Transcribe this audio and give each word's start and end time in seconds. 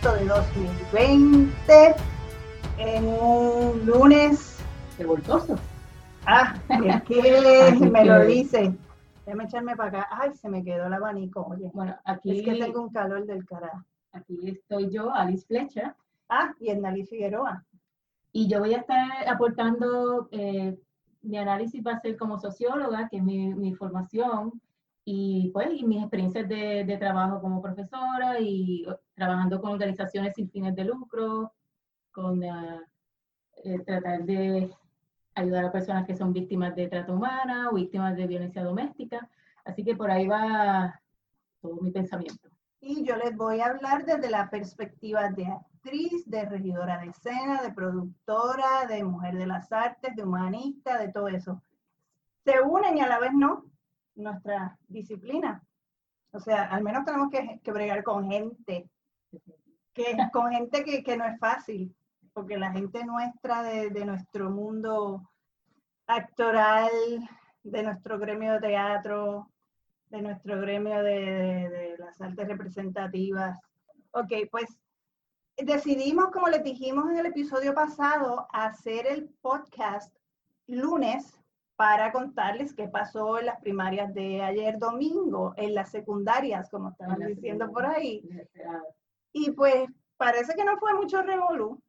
7 0.00 0.24
de 0.24 0.30
agosto 0.30 0.60
de 0.60 0.66
2020, 0.92 1.94
en 2.78 3.06
un 3.06 3.84
lunes 3.86 4.58
revoltoso. 4.98 5.56
Ah, 6.26 6.54
es 6.68 7.02
que 7.02 7.80
me 7.90 8.04
lo 8.04 8.24
dice. 8.26 8.74
Déjame 9.26 9.44
echarme 9.44 9.76
para 9.76 9.88
acá. 10.00 10.08
Ay, 10.10 10.32
se 10.34 10.48
me 10.48 10.64
quedó 10.64 10.86
el 10.86 10.94
abanico. 10.94 11.42
Oye, 11.42 11.70
Bueno, 11.74 11.96
aquí, 12.04 12.38
es 12.38 12.44
que 12.44 12.54
tengo 12.56 12.82
un 12.82 12.90
calor 12.90 13.26
del 13.26 13.44
carajo. 13.44 13.84
aquí 14.12 14.38
estoy 14.48 14.90
yo, 14.90 15.12
Alice 15.14 15.46
Fletcher, 15.46 15.94
Ah, 16.28 16.52
y 16.60 16.70
Endalí 16.70 17.04
Figueroa. 17.04 17.64
y 18.32 18.46
yo 18.48 18.60
voy 18.60 18.74
a 18.74 18.78
estar 18.78 19.28
aportando, 19.28 20.28
eh, 20.30 20.78
mi 21.22 21.36
análisis 21.36 21.84
va 21.84 21.94
a 21.94 22.00
ser 22.00 22.16
como 22.16 22.38
socióloga, 22.38 23.08
que 23.08 23.16
es 23.16 23.22
mi, 23.22 23.52
mi 23.54 23.74
formación, 23.74 24.60
y 25.04 25.50
pues 25.52 25.68
y 25.72 25.84
mis 25.84 26.02
experiencias 26.02 26.48
de, 26.48 26.84
de 26.84 26.96
trabajo 26.98 27.40
como 27.40 27.62
profesora 27.62 28.38
y 28.38 28.86
trabajando 29.14 29.60
con 29.60 29.72
organizaciones 29.72 30.34
sin 30.34 30.50
fines 30.50 30.74
de 30.74 30.84
lucro, 30.84 31.52
con 32.12 32.44
ah, 32.44 32.82
eh, 33.64 33.78
tratar 33.84 34.24
de 34.24 34.70
ayudar 35.34 35.64
a 35.66 35.72
personas 35.72 36.06
que 36.06 36.16
son 36.16 36.32
víctimas 36.32 36.74
de 36.74 36.88
trata 36.88 37.12
humana 37.12 37.70
o 37.70 37.74
víctimas 37.74 38.16
de 38.16 38.26
violencia 38.26 38.62
doméstica. 38.62 39.28
Así 39.64 39.84
que 39.84 39.96
por 39.96 40.10
ahí 40.10 40.26
va 40.26 41.00
todo 41.60 41.76
mi 41.80 41.90
pensamiento. 41.90 42.48
Y 42.80 43.04
yo 43.04 43.16
les 43.16 43.36
voy 43.36 43.60
a 43.60 43.66
hablar 43.66 44.06
desde 44.06 44.30
la 44.30 44.48
perspectiva 44.48 45.28
de 45.30 45.46
actriz, 45.46 46.24
de 46.26 46.46
regidora 46.46 46.98
de 46.98 47.08
escena, 47.08 47.62
de 47.62 47.72
productora, 47.72 48.86
de 48.88 49.04
mujer 49.04 49.36
de 49.36 49.46
las 49.46 49.70
artes, 49.70 50.16
de 50.16 50.24
humanista, 50.24 50.98
de 50.98 51.12
todo 51.12 51.28
eso. 51.28 51.62
Se 52.44 52.60
unen 52.62 52.96
y 52.96 53.00
a 53.02 53.06
la 53.06 53.18
vez 53.18 53.32
no 53.34 53.69
nuestra 54.20 54.78
disciplina. 54.88 55.62
O 56.32 56.40
sea, 56.40 56.64
al 56.64 56.82
menos 56.82 57.04
tenemos 57.04 57.30
que, 57.30 57.60
que 57.62 57.72
bregar 57.72 58.02
con 58.04 58.30
gente, 58.30 58.88
que, 59.92 60.16
con 60.32 60.50
gente 60.52 60.84
que, 60.84 61.02
que 61.02 61.16
no 61.16 61.24
es 61.24 61.38
fácil, 61.38 61.94
porque 62.32 62.56
la 62.56 62.70
gente 62.72 63.04
nuestra 63.04 63.62
de, 63.62 63.90
de 63.90 64.04
nuestro 64.04 64.50
mundo 64.50 65.28
actoral, 66.06 66.90
de 67.62 67.82
nuestro 67.82 68.18
gremio 68.18 68.54
de 68.54 68.60
teatro, 68.60 69.50
de 70.08 70.22
nuestro 70.22 70.60
gremio 70.60 71.02
de, 71.02 71.68
de- 71.68 71.96
las 71.98 72.20
artes 72.20 72.48
representativas. 72.48 73.58
Ok, 74.12 74.32
pues 74.50 74.66
decidimos, 75.56 76.30
como 76.30 76.48
les 76.48 76.64
dijimos 76.64 77.10
en 77.10 77.18
el 77.18 77.26
episodio 77.26 77.74
pasado, 77.74 78.46
hacer 78.52 79.06
el 79.06 79.28
podcast 79.40 80.14
lunes 80.66 81.40
para 81.80 82.12
contarles 82.12 82.74
qué 82.74 82.88
pasó 82.88 83.38
en 83.38 83.46
las 83.46 83.58
primarias 83.58 84.12
de 84.12 84.42
ayer 84.42 84.78
domingo, 84.78 85.54
en 85.56 85.74
las 85.74 85.90
secundarias, 85.90 86.68
como 86.68 86.90
estaban 86.90 87.20
diciendo 87.20 87.72
por 87.72 87.86
ahí. 87.86 88.22
Y 89.32 89.52
pues 89.52 89.88
parece 90.18 90.52
que 90.54 90.64
no 90.66 90.76
fue 90.76 90.92
mucho 90.92 91.22
revolú. 91.22 91.82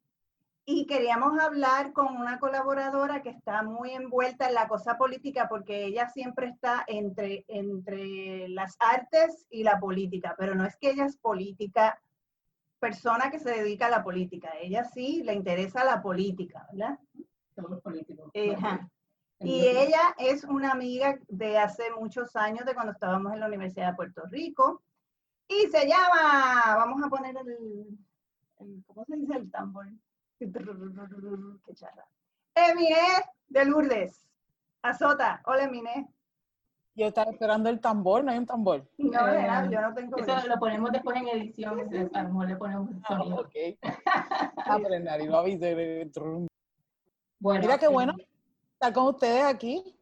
Y 0.64 0.86
queríamos 0.86 1.38
hablar 1.38 1.92
con 1.92 2.16
una 2.16 2.38
colaboradora 2.38 3.20
que 3.20 3.28
está 3.28 3.62
muy 3.62 3.90
envuelta 3.90 4.48
en 4.48 4.54
la 4.54 4.66
cosa 4.66 4.96
política 4.96 5.46
porque 5.46 5.84
ella 5.84 6.08
siempre 6.08 6.46
está 6.46 6.84
entre, 6.86 7.44
entre 7.48 8.48
las 8.48 8.78
artes 8.80 9.46
y 9.50 9.62
la 9.62 9.78
política, 9.78 10.34
pero 10.38 10.54
no 10.54 10.64
es 10.64 10.74
que 10.78 10.92
ella 10.92 11.04
es 11.04 11.18
política, 11.18 12.00
persona 12.80 13.30
que 13.30 13.38
se 13.38 13.50
dedica 13.50 13.88
a 13.88 13.90
la 13.90 14.02
política. 14.02 14.52
Ella 14.58 14.84
sí 14.84 15.22
le 15.22 15.34
interesa 15.34 15.84
la 15.84 16.00
política, 16.00 16.66
¿verdad? 16.72 16.98
Somos 17.54 17.82
políticos. 17.82 18.32
Ajá. 18.56 18.88
Y 19.44 19.66
ella 19.66 20.14
es 20.18 20.44
una 20.44 20.72
amiga 20.72 21.18
de 21.28 21.58
hace 21.58 21.84
muchos 21.98 22.34
años, 22.36 22.64
de 22.64 22.74
cuando 22.74 22.92
estábamos 22.92 23.32
en 23.32 23.40
la 23.40 23.46
Universidad 23.46 23.90
de 23.90 23.96
Puerto 23.96 24.22
Rico. 24.30 24.82
Y 25.48 25.66
se 25.70 25.86
llama, 25.86 26.76
vamos 26.76 27.02
a 27.02 27.08
poner 27.08 27.36
el, 27.36 27.88
el- 28.60 28.84
¿cómo 28.86 29.04
se 29.04 29.16
dice 29.16 29.34
el 29.34 29.50
tambor? 29.50 29.86
Qué 30.38 31.74
charra. 31.74 32.06
Eminé 32.54 32.96
de 33.48 33.64
Lourdes. 33.64 34.26
Azota. 34.82 35.42
Hola, 35.46 35.64
Eminé. 35.64 36.08
Yo 36.94 37.06
estaba 37.06 37.30
esperando 37.30 37.70
el 37.70 37.80
tambor, 37.80 38.22
no 38.22 38.32
hay 38.32 38.38
un 38.38 38.46
tambor. 38.46 38.86
No, 38.98 39.28
Eh, 39.28 39.38
nena, 39.40 39.70
yo 39.70 39.80
no 39.80 39.94
tengo 39.94 40.16
Eso 40.18 40.46
lo 40.46 40.58
ponemos 40.58 40.92
después 40.92 41.16
en 41.16 41.28
edición, 41.28 41.80
a 42.14 42.22
lo 42.22 42.28
mejor 42.28 42.48
le 42.48 42.56
ponemos 42.56 42.90
Ah, 43.04 43.08
sonido. 43.16 43.40
ok. 43.40 43.54
Ah, 44.64 44.78
pero 44.82 44.94
el 44.94 45.04
nariz 45.04 45.28
lo 45.28 45.38
avisé. 45.38 46.10
Bueno, 47.40 47.60
Mira 47.60 47.78
qué 47.78 47.86
eh, 47.86 47.88
bueno 47.88 48.14
estar 48.82 48.92
con 48.92 49.14
ustedes 49.14 49.44
aquí. 49.44 49.96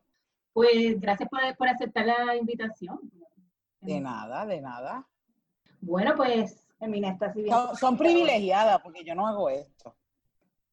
Pues 0.54 0.98
gracias 0.98 1.28
por, 1.28 1.40
por 1.56 1.68
aceptar 1.68 2.06
la 2.06 2.34
invitación. 2.34 2.98
De 3.80 4.00
nada, 4.00 4.46
de 4.46 4.60
nada. 4.60 5.06
Bueno, 5.82 6.14
pues 6.16 6.66
Eminé 6.80 7.10
está 7.10 7.26
así 7.26 7.42
bien. 7.42 7.54
Son, 7.54 7.76
son 7.76 7.98
privilegiadas 7.98 8.80
porque 8.80 9.04
yo 9.04 9.14
no 9.14 9.26
hago 9.26 9.50
esto. 9.50 9.94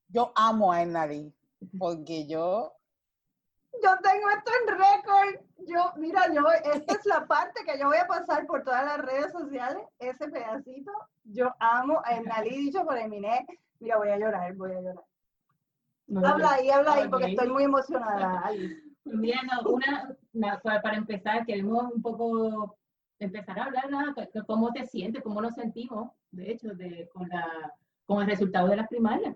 Yo 0.08 0.32
amo 0.36 0.72
a 0.72 0.84
el 0.84 0.94
nariz 0.94 1.34
porque 1.78 2.26
yo, 2.28 2.74
Yo 3.84 3.90
tengo 4.02 4.30
esto 4.30 4.52
en 4.62 4.78
récord. 4.78 5.46
Yo, 5.68 5.92
mira, 5.98 6.34
yo, 6.34 6.50
esta 6.74 6.94
es 6.94 7.06
la 7.06 7.28
parte 7.28 7.66
que 7.66 7.78
yo 7.78 7.88
voy 7.88 7.98
a 7.98 8.08
pasar 8.08 8.46
por 8.48 8.64
todas 8.64 8.86
las 8.86 9.00
redes 9.00 9.34
sociales, 9.34 9.84
ese 10.00 10.30
pedacito. 10.30 10.92
Yo 11.26 11.54
amo 11.60 12.02
a 12.06 12.22
Nalí 12.22 12.56
dicho 12.58 12.86
por 12.86 12.98
Eminé. 12.98 13.46
Mira, 13.80 13.98
voy 13.98 14.10
a 14.10 14.18
llorar, 14.18 14.56
voy 14.56 14.72
a 14.72 14.82
llorar. 14.82 15.04
No, 16.08 16.26
Habla 16.28 16.54
ahí, 16.54 16.70
habla 16.70 16.94
ahí, 16.94 17.10
porque 17.10 17.32
estoy 17.32 17.50
muy 17.50 17.64
emocionada, 17.64 18.40
Alice. 18.42 18.84
Mira, 19.06 19.42
no, 19.44 19.70
una, 19.72 20.16
para 20.64 20.98
empezar, 20.98 21.46
queremos 21.46 21.92
un 21.94 22.02
poco 22.02 22.78
empezar 23.20 23.58
a 23.60 23.64
hablar 23.66 24.14
c- 24.16 24.42
cómo 24.46 24.72
te 24.74 24.86
sientes, 24.86 25.24
cómo 25.24 25.42
nos 25.42 25.54
sentimos, 25.56 26.12
de 26.32 26.52
hecho, 26.52 26.70
de, 26.76 27.08
con, 27.14 27.28
la, 27.30 27.74
con 28.06 28.22
el 28.22 28.28
resultado 28.28 28.68
de 28.68 28.76
las 28.76 28.88
primarias. 28.88 29.36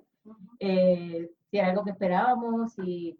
Eh, 0.60 1.31
si 1.50 1.58
era 1.58 1.70
algo 1.70 1.84
que 1.84 1.92
esperábamos, 1.92 2.78
y 2.80 3.18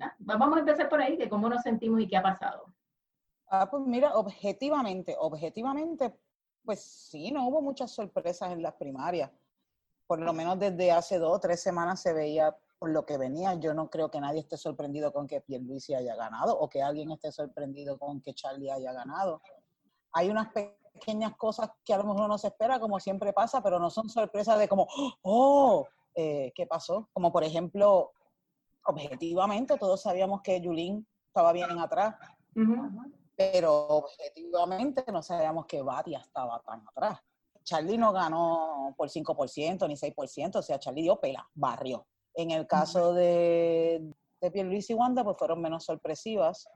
va- 0.00 0.14
vamos 0.18 0.56
a 0.56 0.60
empezar 0.60 0.88
por 0.88 1.00
ahí, 1.00 1.16
de 1.16 1.28
cómo 1.28 1.48
nos 1.48 1.62
sentimos 1.62 2.00
y 2.00 2.06
qué 2.08 2.16
ha 2.16 2.22
pasado. 2.22 2.66
ah, 3.48 3.68
pues 3.70 3.82
mira, 3.86 4.14
objetivamente, 4.14 5.16
objetivamente, 5.18 6.14
pues 6.64 6.80
sí, 6.82 7.30
no 7.32 7.46
hubo 7.48 7.60
muchas 7.62 7.90
sorpresas 7.90 8.52
en 8.52 8.62
las 8.62 8.74
primarias. 8.74 9.30
Por 10.06 10.20
lo 10.20 10.32
menos 10.32 10.58
desde 10.58 10.92
hace 10.92 11.18
dos 11.18 11.36
o 11.36 11.40
tres 11.40 11.62
semanas 11.62 12.00
se 12.00 12.12
veía 12.12 12.56
por 12.78 12.90
lo 12.90 13.06
que 13.06 13.16
venía. 13.16 13.54
Yo 13.54 13.74
no 13.74 13.88
creo 13.88 14.10
que 14.10 14.20
nadie 14.20 14.40
esté 14.40 14.56
sorprendido 14.56 15.12
con 15.12 15.26
que 15.28 15.40
Pierluisi 15.40 15.94
haya 15.94 16.16
ganado 16.16 16.58
o 16.58 16.68
que 16.68 16.82
alguien 16.82 17.12
esté 17.12 17.30
sorprendido 17.30 17.98
con 17.98 18.20
que 18.20 18.34
Charlie 18.34 18.70
haya 18.70 18.92
ganado. 18.92 19.40
Hay 20.12 20.28
unas 20.28 20.48
pequeñas 20.48 21.36
cosas 21.36 21.70
que 21.84 21.94
a 21.94 21.98
lo 21.98 22.04
mejor 22.04 22.28
no 22.28 22.38
se 22.38 22.48
espera, 22.48 22.80
como 22.80 22.98
siempre 22.98 23.32
pasa, 23.32 23.62
pero 23.62 23.78
no 23.78 23.88
son 23.88 24.08
sorpresas 24.08 24.58
de 24.58 24.68
como, 24.68 24.88
oh, 25.22 25.86
eh, 26.14 26.52
¿qué 26.54 26.66
pasó? 26.66 27.08
Como 27.12 27.32
por 27.32 27.44
ejemplo, 27.44 28.10
objetivamente 28.84 29.78
todos 29.78 30.02
sabíamos 30.02 30.42
que 30.42 30.60
Yulín 30.60 31.06
estaba 31.28 31.52
bien 31.52 31.78
atrás, 31.78 32.16
pero 33.36 33.86
objetivamente 33.86 35.04
no 35.10 35.22
sabíamos 35.22 35.66
que 35.66 35.82
Batia 35.82 36.18
estaba 36.18 36.60
tan 36.60 36.86
atrás. 36.88 37.20
Charlie 37.64 37.98
no 37.98 38.12
ganó 38.12 38.94
por 38.96 39.08
5% 39.08 39.88
ni 39.88 39.94
6%, 39.94 40.56
o 40.56 40.62
sea, 40.62 40.78
Charlie 40.78 41.02
dio 41.02 41.20
pela, 41.20 41.48
barrió. 41.54 42.06
En 42.34 42.50
el 42.50 42.66
caso 42.66 43.12
de, 43.12 44.02
de 44.40 44.50
Pierluisi 44.50 44.92
y 44.92 44.96
Wanda, 44.96 45.22
pues 45.24 45.36
fueron 45.38 45.60
menos 45.60 45.84
sorpresivas. 45.84 46.68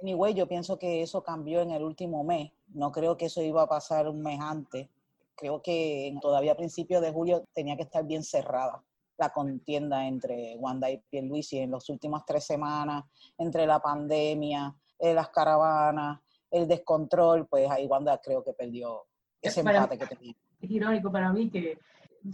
Anyway, 0.00 0.34
yo 0.34 0.46
pienso 0.46 0.78
que 0.78 1.02
eso 1.02 1.22
cambió 1.22 1.60
en 1.60 1.72
el 1.72 1.82
último 1.82 2.22
mes. 2.22 2.52
No 2.68 2.92
creo 2.92 3.16
que 3.16 3.26
eso 3.26 3.42
iba 3.42 3.62
a 3.62 3.68
pasar 3.68 4.08
un 4.08 4.22
mes 4.22 4.40
antes. 4.40 4.88
Creo 5.34 5.60
que 5.62 6.16
todavía 6.20 6.52
a 6.52 6.56
principios 6.56 7.02
de 7.02 7.12
julio 7.12 7.44
tenía 7.52 7.76
que 7.76 7.82
estar 7.82 8.04
bien 8.04 8.22
cerrada 8.22 8.82
la 9.18 9.30
contienda 9.30 10.06
entre 10.06 10.56
Wanda 10.58 10.90
y 10.90 10.98
Pierluisi 10.98 11.58
en 11.58 11.72
las 11.72 11.88
últimas 11.88 12.24
tres 12.24 12.44
semanas, 12.44 13.04
entre 13.36 13.66
la 13.66 13.80
pandemia, 13.80 14.74
eh, 14.98 15.12
las 15.12 15.28
caravanas, 15.30 16.20
el 16.50 16.66
descontrol, 16.68 17.46
pues 17.48 17.68
ahí 17.68 17.86
Wanda 17.86 18.18
creo 18.18 18.42
que 18.42 18.52
perdió 18.52 19.06
ese 19.42 19.62
Para- 19.64 19.78
empate 19.78 19.98
que 19.98 20.06
tenía. 20.06 20.34
Es 20.60 20.70
irónico 20.70 21.10
para 21.12 21.32
mí 21.32 21.50
que 21.50 21.78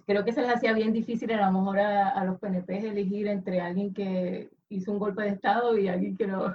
creo 0.07 0.25
que 0.25 0.33
se 0.33 0.41
les 0.43 0.51
hacía 0.55 0.73
bien 0.73 0.93
difícil 0.93 1.31
a 1.33 1.47
lo 1.51 1.59
mejor 1.59 1.79
a, 1.81 2.09
a 2.11 2.25
los 2.25 2.39
PNP 2.39 2.79
elegir 2.89 3.27
entre 3.29 3.61
alguien 3.61 3.93
que 3.93 4.51
hizo 4.71 4.93
un 4.93 4.99
golpe 4.99 5.23
de 5.23 5.29
Estado 5.29 5.77
y 5.77 5.89
alguien 5.89 6.17
que 6.17 6.27
no, 6.27 6.47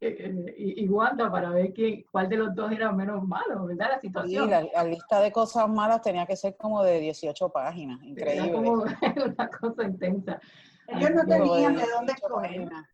eh, 0.00 0.16
eh, 0.20 0.54
y, 0.56 0.84
y 0.84 0.88
Wanda 0.88 1.30
para 1.30 1.50
ver 1.50 1.72
quién, 1.72 2.04
cuál 2.12 2.28
de 2.28 2.36
los 2.36 2.54
dos 2.54 2.70
era 2.70 2.92
menos 2.92 3.26
malo, 3.26 3.66
¿verdad? 3.66 3.88
La 3.90 4.00
Sí, 4.00 4.06
situación. 4.06 4.48
la, 4.48 4.62
la 4.62 4.84
lista 4.84 5.20
de 5.20 5.32
cosas 5.32 5.68
malas 5.68 6.00
tenía 6.02 6.24
que 6.26 6.36
ser 6.36 6.56
como 6.56 6.82
de 6.84 7.00
18 7.00 7.48
páginas, 7.50 7.98
Era 8.02 8.08
increíble. 8.34 8.52
como 8.52 8.72
una 9.34 9.48
cosa 9.48 9.84
intensa. 9.84 10.40
Ellos 10.86 11.10
no 11.10 11.24
tenían 11.26 11.74
de 11.74 11.82
dónde 11.92 12.12
18 12.12 12.14
escoger. 12.14 12.50
páginas. 12.50 12.86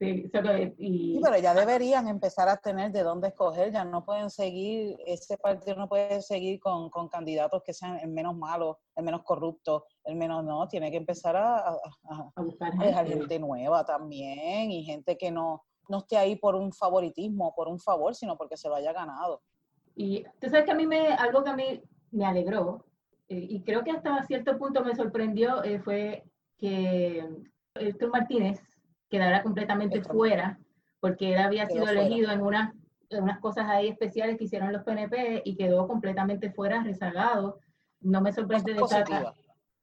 Sí, 0.00 0.28
que- 0.30 0.74
y, 0.78 1.14
Sí, 1.14 1.20
pero 1.22 1.38
ya 1.38 1.54
deberían 1.54 2.08
empezar 2.08 2.48
a 2.48 2.56
tener 2.56 2.90
de 2.90 3.02
dónde 3.04 3.28
escoger, 3.28 3.72
ya 3.72 3.84
no 3.84 4.04
pueden 4.04 4.28
seguir, 4.28 4.96
ese 5.06 5.38
partido 5.38 5.76
no 5.76 5.88
puede 5.88 6.20
seguir 6.20 6.58
con, 6.58 6.90
con 6.90 7.08
candidatos 7.08 7.62
que 7.62 7.72
sean 7.72 7.98
el 8.00 8.08
menos 8.08 8.36
malos, 8.36 8.76
el 8.96 9.04
menos 9.04 9.22
corrupto, 9.22 9.86
el 10.04 10.16
menos 10.16 10.44
no, 10.44 10.66
tiene 10.66 10.90
que 10.90 10.96
empezar 10.96 11.36
a, 11.36 11.58
a- 11.58 11.78
a- 12.10 12.32
a 12.34 12.42
buscar 12.42 12.72
gente. 12.72 13.12
gente 13.12 13.38
nueva 13.38 13.84
también 13.84 14.70
y 14.72 14.84
gente 14.84 15.16
que 15.16 15.30
no, 15.30 15.62
no 15.88 15.98
esté 15.98 16.16
ahí 16.16 16.34
por 16.36 16.56
un 16.56 16.72
favoritismo, 16.72 17.54
por 17.54 17.68
un 17.68 17.78
favor, 17.78 18.14
sino 18.16 18.36
porque 18.36 18.56
se 18.56 18.68
lo 18.68 18.74
haya 18.74 18.92
ganado. 18.92 19.42
Y 19.94 20.24
tú 20.40 20.48
sabes 20.48 20.64
que 20.64 20.72
a 20.72 20.74
mí 20.74 20.86
me, 20.88 21.08
algo 21.14 21.44
que 21.44 21.50
a 21.50 21.56
mí 21.56 21.80
me 22.10 22.24
alegró 22.26 22.84
eh, 23.28 23.46
y 23.48 23.62
creo 23.62 23.84
que 23.84 23.92
hasta 23.92 24.22
cierto 24.24 24.58
punto 24.58 24.82
me 24.84 24.94
sorprendió 24.96 25.62
eh, 25.62 25.78
fue 25.80 26.24
que 26.58 27.24
Héctor 27.76 28.10
Martínez 28.10 28.60
quedara 29.14 29.42
completamente 29.44 30.02
fuera, 30.02 30.58
porque 30.98 31.34
él 31.34 31.38
había 31.38 31.66
sido 31.66 31.88
elegido 31.88 32.32
en, 32.32 32.42
una, 32.42 32.74
unas 33.10 33.38
cosas 33.38 33.66
ahí 33.68 33.88
especiales 33.88 34.36
que 34.36 34.44
hicieron 34.44 34.72
los 34.72 34.82
PNP 34.82 35.42
y 35.44 35.54
quedó 35.54 35.86
completamente 35.86 36.50
fuera, 36.50 36.82
rezagado. 36.82 37.60
No 38.00 38.20
me 38.20 38.32
sorprende 38.32 38.74
de 38.74 38.80
Tata. 38.80 39.32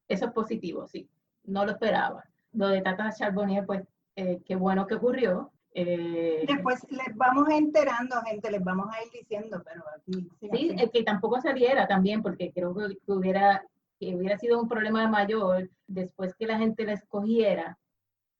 Eso 0.10 0.26
es 0.26 0.32
positivo, 0.34 0.86
sí. 0.86 1.10
No 1.46 1.64
lo 1.66 1.72
esperaba. 1.72 2.26
Lo 2.52 2.68
de 2.68 2.82
Tata 2.82 3.10
Charbonnier, 3.10 3.66
pues, 3.66 3.84
eh, 4.18 4.42
qué 4.46 4.58
bueno 4.58 4.86
que 4.86 4.96
ocurrió. 4.96 5.52
Eh, 5.74 6.44
Después 6.46 6.86
les 6.90 7.16
vamos 7.16 7.48
enterando, 7.50 8.22
gente, 8.24 8.52
les 8.52 8.62
vamos 8.62 8.88
a 8.94 9.02
ir 9.06 9.12
diciendo, 9.14 9.64
pero 9.64 9.84
aquí... 9.96 10.30
Sí, 10.52 10.76
es 10.78 10.92
que 10.92 11.04
tampoco 11.04 11.40
se 11.40 11.54
viera 11.54 11.88
también, 11.88 12.22
porque 12.22 12.52
creo 12.52 12.76
que 12.76 12.98
hubiera, 13.08 13.64
que 13.98 14.14
hubiera 14.14 14.38
sido 14.38 14.60
un 14.60 14.68
problema 14.68 15.08
mayor 15.08 15.70
después 15.88 16.36
que 16.36 16.48
la 16.48 16.58
gente 16.58 16.84
la 16.84 16.94
escogiera 16.94 17.78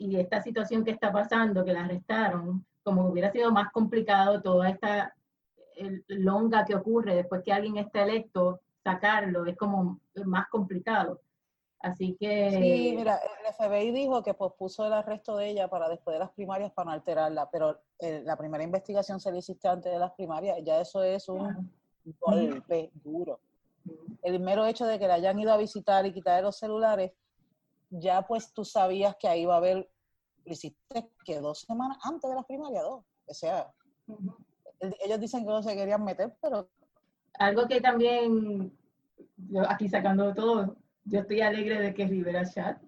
y 0.02 0.20
esta 0.20 0.42
situación 0.42 0.84
que 0.84 0.92
está 0.92 1.12
pasando, 1.12 1.64
que 1.64 1.74
la 1.74 1.86
arrestaron, 1.86 2.66
como 2.84 3.08
hubiera 3.08 3.32
sido 3.32 3.52
más 3.52 3.72
complicado 3.72 4.42
toda 4.42 4.70
esta 4.70 5.16
longa 6.08 6.66
que 6.66 6.76
ocurre 6.76 7.16
después 7.16 7.44
que 7.44 7.54
alguien 7.54 7.78
está 7.78 8.04
electo, 8.04 8.62
sacarlo 8.84 9.46
es 9.46 9.56
como 9.56 10.00
más 10.26 10.48
complicado. 10.50 11.22
Así 11.80 12.16
que... 12.20 12.50
Sí, 12.52 12.94
mira, 12.96 13.20
el 13.20 13.54
FBI 13.54 13.92
dijo 13.92 14.24
que 14.24 14.34
pospuso 14.34 14.86
el 14.86 14.94
arresto 14.94 15.38
de 15.38 15.50
ella 15.50 15.68
para 15.68 15.88
después 15.88 16.16
de 16.16 16.20
las 16.20 16.32
primarias 16.32 16.72
para 16.72 16.88
no 16.88 16.92
alterarla, 16.94 17.50
pero 17.52 17.80
eh, 18.00 18.24
la 18.26 18.36
primera 18.38 18.64
investigación 18.64 19.20
se 19.20 19.32
le 19.32 19.40
hiciste 19.40 19.68
antes 19.68 19.92
de 19.92 20.00
las 20.00 20.12
primarias, 20.14 20.58
ya 20.64 20.82
eso 20.82 21.04
es 21.04 21.30
un 21.30 21.72
golpe 22.20 22.92
duro. 23.04 23.40
El 24.24 24.40
mero 24.40 24.66
hecho 24.66 24.86
de 24.86 24.98
que 24.98 25.08
la 25.08 25.16
hayan 25.16 25.40
ido 25.40 25.52
a 25.52 25.58
visitar 25.58 26.06
y 26.06 26.14
quitar 26.14 26.44
los 26.44 26.58
celulares, 26.58 27.12
ya 27.92 28.24
pues 28.24 28.54
tú 28.54 28.66
sabías 28.66 29.16
que 29.18 29.28
ahí 29.28 29.42
iba 29.42 29.54
a 29.54 29.58
haber, 29.58 29.90
lo 30.46 30.52
hiciste 30.52 31.10
que 31.24 31.40
dos 31.40 31.62
semanas 31.62 31.98
antes 32.04 32.30
de 32.30 32.36
las 32.36 32.46
primarias, 32.46 32.84
dos. 32.84 33.04
O 33.28 33.34
sea, 33.34 33.72
ellos 35.06 35.20
dicen 35.20 35.46
que 35.46 35.52
no 35.52 35.62
se 35.62 35.76
querían 35.76 36.04
meter, 36.04 36.36
pero... 36.42 36.70
Algo 37.36 37.68
que 37.68 37.80
también, 37.80 38.76
yo 39.50 39.70
aquí 39.70 39.88
sacando 39.88 40.34
todo, 40.34 40.76
yo 41.06 41.20
estoy 41.20 41.42
alegre 41.42 41.80
de 41.80 41.94
que 41.94 42.08
Rivera 42.08 42.46
Chat, 42.50 42.82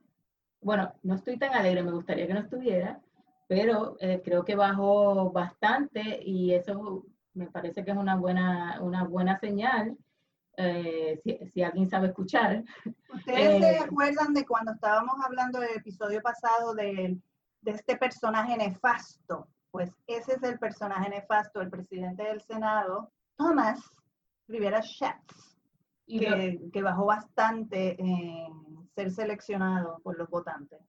bueno, 0.61 0.93
no 1.03 1.15
estoy 1.15 1.37
tan 1.37 1.53
alegre, 1.53 1.83
me 1.83 1.91
gustaría 1.91 2.27
que 2.27 2.33
no 2.33 2.39
estuviera, 2.39 3.01
pero 3.47 3.97
eh, 3.99 4.21
creo 4.23 4.43
que 4.45 4.55
bajó 4.55 5.31
bastante 5.31 6.19
y 6.23 6.53
eso 6.53 7.05
me 7.33 7.47
parece 7.47 7.83
que 7.83 7.91
es 7.91 7.97
una 7.97 8.15
buena, 8.15 8.79
una 8.81 9.03
buena 9.03 9.37
señal. 9.39 9.97
Eh, 10.57 11.19
si, 11.51 11.63
alguien 11.63 11.89
sabe 11.89 12.07
escuchar. 12.07 12.63
¿Ustedes 13.13 13.59
se 13.59 13.71
eh, 13.71 13.79
acuerdan 13.79 14.33
de 14.33 14.45
cuando 14.45 14.73
estábamos 14.73 15.15
hablando 15.25 15.59
del 15.59 15.77
episodio 15.77 16.21
pasado 16.21 16.73
de, 16.75 17.17
de 17.61 17.71
este 17.71 17.97
personaje 17.97 18.55
nefasto? 18.57 19.47
Pues 19.71 19.91
ese 20.05 20.33
es 20.33 20.43
el 20.43 20.59
personaje 20.59 21.09
nefasto, 21.09 21.61
el 21.61 21.69
presidente 21.69 22.23
del 22.23 22.41
Senado, 22.41 23.11
Thomas 23.35 23.81
Rivera 24.47 24.81
Schatz 24.81 25.53
que, 26.07 26.81
bajó 26.81 27.05
bastante 27.05 27.95
en 28.01 28.89
ser 28.95 29.11
seleccionado 29.11 29.99
por 30.03 30.17
los 30.17 30.29
votantes. 30.29 30.79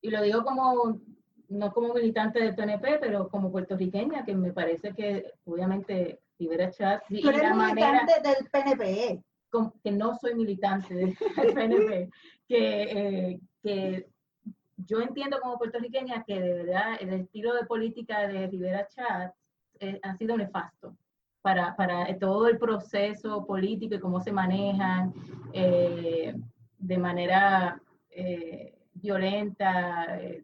Y 0.00 0.10
lo 0.10 0.22
digo 0.22 0.44
como, 0.44 1.00
no 1.48 1.72
como 1.72 1.94
militante 1.94 2.40
del 2.40 2.54
PNP, 2.54 2.98
pero 3.00 3.28
como 3.28 3.50
puertorriqueña, 3.50 4.24
que 4.24 4.34
me 4.34 4.52
parece 4.52 4.94
que 4.94 5.32
obviamente 5.44 6.20
Rivera 6.38 6.70
Chat 6.70 7.02
y, 7.10 7.26
eres 7.26 7.54
militante 7.54 8.14
del 8.22 8.50
PNP. 8.50 9.22
que 9.82 9.92
no 9.92 10.14
soy 10.16 10.34
militante 10.34 10.94
del 10.94 11.14
PNP, 11.54 12.10
que, 12.48 12.82
eh, 12.82 13.40
que 13.62 14.06
yo 14.76 15.00
entiendo 15.00 15.38
como 15.40 15.58
puertorriqueña 15.58 16.24
que 16.24 16.40
de 16.40 16.64
verdad 16.64 16.96
el 17.00 17.12
estilo 17.12 17.54
de 17.54 17.64
política 17.66 18.26
de 18.26 18.46
Rivera 18.48 18.86
Chat 18.88 19.32
eh, 19.80 20.00
ha 20.02 20.16
sido 20.16 20.36
nefasto 20.36 20.96
para, 21.44 21.76
para 21.76 22.18
todo 22.18 22.48
el 22.48 22.58
proceso 22.58 23.44
político 23.44 23.94
y 23.94 24.00
cómo 24.00 24.18
se 24.18 24.32
manejan 24.32 25.12
eh, 25.52 26.34
de 26.78 26.98
manera 26.98 27.78
eh, 28.08 28.74
violenta, 28.94 30.18
eh, 30.18 30.42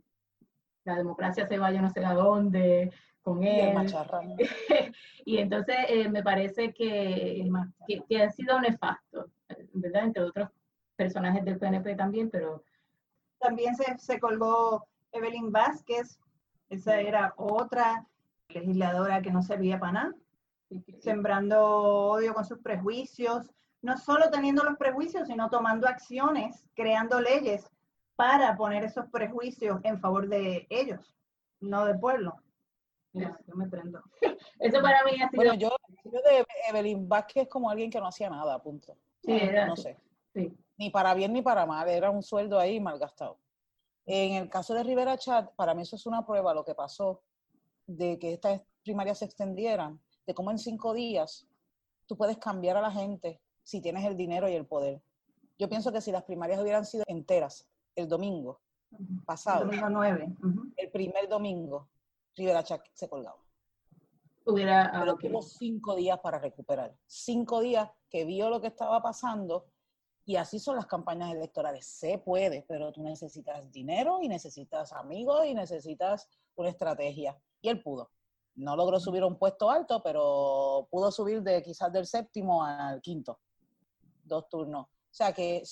la 0.85 0.97
democracia 0.97 1.47
se 1.47 1.59
vaya 1.59 1.81
no 1.81 1.89
sé 1.89 2.05
a 2.05 2.13
dónde 2.13 2.93
con 3.23 3.43
él. 3.45 3.75
y 5.25 5.39
entonces 5.39 5.77
me 6.11 6.23
parece 6.23 6.73
que, 6.73 7.49
que, 7.87 8.03
que, 8.09 8.23
ha 8.23 8.31
sido 8.31 8.61
nefasto, 8.61 9.31
¿verdad? 9.73 10.05
Entre 10.05 10.23
otros 10.23 10.49
personajes 10.97 11.45
del 11.45 11.59
PNP 11.59 11.95
también, 11.95 12.31
pero... 12.31 12.65
También 13.39 13.75
se, 13.75 13.99
se 13.99 14.21
colgó 14.21 14.87
Evelyn 15.13 15.51
Vázquez, 15.51 16.19
esa 16.69 17.01
era 17.01 17.33
otra 17.39 18.07
legisladora 18.49 19.23
que 19.23 19.31
no 19.31 19.43
servía 19.43 19.81
para 19.81 19.93
nada 19.93 20.15
sembrando 21.01 21.61
odio 21.63 22.35
con 22.35 22.45
sus 22.45 22.59
prejuicios, 22.59 23.51
no 23.83 23.97
solo 23.97 24.31
teniendo 24.31 24.63
los 24.63 24.77
prejuicios, 24.77 25.27
sino 25.27 25.51
tomando 25.51 25.89
acciones, 25.89 26.65
creando 26.75 27.21
leyes 27.21 27.69
para 28.17 28.57
poner 28.57 28.85
esos 28.85 29.07
prejuicios 29.07 29.81
en 29.83 29.99
favor 29.99 30.29
de 30.29 30.67
ellos, 30.71 31.17
no 31.61 31.85
del 31.87 31.99
pueblo. 31.99 32.37
Yo 33.13 33.57
me 33.57 33.69
prendo. 33.69 34.03
Eso 34.59 34.81
para 34.81 35.05
mí 35.05 35.13
ha 35.23 35.29
sido... 35.29 35.43
Bueno, 35.43 35.55
yo, 35.55 35.71
de 36.05 36.47
Evelyn 36.69 37.09
Vázquez 37.09 37.49
como 37.49 37.71
alguien 37.71 37.91
que 37.91 38.01
no 38.01 38.07
hacía 38.07 38.31
nada, 38.31 38.61
punto. 38.63 38.97
Sí, 39.25 39.33
era, 39.33 39.67
no 39.67 39.77
sé. 39.77 39.97
Ni 40.79 40.91
para 40.91 41.15
bien 41.15 41.33
ni 41.33 41.43
para 41.43 41.67
mal, 41.67 41.89
era 41.89 42.11
un 42.11 42.23
sueldo 42.23 42.59
ahí 42.59 42.81
mal 42.81 42.99
gastado. 42.99 43.39
En 44.07 44.35
el 44.35 44.49
caso 44.49 44.75
de 44.75 44.83
Rivera 44.83 45.19
Chat, 45.19 45.51
para 45.55 45.75
mí 45.75 45.83
eso 45.83 45.97
es 45.97 46.07
una 46.07 46.25
prueba, 46.25 46.55
lo 46.55 46.65
que 46.65 46.75
pasó, 46.75 47.23
de 47.87 48.19
que 48.19 48.33
estas 48.33 48.63
primarias 48.83 49.19
se 49.19 49.25
extendieran, 49.25 50.01
de 50.27 50.35
cómo 50.35 50.51
en 50.51 50.59
cinco 50.59 50.95
días 50.95 51.47
tú 52.07 52.17
puedes 52.17 52.39
cambiar 52.39 52.77
a 52.77 52.81
la 52.81 52.91
gente 52.91 53.41
si 53.63 53.81
tienes 53.81 54.05
el 54.05 54.17
dinero 54.17 54.49
y 54.49 54.55
el 54.55 54.67
poder. 54.67 55.01
Yo 55.59 55.69
pienso 55.69 55.93
que 55.93 56.01
si 56.01 56.11
las 56.11 56.25
primarias 56.25 56.61
hubieran 56.61 56.85
sido 56.85 57.05
enteras 57.07 57.69
el 57.95 58.09
domingo 58.09 58.61
pasado, 59.27 59.63
el, 59.63 59.81
domingo 59.81 59.91
9. 59.91 60.37
el 60.77 60.91
primer 60.91 61.29
domingo, 61.29 61.89
Rivera 62.37 62.65
Chac 62.65 62.91
se 62.95 63.09
colgaba. 63.09 63.39
Hubiera, 64.47 64.91
Pero 64.93 65.17
tuvo 65.17 65.43
cinco 65.43 65.95
días 65.95 66.19
para 66.21 66.39
recuperar. 66.39 66.97
Cinco 67.07 67.61
días 67.61 67.91
que 68.09 68.25
vio 68.25 68.49
lo 68.49 68.61
que 68.61 68.69
estaba 68.69 69.03
pasando 69.03 69.67
y 70.25 70.37
así 70.37 70.59
son 70.59 70.77
las 70.77 70.87
campañas 70.87 71.33
electorales. 71.33 71.87
Se 71.87 72.19
puede, 72.19 72.65
pero 72.69 72.93
tú 72.93 73.03
necesitas 73.03 73.71
dinero 73.73 74.21
y 74.23 74.29
necesitas 74.29 74.93
amigos 74.93 75.45
y 75.47 75.55
necesitas 75.55 76.29
una 76.55 76.71
estrategia. 76.71 77.37
Y 77.61 77.69
él 77.69 77.83
pudo. 77.83 78.11
No 78.55 78.77
logró 78.77 79.01
subir 79.01 79.23
a 79.23 79.27
un 79.27 79.39
puesto 79.39 79.71
alto, 79.71 80.03
pero 80.03 80.87
pudo 80.91 81.11
subir 81.11 81.43
de 81.43 81.63
quizás 81.63 81.93
del 81.93 82.07
séptimo 82.07 82.65
al 82.65 83.01
quinto. 83.01 83.41
Dos 84.23 84.49
turnos. 84.49 84.87
O 84.87 85.13
sea 85.13 85.33
que 85.33 85.63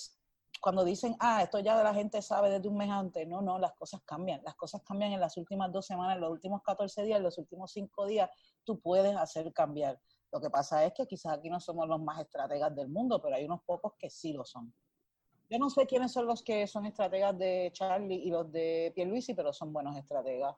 cuando 0.59 0.83
dicen, 0.83 1.15
ah, 1.19 1.41
esto 1.43 1.59
ya 1.59 1.81
la 1.81 1.93
gente 1.93 2.21
sabe 2.21 2.49
desde 2.49 2.67
un 2.67 2.77
mes 2.77 2.89
antes, 2.89 3.27
no, 3.27 3.41
no, 3.41 3.57
las 3.59 3.73
cosas 3.73 4.01
cambian. 4.05 4.41
Las 4.43 4.55
cosas 4.55 4.81
cambian 4.83 5.13
en 5.13 5.19
las 5.19 5.37
últimas 5.37 5.71
dos 5.71 5.85
semanas, 5.85 6.15
en 6.15 6.21
los 6.21 6.31
últimos 6.31 6.61
14 6.63 7.03
días, 7.03 7.17
en 7.17 7.23
los 7.23 7.37
últimos 7.37 7.71
cinco 7.71 8.05
días, 8.05 8.29
tú 8.63 8.79
puedes 8.79 9.15
hacer 9.15 9.51
cambiar. 9.53 9.99
Lo 10.31 10.41
que 10.41 10.49
pasa 10.49 10.83
es 10.85 10.93
que 10.93 11.07
quizás 11.07 11.37
aquí 11.37 11.49
no 11.49 11.59
somos 11.59 11.87
los 11.87 12.01
más 12.01 12.19
estrategas 12.19 12.75
del 12.75 12.89
mundo, 12.89 13.21
pero 13.21 13.35
hay 13.35 13.45
unos 13.45 13.61
pocos 13.63 13.93
que 13.97 14.09
sí 14.09 14.33
lo 14.33 14.43
son. 14.45 14.73
Yo 15.49 15.57
no 15.57 15.69
sé 15.69 15.87
quiénes 15.87 16.11
son 16.11 16.27
los 16.27 16.43
que 16.43 16.67
son 16.67 16.85
estrategas 16.85 17.37
de 17.37 17.71
Charlie 17.73 18.21
y 18.23 18.29
los 18.29 18.51
de 18.51 18.91
Pierluisi, 18.93 19.33
pero 19.33 19.51
son 19.53 19.73
buenos 19.73 19.97
estrategas 19.97 20.55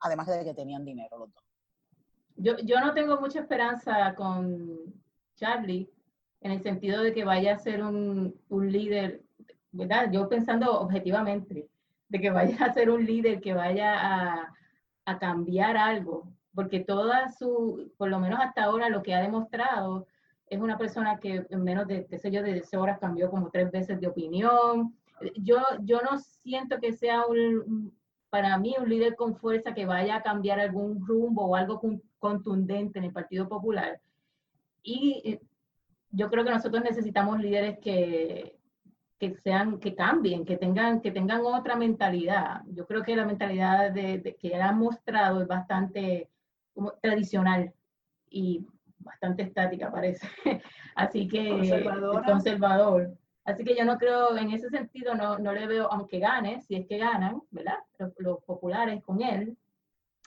además 0.00 0.26
de 0.26 0.44
que 0.44 0.54
tenían 0.54 0.84
dinero 0.84 1.18
los 1.18 1.32
dos. 1.32 1.44
Yo, 2.36 2.56
yo 2.58 2.80
no 2.80 2.94
tengo 2.94 3.20
mucha 3.20 3.40
esperanza 3.40 4.14
con 4.14 4.94
Charlie 5.36 5.90
en 6.40 6.52
el 6.52 6.62
sentido 6.62 7.02
de 7.02 7.12
que 7.12 7.24
vaya 7.24 7.54
a 7.54 7.58
ser 7.58 7.82
un, 7.82 8.34
un 8.48 8.72
líder, 8.72 9.22
¿verdad? 9.72 10.10
Yo 10.12 10.28
pensando 10.28 10.80
objetivamente, 10.80 11.68
de 12.08 12.20
que 12.20 12.30
vaya 12.30 12.56
a 12.64 12.72
ser 12.72 12.90
un 12.90 13.04
líder 13.04 13.40
que 13.40 13.54
vaya 13.54 13.94
a, 13.98 14.54
a 15.04 15.18
cambiar 15.18 15.76
algo, 15.76 16.28
porque 16.54 16.80
toda 16.80 17.30
su, 17.30 17.92
por 17.96 18.08
lo 18.08 18.18
menos 18.18 18.40
hasta 18.40 18.64
ahora, 18.64 18.88
lo 18.88 19.02
que 19.02 19.14
ha 19.14 19.20
demostrado 19.20 20.06
es 20.50 20.60
una 20.60 20.78
persona 20.78 21.18
que 21.18 21.46
en 21.50 21.62
menos 21.62 21.86
de, 21.86 22.06
qué 22.06 22.18
sé 22.18 22.30
yo, 22.30 22.42
de 22.42 22.62
horas 22.76 22.98
cambió 22.98 23.30
como 23.30 23.50
tres 23.50 23.70
veces 23.70 24.00
de 24.00 24.06
opinión. 24.06 24.94
Yo, 25.36 25.58
yo 25.82 26.00
no 26.00 26.18
siento 26.18 26.78
que 26.78 26.92
sea 26.92 27.26
un, 27.26 27.92
para 28.30 28.56
mí 28.58 28.74
un 28.78 28.88
líder 28.88 29.14
con 29.16 29.36
fuerza 29.36 29.74
que 29.74 29.86
vaya 29.86 30.16
a 30.16 30.22
cambiar 30.22 30.60
algún 30.60 31.06
rumbo 31.06 31.46
o 31.46 31.56
algo 31.56 31.80
contundente 32.18 32.98
en 32.98 33.04
el 33.04 33.12
Partido 33.12 33.48
Popular. 33.48 34.00
Y 34.82 35.22
eh, 35.24 35.40
yo 36.10 36.30
creo 36.30 36.44
que 36.44 36.50
nosotros 36.50 36.82
necesitamos 36.82 37.38
líderes 37.40 37.78
que, 37.78 38.56
que 39.18 39.34
sean, 39.36 39.78
que 39.78 39.94
cambien, 39.94 40.44
que 40.44 40.56
tengan, 40.56 41.00
que 41.00 41.10
tengan 41.10 41.40
otra 41.44 41.76
mentalidad. 41.76 42.62
Yo 42.68 42.86
creo 42.86 43.02
que 43.02 43.16
la 43.16 43.24
mentalidad 43.26 43.90
de, 43.92 44.36
que 44.40 44.48
él 44.48 44.62
ha 44.62 44.72
mostrado 44.72 45.42
es 45.42 45.48
bastante 45.48 46.30
tradicional 47.02 47.72
y 48.30 48.64
bastante 49.00 49.42
estática 49.42 49.90
parece. 49.90 50.26
Así 50.94 51.28
que 51.28 51.50
conservador. 52.24 53.14
Así 53.44 53.64
que 53.64 53.74
yo 53.74 53.84
no 53.84 53.96
creo, 53.96 54.36
en 54.36 54.50
ese 54.50 54.68
sentido, 54.68 55.14
no, 55.14 55.38
no 55.38 55.52
le 55.52 55.66
veo, 55.66 55.90
aunque 55.90 56.18
gane, 56.18 56.60
si 56.60 56.74
es 56.74 56.86
que 56.86 56.98
ganan, 56.98 57.40
¿verdad? 57.50 57.78
Los, 57.98 58.12
los 58.18 58.44
populares 58.44 59.02
con 59.02 59.22
él, 59.22 59.56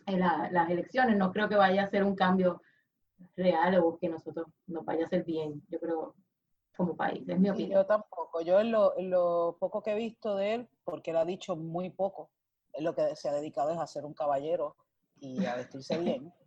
en 0.08 0.20
la- 0.20 0.50
las 0.52 0.70
elecciones, 0.72 1.18
no 1.18 1.32
creo 1.32 1.48
que 1.48 1.56
vaya 1.56 1.84
a 1.84 1.88
ser 1.88 2.04
un 2.04 2.16
cambio 2.16 2.62
real 3.36 3.80
o 3.80 3.98
que 3.98 4.10
nosotros 4.10 4.48
nos 4.68 4.84
vaya 4.86 5.04
a 5.04 5.08
hacer 5.08 5.24
bien, 5.24 5.62
yo 5.70 5.80
creo, 5.80 6.16
como 6.76 6.96
país, 6.96 7.28
es 7.28 7.40
mi 7.40 7.46
Sí, 7.48 7.52
opinión. 7.52 7.72
yo 7.80 7.86
tampoco. 7.86 8.42
Yo 8.42 8.60
en 8.60 8.72
lo, 8.72 8.98
en 8.98 9.10
lo 9.10 9.58
poco 9.60 9.82
que 9.84 9.92
he 9.92 9.96
visto 9.96 10.36
de 10.36 10.54
él, 10.56 10.70
porque 10.84 11.12
él 11.12 11.18
ha 11.18 11.26
dicho 11.26 11.56
muy 11.56 11.90
poco, 11.90 12.30
él 12.74 12.84
lo 12.86 12.96
que 12.96 13.16
se 13.16 13.30
ha 13.30 13.34
dedicado 13.34 13.72
es 13.72 13.78
a 13.78 13.88
ser 13.88 14.06
un 14.06 14.14
caballero 14.14 14.76
y 15.20 15.46
a 15.46 15.56
vestirse 15.56 15.98
bien. 15.98 16.34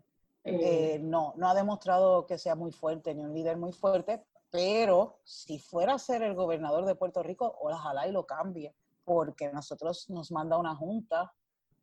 Eh, 0.47 0.95
Eh, 0.97 0.99
no, 0.99 1.33
no 1.39 1.49
ha 1.49 1.55
demostrado 1.55 2.27
que 2.27 2.37
sea 2.37 2.55
muy 2.55 2.71
fuerte 2.71 3.15
ni 3.15 3.23
un 3.25 3.33
líder 3.33 3.57
muy 3.57 3.73
fuerte, 3.73 4.23
pero 4.51 5.19
si 5.25 5.59
fuera 5.59 5.95
a 5.95 5.99
ser 5.99 6.23
el 6.23 6.35
gobernador 6.35 6.85
de 6.85 6.95
Puerto 6.95 7.23
Rico, 7.23 7.57
ojalá 7.63 8.07
y 8.07 8.13
lo 8.13 8.27
cambie, 8.27 8.75
porque 9.05 9.51
nosotros 9.51 10.11
nos 10.11 10.31
manda 10.31 10.59
una 10.59 10.75
junta, 10.77 11.33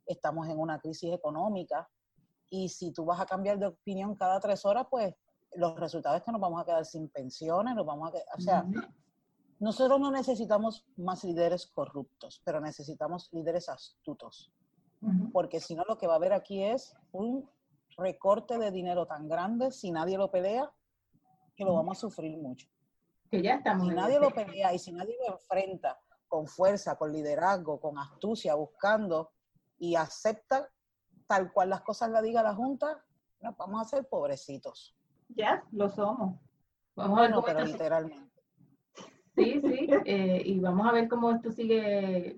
estamos 0.06 0.48
en 0.48 0.60
una 0.60 0.80
crisis 0.80 1.12
económica, 1.12 1.90
y 2.52 2.68
si 2.70 2.92
tú 2.92 3.06
vas 3.06 3.20
a 3.20 3.26
cambiar 3.26 3.58
de 3.58 3.68
opinión 3.68 4.14
cada 4.16 4.40
tres 4.40 4.66
horas, 4.66 4.86
pues 4.92 5.16
los 5.56 5.80
resultados 5.80 6.20
es 6.20 6.24
que 6.24 6.32
nos 6.32 6.42
vamos 6.42 6.62
a 6.62 6.66
quedar 6.66 6.86
sin 6.86 7.10
pensiones, 7.10 7.74
nos 7.74 7.86
vamos 7.86 8.10
a 8.10 8.12
quedar, 8.12 8.26
o 8.38 8.42
sea, 8.42 8.64
ujú. 8.64 8.82
nosotros 9.60 10.00
no 10.00 10.12
necesitamos 10.12 10.86
más 10.98 11.24
líderes 11.24 11.66
corruptos, 11.68 12.42
pero 12.46 12.60
necesitamos 12.60 13.30
líderes 13.32 13.70
astutos 13.70 14.52
Ujú. 15.02 15.32
porque 15.32 15.60
si 15.60 15.74
no 15.74 15.84
lo 15.88 15.98
que 15.98 16.06
va 16.06 16.14
a 16.14 16.16
haber 16.18 16.32
aquí 16.34 16.64
es 16.64 16.94
un 17.12 17.50
recorte 17.98 18.60
de 18.60 18.70
dinero 18.70 19.08
tan 19.08 19.28
grande, 19.28 19.72
si 19.72 19.92
nadie 19.92 20.18
lo 20.18 20.30
pelea, 20.30 20.72
que 21.56 21.66
lo 21.66 21.74
vamos 21.74 21.98
a 21.98 22.02
sufrir 22.02 22.38
mucho. 22.38 22.68
que 23.32 23.42
ya 23.42 23.56
estamos 23.56 23.88
Si 23.88 23.96
nadie 23.96 24.20
lo 24.20 24.30
pelea 24.30 24.74
y 24.74 24.80
si 24.80 24.92
nadie 24.92 25.16
lo 25.26 25.34
enfrenta 25.34 26.00
con 26.28 26.46
fuerza, 26.48 26.98
con 26.98 27.12
liderazgo, 27.12 27.80
con 27.80 27.98
astucia, 27.98 28.56
buscando 28.56 29.32
y 29.80 29.96
acepta 29.96 30.70
tal 31.32 31.54
cual 31.54 31.70
las 31.70 31.80
cosas 31.80 32.10
la 32.10 32.22
diga 32.22 32.44
la 32.44 32.54
Junta, 32.54 33.02
nos 33.40 33.56
vamos 33.56 33.80
a 33.80 33.84
hacer 33.84 34.06
pobrecitos. 34.06 34.94
Ya, 35.30 35.64
lo 35.72 35.88
somos. 35.88 36.38
Vamos 36.94 37.20
a 37.20 37.22
ver 37.22 37.36
pero 37.46 37.64
literalmente. 37.64 38.44
Sí, 39.38 39.62
sí, 39.62 39.90
eh, 40.06 40.42
y 40.44 40.60
vamos 40.60 40.86
a 40.86 40.92
ver 40.92 41.08
cómo 41.08 41.32
esto 41.32 41.50
sigue 41.54 42.38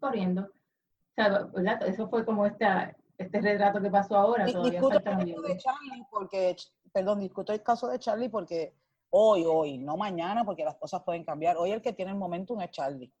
corriendo. 0.00 0.42
O 0.42 1.14
sea, 1.14 1.44
¿verdad? 1.44 1.86
Eso 1.86 2.08
fue 2.08 2.24
como 2.24 2.44
esta, 2.44 2.96
este 3.18 3.40
retrato 3.40 3.80
que 3.80 3.88
pasó 3.88 4.16
ahora, 4.16 4.46
todavía 4.46 4.80
Discuto 4.80 4.96
el 4.98 5.04
caso 5.04 5.42
de 5.42 5.56
Charlie 5.56 6.06
porque, 6.10 6.56
perdón, 6.92 7.20
discuto 7.20 7.52
el 7.52 7.62
caso 7.62 7.86
de 7.86 8.00
Charlie 8.00 8.30
porque 8.30 8.74
hoy, 9.10 9.44
hoy, 9.46 9.78
no 9.78 9.96
mañana, 9.96 10.44
porque 10.44 10.64
las 10.64 10.74
cosas 10.74 11.04
pueden 11.04 11.22
cambiar. 11.22 11.56
Hoy 11.56 11.70
el 11.70 11.80
que 11.80 11.92
tiene 11.92 12.10
el 12.10 12.18
momentum 12.18 12.60
es 12.62 12.72
Charlie. 12.72 13.12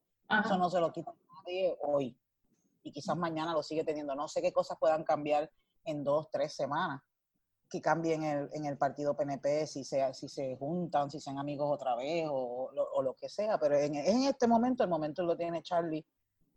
Eso 0.44 0.58
no 0.58 0.68
se 0.68 0.80
lo 0.80 0.90
quita 0.90 1.14
nadie 1.36 1.78
hoy. 1.82 2.16
Y 2.84 2.92
quizás 2.92 3.16
mañana 3.16 3.52
lo 3.52 3.62
sigue 3.64 3.82
teniendo. 3.82 4.14
No 4.14 4.28
sé 4.28 4.40
qué 4.40 4.52
cosas 4.52 4.78
puedan 4.78 5.02
cambiar 5.02 5.50
en 5.84 6.04
dos, 6.04 6.28
tres 6.30 6.54
semanas. 6.54 7.02
Que 7.68 7.80
cambie 7.80 8.14
en 8.14 8.22
el, 8.22 8.50
en 8.52 8.66
el 8.66 8.76
partido 8.78 9.16
PNP, 9.16 9.66
si 9.66 9.82
se, 9.84 10.14
si 10.14 10.28
se 10.28 10.56
juntan, 10.56 11.10
si 11.10 11.18
sean 11.18 11.38
amigos 11.38 11.68
otra 11.72 11.96
vez 11.96 12.28
o, 12.30 12.70
lo- 12.72 12.88
o 12.92 13.02
lo 13.02 13.14
que 13.14 13.28
sea. 13.28 13.58
Pero 13.58 13.76
en, 13.76 13.96
en 13.96 14.24
este 14.24 14.46
momento, 14.46 14.84
el 14.84 14.90
momento 14.90 15.22
lo 15.24 15.36
tiene 15.36 15.62
Charlie. 15.62 16.04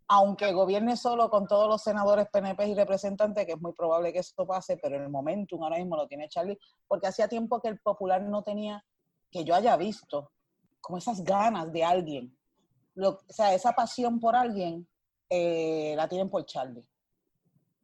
Aunque 0.10 0.54
gobierne 0.54 0.96
solo 0.96 1.30
con 1.30 1.48
todos 1.48 1.68
los 1.68 1.82
senadores 1.82 2.28
PNP 2.32 2.68
y 2.68 2.76
representantes, 2.76 3.46
que 3.46 3.54
es 3.54 3.62
muy 3.62 3.74
probable 3.74 4.14
que 4.14 4.20
esto 4.20 4.46
pase, 4.46 4.78
pero 4.78 4.96
en 4.98 5.04
el 5.04 5.10
momento 5.10 5.58
ahora 5.62 5.78
mismo 5.78 5.96
lo 5.98 6.08
tiene 6.08 6.30
Charlie, 6.30 6.58
porque 6.88 7.08
hacía 7.08 7.28
tiempo 7.28 7.60
que 7.60 7.68
el 7.70 7.80
popular 7.80 8.22
no 8.22 8.42
tenía, 8.44 8.86
que 9.32 9.44
yo 9.44 9.54
haya 9.56 9.76
visto, 9.76 10.32
como 10.80 10.98
esas 10.98 11.24
ganas 11.24 11.72
de 11.74 11.84
alguien 11.84 12.38
lo- 12.96 13.20
o 13.28 13.34
sea, 13.34 13.54
esa 13.54 13.74
pasión 13.74 14.20
por 14.20 14.36
alguien 14.36 14.88
eh, 15.30 15.94
la 15.96 16.08
tienen 16.08 16.30
por 16.30 16.46
Charlie. 16.46 16.86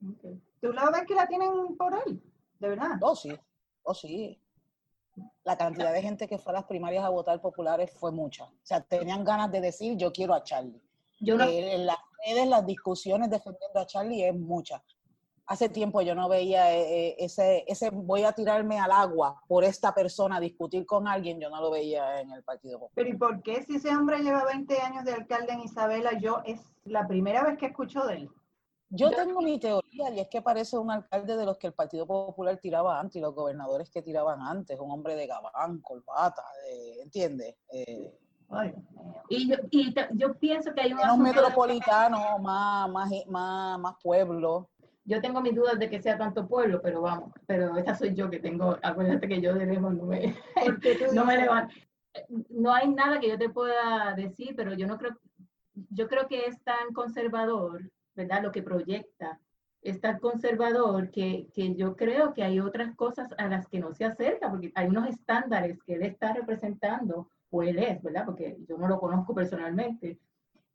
Ok. 0.08 0.40
¿Tú 0.62 0.72
la 0.72 0.90
ves 0.90 1.04
que 1.08 1.16
la 1.16 1.28
tienen 1.28 1.76
por 1.78 1.94
él? 2.06 2.22
De 2.60 2.70
verdad. 2.70 2.98
Oh, 3.02 3.16
sí, 3.16 3.32
oh, 3.84 3.94
sí. 3.94 4.40
La 5.44 5.58
cantidad 5.58 5.94
de 5.94 6.02
gente 6.02 6.28
que 6.28 6.38
fue 6.40 6.54
a 6.54 6.56
las 6.56 6.66
primarias 6.66 7.04
a 7.04 7.10
votar 7.10 7.40
populares 7.42 7.92
fue 7.92 8.12
mucha. 8.12 8.46
O 8.46 8.54
sea, 8.64 8.82
tenían 8.82 9.24
ganas 9.24 9.52
de 9.52 9.62
decir, 9.62 9.96
yo 9.98 10.12
quiero 10.12 10.34
a 10.34 10.44
Charlie. 10.44 10.82
Yo 11.20 11.38
no, 11.38 11.46
Eh, 11.46 11.76
en 11.76 11.86
las 11.86 11.98
redes, 12.26 12.48
las 12.48 12.66
discusiones 12.66 13.30
defendiendo 13.30 13.80
a 13.80 13.86
Charlie 13.86 14.24
es 14.24 14.36
mucha. 14.36 14.84
Hace 15.46 15.68
tiempo 15.68 16.02
yo 16.02 16.16
no 16.16 16.30
veía 16.30 16.74
eh, 16.74 17.10
eh, 17.10 17.16
ese, 17.20 17.66
ese 17.68 17.90
voy 17.90 18.24
a 18.24 18.32
tirarme 18.32 18.80
al 18.80 18.92
agua 18.94 19.42
por 19.48 19.66
esta 19.66 19.94
persona, 19.94 20.40
discutir 20.40 20.86
con 20.86 21.06
alguien, 21.08 21.40
yo 21.40 21.50
no 21.50 21.60
lo 21.60 21.70
veía 21.70 22.22
en 22.22 22.32
el 22.32 22.44
Partido 22.44 22.80
Popular. 22.80 22.94
Pero 22.96 23.10
¿y 23.10 23.18
por 23.18 23.44
qué 23.44 23.62
si 23.64 23.76
ese 23.76 23.90
hombre 23.96 24.20
lleva 24.20 24.46
20 24.46 24.80
años 24.80 25.04
de 25.04 25.12
alcalde 25.14 25.52
en 25.52 25.60
Isabela, 25.60 26.18
yo 26.18 26.42
es 26.46 26.62
la 26.86 27.06
primera 27.08 27.44
vez 27.44 27.58
que 27.58 27.66
escucho 27.68 28.06
de 28.06 28.16
él? 28.16 28.30
Yo 28.90 29.10
Yo- 29.10 29.18
tengo 29.18 29.42
mi 29.42 29.60
teoría 29.60 30.12
y 30.12 30.20
es 30.22 30.30
que 30.30 30.42
parece 30.42 30.78
un 30.78 30.90
alcalde 30.92 31.36
de 31.36 31.46
los 31.46 31.58
que 31.58 31.68
el 31.68 31.74
Partido 31.74 32.08
Popular 32.08 32.58
tiraba 32.58 32.98
antes 33.00 33.18
y 33.18 33.20
los 33.20 33.36
gobernadores 33.36 33.90
que 33.90 34.02
tiraban 34.02 34.40
antes, 34.40 34.80
un 34.80 34.92
hombre 34.92 35.16
de 35.16 35.28
gabán, 35.28 35.82
corbata, 35.82 36.44
de- 36.68 37.02
¿entiendes? 37.02 37.56
Eh, 37.70 38.18
Ay, 38.50 38.72
y 39.30 39.50
yo, 39.50 39.56
y 39.72 39.92
ta- 39.96 40.10
yo 40.14 40.36
pienso 40.36 40.74
que 40.76 40.82
hay 40.82 40.94
un 40.94 41.00
de- 41.00 41.18
metropolitano, 41.18 42.38
más, 42.40 42.88
más, 42.90 43.10
más, 43.28 43.80
más 43.80 43.96
pueblo. 44.04 44.70
Yo 45.06 45.22
tengo 45.22 45.42
mis 45.42 45.56
dudas 45.56 45.78
de 45.80 45.90
que 45.90 46.02
sea 46.02 46.18
tanto 46.18 46.48
pueblo, 46.48 46.82
pero 46.82 47.02
vamos, 47.02 47.32
pero 47.46 47.78
esa 47.78 47.96
soy 47.96 48.14
yo 48.14 48.30
que 48.30 48.40
tengo, 48.40 48.78
acuérdate 48.82 49.28
que 49.28 49.42
yo 49.42 49.54
de 49.54 49.66
lejos 49.66 49.94
no 49.94 50.06
me, 50.06 50.36
no 51.14 51.26
me 51.26 51.38
levanto. 51.38 51.76
No 52.50 52.74
hay 52.74 52.88
nada 52.90 53.20
que 53.20 53.30
yo 53.30 53.38
te 53.38 53.50
pueda 53.50 54.14
decir, 54.16 54.54
pero 54.56 54.74
yo 54.74 54.88
no 54.88 54.98
creo, 54.98 55.18
yo 55.90 56.08
creo 56.08 56.28
que 56.28 56.46
es 56.46 56.62
tan 56.64 56.94
conservador, 56.94 57.92
¿verdad? 58.16 58.44
Lo 58.44 58.52
que 58.52 58.62
proyecta 58.62 59.40
es 59.82 60.00
tan 60.00 60.20
conservador 60.20 61.12
que, 61.12 61.48
que 61.54 61.76
yo 61.76 61.96
creo 61.96 62.34
que 62.34 62.44
hay 62.44 62.60
otras 62.60 62.96
cosas 62.96 63.34
a 63.38 63.48
las 63.48 63.68
que 63.68 63.80
no 63.80 63.94
se 63.94 64.06
acerca, 64.06 64.50
porque 64.50 64.72
hay 64.76 64.88
unos 64.88 65.10
estándares 65.10 65.82
que 65.84 65.96
él 65.96 66.04
está 66.04 66.34
representando, 66.34 67.30
o 67.50 67.64
él 67.64 67.80
es, 67.80 68.02
¿verdad? 68.02 68.26
Porque 68.26 68.58
yo 68.68 68.78
no 68.78 68.88
lo 68.88 69.00
conozco 69.00 69.36
personalmente, 69.36 70.18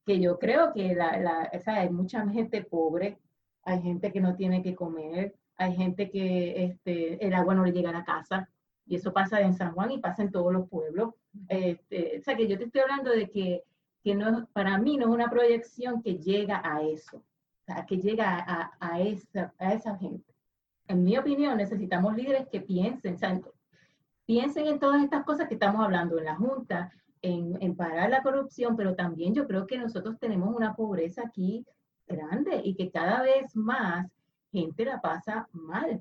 que 0.04 0.20
yo 0.20 0.38
creo 0.38 0.72
que 0.72 0.94
la, 0.94 1.18
la, 1.18 1.50
o 1.52 1.60
sea, 1.60 1.76
hay 1.76 1.90
mucha 1.90 2.28
gente 2.28 2.62
pobre, 2.62 3.18
hay 3.64 3.82
gente 3.82 4.12
que 4.12 4.20
no 4.20 4.36
tiene 4.36 4.62
que 4.62 4.74
comer, 4.74 5.34
hay 5.56 5.74
gente 5.74 6.10
que 6.10 6.64
este, 6.64 7.24
el 7.24 7.34
agua 7.34 7.54
no 7.54 7.64
le 7.64 7.72
llega 7.72 7.90
a 7.90 7.92
la 7.92 8.04
casa, 8.04 8.48
y 8.86 8.96
eso 8.96 9.12
pasa 9.12 9.40
en 9.40 9.54
San 9.54 9.72
Juan 9.74 9.90
y 9.90 9.98
pasa 9.98 10.22
en 10.22 10.32
todos 10.32 10.52
los 10.52 10.68
pueblos. 10.68 11.14
Este, 11.48 12.18
o 12.18 12.22
sea, 12.22 12.36
que 12.36 12.48
yo 12.48 12.56
te 12.56 12.64
estoy 12.64 12.80
hablando 12.80 13.10
de 13.10 13.28
que, 13.28 13.62
que 14.02 14.14
no, 14.14 14.48
para 14.52 14.78
mí 14.78 14.96
no 14.96 15.06
es 15.08 15.14
una 15.14 15.28
proyección 15.28 16.02
que 16.02 16.18
llega 16.18 16.62
a 16.64 16.82
eso, 16.82 17.18
o 17.18 17.64
sea, 17.66 17.84
que 17.84 17.98
llega 17.98 18.38
a, 18.38 18.72
a, 18.80 19.00
esa, 19.00 19.52
a 19.58 19.74
esa 19.74 19.96
gente. 19.98 20.32
En 20.86 21.04
mi 21.04 21.18
opinión, 21.18 21.58
necesitamos 21.58 22.16
líderes 22.16 22.48
que 22.48 22.62
piensen, 22.62 23.14
o 23.14 23.18
sea, 23.18 23.38
piensen 24.24 24.66
en 24.66 24.78
todas 24.78 25.02
estas 25.02 25.24
cosas 25.24 25.48
que 25.48 25.54
estamos 25.54 25.84
hablando 25.84 26.18
en 26.18 26.24
la 26.24 26.36
Junta, 26.36 26.90
en, 27.20 27.58
en 27.60 27.76
parar 27.76 28.08
la 28.08 28.22
corrupción, 28.22 28.74
pero 28.74 28.94
también 28.94 29.34
yo 29.34 29.46
creo 29.46 29.66
que 29.66 29.76
nosotros 29.76 30.18
tenemos 30.18 30.54
una 30.54 30.74
pobreza 30.74 31.22
aquí 31.26 31.66
grande 32.08 32.60
y 32.64 32.74
que 32.74 32.90
cada 32.90 33.22
vez 33.22 33.54
más 33.54 34.06
gente 34.50 34.84
la 34.84 35.00
pasa 35.00 35.48
mal. 35.52 36.00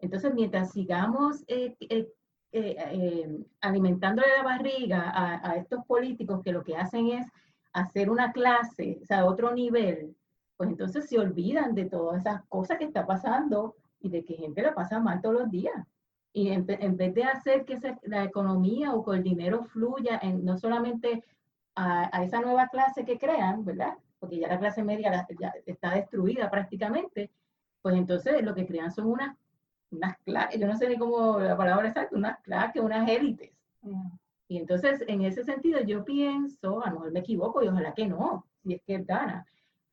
Entonces, 0.00 0.32
mientras 0.34 0.72
sigamos 0.72 1.44
eh, 1.48 1.76
eh, 1.80 2.08
eh, 2.52 3.44
alimentándole 3.60 4.28
la 4.36 4.44
barriga 4.44 5.12
a, 5.14 5.56
estos 5.56 5.84
políticos 5.84 6.40
que 6.42 6.52
lo 6.52 6.62
que 6.62 6.76
hacen 6.76 7.08
es 7.08 7.26
hacer 7.72 8.10
una 8.10 8.32
clase, 8.32 8.98
o 9.02 9.04
sea, 9.04 9.26
otro 9.26 9.52
nivel, 9.54 10.16
pues 10.56 10.70
entonces 10.70 11.08
se 11.08 11.18
olvidan 11.18 11.74
de 11.74 11.84
todas 11.86 12.20
esas 12.20 12.42
cosas 12.46 12.78
que 12.78 12.84
está 12.84 13.06
pasando 13.06 13.76
y 14.00 14.08
de 14.08 14.24
que 14.24 14.34
gente 14.34 14.62
la 14.62 14.74
pasa 14.74 14.98
mal 15.00 15.20
todos 15.20 15.40
los 15.40 15.50
días. 15.50 15.86
Y 16.32 16.50
en, 16.50 16.66
vez 16.66 17.14
de 17.14 17.24
hacer 17.24 17.64
que 17.64 17.78
la 18.02 18.24
economía 18.24 18.94
o 18.94 19.04
que 19.04 19.16
el 19.16 19.22
dinero 19.24 19.64
fluya 19.64 20.18
en, 20.22 20.44
no 20.44 20.56
solamente 20.56 21.24
a, 21.74 22.16
a, 22.16 22.22
esa 22.22 22.40
nueva 22.40 22.68
clase 22.68 23.04
que 23.04 23.18
crean, 23.18 23.64
¿verdad? 23.64 23.96
Porque 24.18 24.38
ya 24.38 24.48
la 24.48 24.58
clase 24.58 24.82
media 24.82 25.10
la, 25.10 25.26
ya 25.38 25.52
está 25.66 25.94
destruida 25.94 26.50
prácticamente, 26.50 27.30
pues 27.82 27.94
entonces 27.96 28.42
lo 28.42 28.54
que 28.54 28.66
crean 28.66 28.90
son 28.90 29.06
unas 29.06 29.36
unas 29.90 30.18
claques, 30.18 30.60
yo 30.60 30.66
no 30.66 30.76
sé 30.76 30.88
ni 30.88 30.98
cómo 30.98 31.38
la 31.38 31.56
palabra 31.56 31.88
exacta, 31.88 32.16
unas 32.16 32.38
claques, 32.40 32.82
unas 32.82 33.08
élites. 33.08 33.50
Mm. 33.82 34.08
Y 34.48 34.56
entonces, 34.56 35.04
en 35.06 35.22
ese 35.22 35.44
sentido, 35.44 35.80
yo 35.82 36.04
pienso, 36.04 36.82
a 36.82 36.88
lo 36.88 36.96
mejor 36.96 37.12
me 37.12 37.20
equivoco 37.20 37.62
y 37.62 37.68
ojalá 37.68 37.92
que 37.92 38.06
no, 38.06 38.46
si 38.62 38.74
es 38.74 38.82
que 38.82 38.94
él 38.94 39.04
gana, 39.04 39.46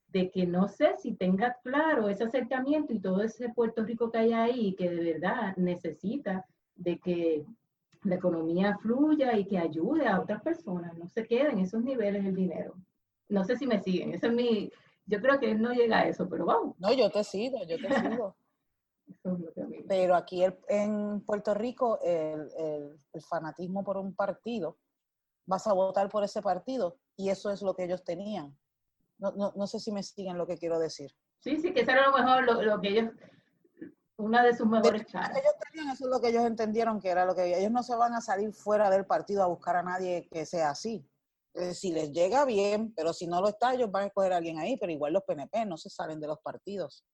de 0.08 0.30
que 0.32 0.46
no 0.46 0.70
sé 0.70 0.96
si 0.98 1.14
tenga 1.14 1.58
claro 1.62 2.08
ese 2.08 2.24
acercamiento 2.24 2.94
y 2.94 3.00
todo 3.00 3.22
ese 3.22 3.50
Puerto 3.50 3.84
Rico 3.84 4.10
que 4.10 4.18
hay 4.18 4.34
ahí, 4.34 4.76
que 4.76 4.90
de 4.90 5.14
verdad 5.14 5.56
necesita 5.58 6.46
de 6.76 7.00
que 7.00 7.46
la 8.04 8.16
economía 8.16 8.78
fluya 8.78 9.38
y 9.38 9.46
que 9.46 9.58
ayude 9.58 10.08
a 10.08 10.22
otras 10.22 10.42
personas, 10.42 10.98
no 10.98 11.08
se 11.10 11.26
quede 11.26 11.52
en 11.52 11.60
esos 11.60 11.84
niveles 11.84 12.24
el 12.24 12.36
dinero. 12.36 12.76
No 13.30 13.44
sé 13.44 13.58
si 13.58 13.66
me 13.66 13.82
siguen, 13.82 14.14
ese 14.14 14.28
es 14.28 14.34
mi, 14.34 14.72
yo 15.06 15.22
creo 15.22 15.40
que 15.40 15.52
él 15.52 15.62
no 15.62 15.72
llega 15.74 16.00
a 16.00 16.08
eso, 16.08 16.28
pero 16.30 16.46
vamos. 16.46 16.76
No, 16.80 16.92
yo 16.94 17.10
te 17.10 17.24
sigo, 17.24 17.64
yo 17.66 17.78
te 17.78 17.94
sigo. 17.94 18.36
Pero 19.88 20.16
aquí 20.16 20.44
en 20.68 21.22
Puerto 21.22 21.54
Rico 21.54 22.00
el, 22.02 22.50
el, 22.58 23.22
fanatismo 23.22 23.84
por 23.84 23.98
un 23.98 24.16
partido, 24.16 24.80
vas 25.46 25.68
a 25.68 25.74
votar 25.74 26.10
por 26.10 26.24
ese 26.24 26.42
partido 26.42 26.98
y 27.16 27.30
eso 27.30 27.52
es 27.52 27.62
lo 27.62 27.76
que 27.76 27.84
ellos 27.84 28.04
tenían. 28.04 28.58
No, 29.20 29.32
no, 29.34 29.54
no 29.56 29.68
sé 29.68 29.80
si 29.80 29.92
me 29.92 30.02
siguen 30.02 30.40
lo 30.40 30.48
que 30.48 30.58
quiero 30.58 30.80
decir. 30.80 31.12
Sí, 31.40 31.58
sí, 31.58 31.72
que 31.72 31.82
eso 31.82 31.92
era 31.92 32.10
lo 32.10 32.18
mejor, 32.18 32.44
lo, 32.46 32.62
lo 32.64 32.82
que 32.82 32.90
ellos, 32.90 33.12
una 34.18 34.44
de 34.44 34.56
sus 34.56 34.68
mejores 34.68 35.06
caras. 35.06 35.38
Ellos 35.38 35.54
tenían, 35.72 35.94
eso 35.94 36.06
es 36.06 36.10
lo 36.10 36.20
que 36.20 36.30
ellos 36.30 36.44
entendieron 36.44 37.00
que 37.00 37.10
era 37.10 37.26
lo 37.26 37.36
que 37.36 37.60
ellos 37.60 37.72
no 37.72 37.84
se 37.84 37.96
van 37.96 38.14
a 38.14 38.22
salir 38.22 38.54
fuera 38.54 38.90
del 38.90 39.06
partido 39.06 39.44
a 39.44 39.48
buscar 39.48 39.76
a 39.76 39.84
nadie 39.84 40.28
que 40.32 40.48
sea 40.48 40.72
así. 40.72 41.08
Eh, 41.56 41.74
si 41.74 41.94
les 41.94 42.12
llega 42.12 42.44
bien, 42.44 42.94
pero 42.94 43.14
si 43.14 43.28
no 43.28 43.40
lo 43.40 43.48
está, 43.48 43.74
ellos 43.74 43.90
van 43.90 44.04
a 44.04 44.06
escoger 44.08 44.34
a 44.34 44.38
alguien 44.38 44.60
ahí, 44.60 44.76
pero 44.78 44.92
igual 44.92 45.14
los 45.14 45.24
PNP 45.24 45.66
no 45.66 45.78
se 45.78 45.90
salen 45.90 46.20
de 46.20 46.28
los 46.28 46.40
partidos. 46.40 47.06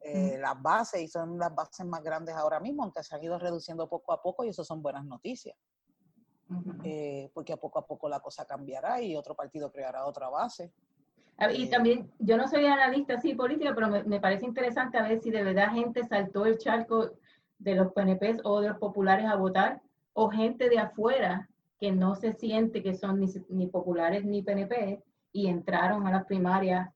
Eh, 0.00 0.36
las 0.40 0.60
bases, 0.60 1.00
y 1.00 1.08
son 1.08 1.38
las 1.38 1.54
bases 1.54 1.86
más 1.86 2.02
grandes 2.02 2.34
ahora 2.34 2.58
mismo, 2.58 2.82
aunque 2.82 3.04
se 3.04 3.14
han 3.14 3.22
ido 3.22 3.38
reduciendo 3.38 3.88
poco 3.88 4.12
a 4.12 4.20
poco, 4.20 4.44
y 4.44 4.48
eso 4.48 4.64
son 4.64 4.82
buenas 4.82 5.04
noticias. 5.04 5.56
Eh, 6.82 7.30
porque 7.32 7.52
a 7.52 7.56
poco 7.56 7.78
a 7.78 7.86
poco 7.86 8.08
la 8.08 8.20
cosa 8.20 8.44
cambiará 8.44 9.00
y 9.00 9.16
otro 9.16 9.34
partido 9.34 9.70
creará 9.70 10.06
otra 10.06 10.28
base. 10.28 10.72
Y 11.52 11.68
también, 11.68 12.12
yo 12.18 12.36
no 12.36 12.48
soy 12.48 12.66
analista 12.66 13.14
así 13.14 13.34
política, 13.34 13.72
pero 13.74 13.88
me, 13.88 14.02
me, 14.04 14.20
parece 14.20 14.44
interesante 14.44 14.98
a 14.98 15.02
ver 15.02 15.20
si 15.20 15.30
de 15.30 15.42
verdad 15.42 15.72
gente 15.72 16.04
saltó 16.04 16.46
el 16.46 16.58
charco 16.58 17.12
de 17.58 17.74
los 17.76 17.92
PNP 17.92 18.38
o 18.42 18.60
de 18.60 18.70
los 18.70 18.78
populares 18.78 19.26
a 19.26 19.36
votar, 19.36 19.80
o 20.12 20.28
gente 20.30 20.68
de 20.68 20.78
afuera 20.78 21.48
que 21.84 21.92
no 21.92 22.14
se 22.14 22.32
siente 22.32 22.82
que 22.82 22.94
son 22.94 23.20
ni, 23.50 23.66
populares 23.66 24.24
ni 24.24 24.42
PNP 24.42 25.02
y 25.32 25.48
entraron 25.48 26.06
a 26.06 26.12
las 26.12 26.24
primarias 26.24 26.88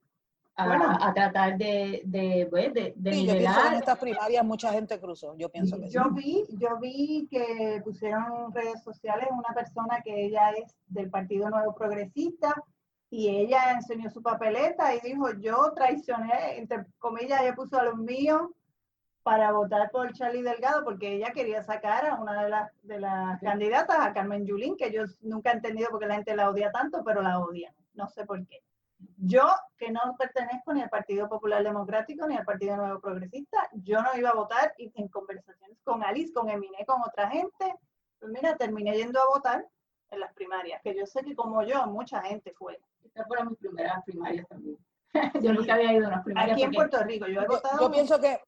a, 0.55 1.13
tratar 1.13 1.59
de, 1.59 2.01
de, 2.05 2.47
pues, 2.49 2.73
de, 2.73 2.93
nivelar. 2.95 3.67
en 3.67 3.73
estas 3.75 3.99
primarias 3.99 4.43
mucha 4.43 4.73
gente 4.73 4.99
cruzó, 4.99 5.37
yo 5.37 5.47
pienso 5.49 5.79
que 5.79 5.91
yo 5.91 6.09
Vi, 6.09 6.43
yo 6.57 6.79
vi 6.79 7.27
que 7.29 7.79
pusieron 7.83 8.23
en 8.47 8.51
redes 8.51 8.81
sociales 8.83 9.27
una 9.31 9.53
persona 9.53 10.01
que 10.03 10.25
ella 10.25 10.49
es 10.53 10.75
del 10.87 11.11
Partido 11.11 11.51
Nuevo 11.51 11.75
Progresista 11.75 12.55
y 13.11 13.29
ella 13.29 13.73
enseñó 13.73 14.09
su 14.09 14.23
papeleta 14.23 14.95
y 14.95 15.01
dijo, 15.01 15.29
yo 15.39 15.71
traicioné, 15.75 16.57
entre 16.57 16.87
comillas, 16.97 17.41
ella 17.41 17.53
puso 17.53 17.77
a 17.77 17.83
los 17.83 17.97
míos 17.97 18.49
para 19.23 19.51
votar 19.51 19.89
por 19.91 20.11
Charlie 20.13 20.41
Delgado 20.41 20.83
porque 20.83 21.13
ella 21.13 21.31
quería 21.31 21.63
sacar 21.63 22.05
a 22.05 22.15
una 22.15 22.43
de 22.43 22.49
las, 22.49 22.71
de 22.83 22.99
las 22.99 23.39
candidatas, 23.41 23.97
a 23.99 24.13
Carmen 24.13 24.45
Yulín, 24.45 24.77
que 24.77 24.91
yo 24.91 25.03
nunca 25.21 25.51
he 25.51 25.55
entendido 25.55 25.89
porque 25.91 26.07
la 26.07 26.15
gente 26.15 26.35
la 26.35 26.49
odia 26.49 26.71
tanto, 26.71 27.03
pero 27.03 27.21
la 27.21 27.39
odia. 27.39 27.73
No 27.93 28.07
sé 28.07 28.25
por 28.25 28.45
qué. 28.47 28.61
Yo, 29.17 29.43
que 29.77 29.91
no 29.91 30.01
pertenezco 30.17 30.73
ni 30.73 30.81
al 30.81 30.89
Partido 30.89 31.29
Popular 31.29 31.63
Democrático 31.63 32.27
ni 32.27 32.35
al 32.35 32.45
Partido 32.45 32.75
Nuevo 32.75 32.99
Progresista, 32.99 33.69
yo 33.73 34.01
no 34.01 34.15
iba 34.17 34.29
a 34.29 34.35
votar 34.35 34.73
y 34.77 34.91
en 34.95 35.07
conversaciones 35.07 35.77
con 35.83 36.03
Alice, 36.03 36.33
con 36.33 36.49
Emine, 36.49 36.85
con 36.85 37.01
otra 37.01 37.29
gente, 37.29 37.75
pues 38.19 38.31
mira, 38.31 38.57
terminé 38.57 38.95
yendo 38.97 39.21
a 39.21 39.29
votar 39.29 39.65
en 40.11 40.19
las 40.19 40.33
primarias, 40.33 40.81
que 40.81 40.95
yo 40.95 41.05
sé 41.05 41.23
que 41.23 41.35
como 41.35 41.63
yo, 41.63 41.85
mucha 41.87 42.21
gente 42.21 42.53
fue. 42.57 42.79
Estas 43.03 43.27
fueron 43.27 43.49
mis 43.49 43.59
primeras 43.59 44.03
primarias 44.03 44.47
también. 44.47 44.77
yo 45.41 45.53
nunca 45.53 45.75
había 45.75 45.93
ido 45.93 46.05
a 46.05 46.09
unas 46.09 46.23
primarias. 46.23 46.53
Aquí 46.53 46.63
en 46.63 46.71
Puerto 46.71 47.03
Rico, 47.03 47.27
yo 47.27 47.41
he 47.41 47.47
votado. 47.47 47.79
Yo 47.79 47.91
pienso 47.91 48.19
que 48.19 48.39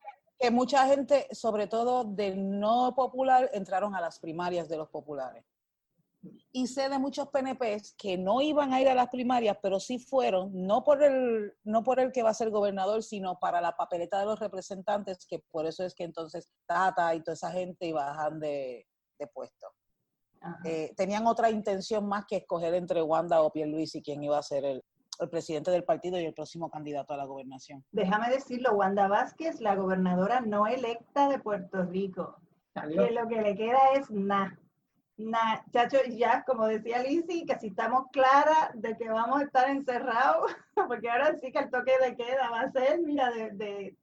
que 0.42 0.52
mucha 0.52 0.88
gente, 0.88 1.28
sobre 1.32 1.68
todo 1.68 2.04
del 2.04 2.60
no 2.60 2.96
popular, 2.96 3.50
entraron 3.54 3.96
a 3.96 4.02
las 4.02 4.20
primarias 4.20 4.68
de 4.68 4.78
los 4.78 4.90
populares. 4.90 5.46
Y 6.52 6.68
sé 6.68 6.90
de 6.90 7.00
muchos 7.00 7.30
PNPs 7.30 7.94
que 7.98 8.18
no 8.18 8.42
iban 8.42 8.74
a 8.74 8.82
ir 8.82 8.90
a 8.90 8.96
las 8.96 9.10
primarias, 9.10 9.58
pero 9.62 9.80
sí 9.80 10.00
fueron, 10.00 10.52
no 10.54 10.84
por 10.84 11.02
el, 11.04 11.54
no 11.64 11.84
por 11.84 12.00
el 12.00 12.12
que 12.12 12.24
va 12.24 12.32
a 12.32 12.36
ser 12.36 12.50
gobernador, 12.50 13.02
sino 13.04 13.40
para 13.40 13.62
la 13.62 13.76
papeleta 13.76 14.20
de 14.20 14.26
los 14.26 14.40
representantes, 14.40 15.26
que 15.26 15.40
por 15.40 15.66
eso 15.66 15.84
es 15.84 15.96
que 15.96 16.04
entonces 16.04 16.52
Tata 16.68 17.14
y 17.16 17.22
toda 17.22 17.34
esa 17.34 17.52
gente 17.52 17.94
bajan 17.94 18.40
de, 18.40 18.88
de 19.20 19.28
puesto. 19.28 19.68
Eh, 20.66 20.92
tenían 20.98 21.28
otra 21.28 21.52
intención 21.52 22.08
más 22.08 22.26
que 22.26 22.38
escoger 22.38 22.74
entre 22.74 23.04
Wanda 23.04 23.44
o 23.44 23.52
Pierluisi 23.52 24.02
quién 24.02 24.24
iba 24.24 24.40
a 24.40 24.44
ser 24.44 24.66
el, 24.66 24.84
el 25.24 25.30
presidente 25.30 25.72
del 25.72 25.84
partido 25.84 26.20
y 26.20 26.26
el 26.26 26.34
próximo 26.34 26.70
candidato 26.70 27.14
a 27.14 27.18
la 27.18 27.26
gobernación. 27.26 27.84
Déjame 27.92 28.30
decirlo, 28.30 28.74
Wanda 28.74 29.08
Vázquez, 29.08 29.62
la 29.62 29.76
gobernadora 29.76 30.42
no 30.42 30.68
electa 30.68 31.30
de 31.30 31.40
Puerto 31.40 31.84
Rico. 31.84 32.38
Que 32.74 33.12
lo 33.12 33.28
que 33.28 33.42
le 33.42 33.56
queda 33.56 33.80
es 33.96 34.10
nada. 34.10 34.58
Nah, 35.18 35.62
chacho, 35.72 35.98
ya, 36.10 36.44
como 36.44 36.66
decía 36.66 37.04
Lizzy, 37.04 37.46
que 37.46 37.60
si 37.60 37.68
estamos 37.68 38.08
claras 38.12 38.72
de 38.74 38.98
que 38.98 39.10
vamos 39.10 39.42
a 39.42 39.44
estar 39.44 39.70
encerrados, 39.70 40.52
porque 40.88 41.10
ahora 41.10 41.36
sí 41.38 41.52
que 41.52 41.60
el 41.60 41.70
toque 41.70 41.94
de 42.02 42.16
queda 42.16 42.50
va 42.50 42.62
a 42.62 42.72
ser, 42.72 43.00
mira, 43.02 43.30
de, 43.30 43.52
de, 43.52 43.98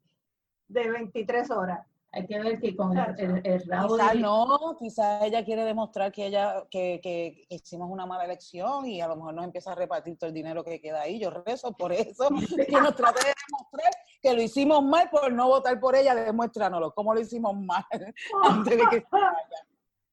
de 0.69 0.91
23 0.91 1.51
horas. 1.51 1.88
Hay 2.11 2.27
que 2.27 2.41
ver 2.41 2.59
que 2.59 2.75
con 2.75 2.97
el, 2.97 3.43
el, 3.45 3.69
rabo 3.69 3.97
quizá 3.97 4.15
no, 4.15 4.77
quizás 4.79 5.23
ella 5.25 5.45
quiere 5.45 5.65
demostrar 5.65 6.11
que 6.11 6.27
ella 6.27 6.65
que, 6.71 7.01
que, 7.03 7.47
hicimos 7.51 7.91
una 7.91 8.07
mala 8.07 8.25
elección 8.25 8.87
y 8.87 9.03
a 9.03 9.09
lo 9.09 9.17
mejor 9.17 9.35
nos 9.35 9.45
empieza 9.45 9.73
a 9.73 9.75
repartir 9.75 10.17
todo 10.17 10.29
el 10.29 10.35
dinero 10.35 10.65
que 10.65 10.81
queda 10.81 11.03
ahí. 11.03 11.19
Yo 11.19 11.31
rezo 11.31 11.73
por 11.73 11.93
eso, 11.93 12.29
que 12.67 12.81
nos 12.81 12.95
trate 12.95 13.21
de 13.21 13.35
demostrar 13.47 13.93
que 14.23 14.35
lo 14.35 14.43
hicimos 14.43 14.83
mal 14.83 15.11
por 15.11 15.31
no 15.33 15.49
votar 15.49 15.79
por 15.79 15.95
ella, 15.95 16.15
demuéstranoslo, 16.15 16.95
cómo 16.95 17.13
lo 17.15 17.21
hicimos 17.21 17.55
mal 17.57 17.85
antes 18.45 18.79
de 18.79 18.85
que 18.91 19.01
se 19.01 19.07
vaya. 19.11 19.29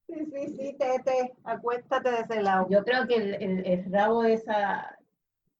Sí, 0.07 0.23
sí, 0.31 0.55
sí, 0.55 0.77
Tete, 0.77 1.35
acuéstate 1.43 2.11
de 2.11 2.19
ese 2.19 2.43
lado. 2.43 2.67
Yo 2.69 2.83
creo 2.83 3.07
que 3.07 3.15
el, 3.15 3.65
el, 3.65 3.91
rabo 3.91 4.21
de 4.21 4.33
esa 4.33 4.95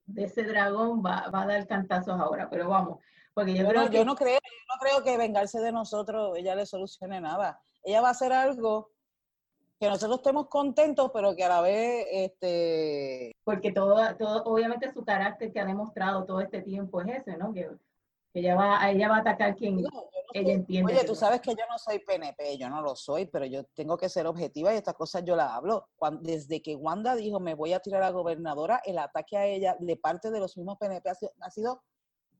de 0.06 0.26
ese 0.26 0.43
dragón 0.43 1.04
va, 1.04 1.30
va 1.34 1.41
a 1.41 1.48
dar 1.48 1.65
cantazos 1.65 2.19
ahora, 2.19 2.48
pero 2.48 2.69
vamos. 2.69 3.00
Porque 3.36 3.54
yo, 3.54 3.67
creo 3.67 3.89
yo 3.89 4.06
no 4.06 4.15
creo, 4.15 4.39
no 4.69 4.80
creo 4.80 5.04
que 5.04 5.17
vengarse 5.17 5.60
de 5.60 5.74
nosotros 5.74 6.38
ella 6.38 6.56
le 6.56 6.65
solucione 6.65 7.19
nada. 7.19 7.62
Ella 7.84 8.00
va 8.00 8.08
a 8.08 8.12
hacer 8.12 8.32
algo 8.32 8.91
que 9.78 9.89
nosotros 9.89 10.19
estemos 10.19 10.48
contentos, 10.48 11.12
pero 11.13 11.36
que 11.36 11.43
a 11.43 11.50
la 11.50 11.60
vez, 11.60 12.08
este... 12.10 13.34
Porque 13.43 13.74
todo, 13.74 14.15
todo, 14.15 14.41
obviamente 14.45 14.89
su 14.93 15.04
carácter 15.04 15.52
que 15.52 15.60
ha 15.60 15.65
demostrado 15.65 16.24
todo 16.24 16.39
este 16.39 16.62
tiempo 16.62 17.02
es 17.02 17.19
ese, 17.19 17.36
¿no? 17.36 17.54
Que, 17.54 17.69
ella 18.34 18.56
va, 18.56 18.89
ella 18.89 19.10
va 19.10 19.17
a 19.17 19.19
atacar 19.19 19.56
quien 19.56 19.84
ella 20.34 20.54
entiende. 20.54 20.93
Oye, 20.93 21.06
tú 21.06 21.15
sabes 21.15 21.41
que 21.41 21.52
yo 21.52 21.63
no 21.69 21.78
soy 21.78 22.00
PNP, 22.00 22.58
yo 22.58 22.69
no 22.69 22.82
lo 22.82 22.95
soy, 22.95 23.26
pero 23.26 23.45
yo 23.45 23.65
tengo 23.74 23.98
que 23.98 24.10
ser 24.10 24.28
objetiva 24.28 24.74
y 24.74 24.78
estas 24.78 24.95
cosas 24.95 25.24
yo 25.26 25.36
las 25.36 25.52
hablo. 25.52 25.88
desde 26.21 26.62
que 26.62 26.76
Wanda 26.76 27.15
dijo 27.15 27.39
me 27.39 27.54
voy 27.54 27.74
a 27.74 27.80
tirar 27.80 28.02
a 28.02 28.08
la 28.08 28.12
gobernadora, 28.12 28.82
el 28.86 28.98
ataque 28.98 29.38
a 29.38 29.45
ella 29.45 29.78
de 29.80 29.95
parte 29.98 30.32
de 30.32 30.39
los 30.39 30.58
mismos 30.58 30.78
PNP 30.78 31.10
ha 31.10 31.50
sido 31.52 31.82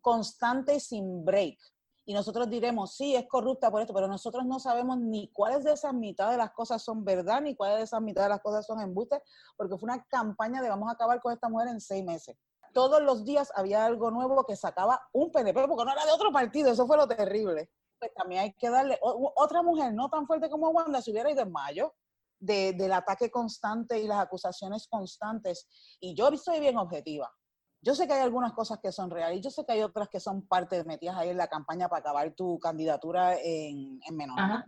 constante 0.06 0.80
sin 0.80 1.26
break. 1.26 1.58
Y 2.06 2.13
nosotros 2.13 2.48
diremos, 2.48 2.96
sí, 2.96 3.15
es 3.15 3.28
corrupta 3.28 3.72
por 3.72 3.82
esto, 3.82 3.91
pero 3.91 4.08
nosotros 4.08 4.46
no 4.46 4.60
sabemos 4.60 5.00
ni 5.00 5.32
cuáles 5.32 5.63
de 5.63 5.74
esas 5.74 5.96
mitades 5.96 6.34
de 6.34 6.38
las 6.38 6.52
cosas 6.52 6.84
son 6.84 7.04
verdad, 7.04 7.41
ni 7.41 7.56
cuáles 7.56 7.78
de 7.78 7.84
esas 7.86 8.04
mitades 8.04 8.28
de 8.28 8.36
las 8.36 8.44
cosas 8.44 8.68
son 8.68 8.80
embustes, 8.80 9.20
porque 9.58 9.76
fue 9.80 9.88
una 9.88 10.04
campaña 10.04 10.62
de 10.62 10.70
vamos 10.70 10.89
a 10.89 10.91
acabar 10.91 11.20
con 11.20 11.34
esta 11.34 11.50
mujer 11.50 11.70
en 11.70 11.82
seis 11.82 12.06
meses. 12.06 12.38
Todos 12.72 13.02
los 13.02 13.26
días 13.26 13.52
había 13.56 13.84
algo 13.84 14.12
nuevo 14.12 14.46
que 14.46 14.56
sacaba 14.56 15.02
un 15.12 15.32
PNP, 15.32 15.68
porque 15.68 15.86
no 15.86 15.94
era 15.94 16.06
de 16.06 16.12
otro 16.12 16.32
partido, 16.32 16.72
eso 16.72 16.86
fue 16.86 16.98
lo 16.98 17.08
terrible. 17.08 17.72
Pues 17.98 18.13
también 18.13 18.41
hay 18.41 18.54
que 18.54 18.70
darle, 18.70 19.00
otra 19.02 19.63
mujer 19.63 19.91
no 19.96 20.08
tan 20.10 20.28
fuerte 20.28 20.52
como 20.52 20.70
Wanda, 20.70 21.02
si 21.02 21.10
hubiera 21.10 21.32
ido 21.32 21.41
en 21.41 21.52
mayo, 21.52 21.96
de, 22.38 22.74
del 22.74 22.94
ataque 22.94 23.32
constante 23.32 24.00
y 24.00 24.06
las 24.06 24.20
acusaciones 24.20 24.88
constantes. 24.88 25.68
Y 26.00 26.13
yo 26.13 26.28
estoy 26.28 26.60
bien 26.60 26.78
objetiva. 26.78 27.34
Yo 27.86 27.93
sé 27.93 28.08
que 28.08 28.13
hay 28.13 28.21
algunas 28.21 28.52
cosas 28.54 28.80
que 28.80 28.91
son 28.91 29.12
reales 29.12 29.41
yo 29.41 29.52
sé 29.52 29.63
que 29.63 29.74
hay 29.74 29.84
otras 29.84 30.10
que 30.10 30.19
son 30.19 30.41
parte 30.48 30.76
de 30.76 30.84
metidas 30.86 31.15
ahí 31.17 31.30
en 31.30 31.38
la 31.38 31.48
campaña 31.48 31.88
para 31.88 32.00
acabar 32.00 32.32
tu 32.32 32.58
candidatura 32.58 33.36
en, 33.36 34.00
en 34.04 34.17
menor. 34.17 34.65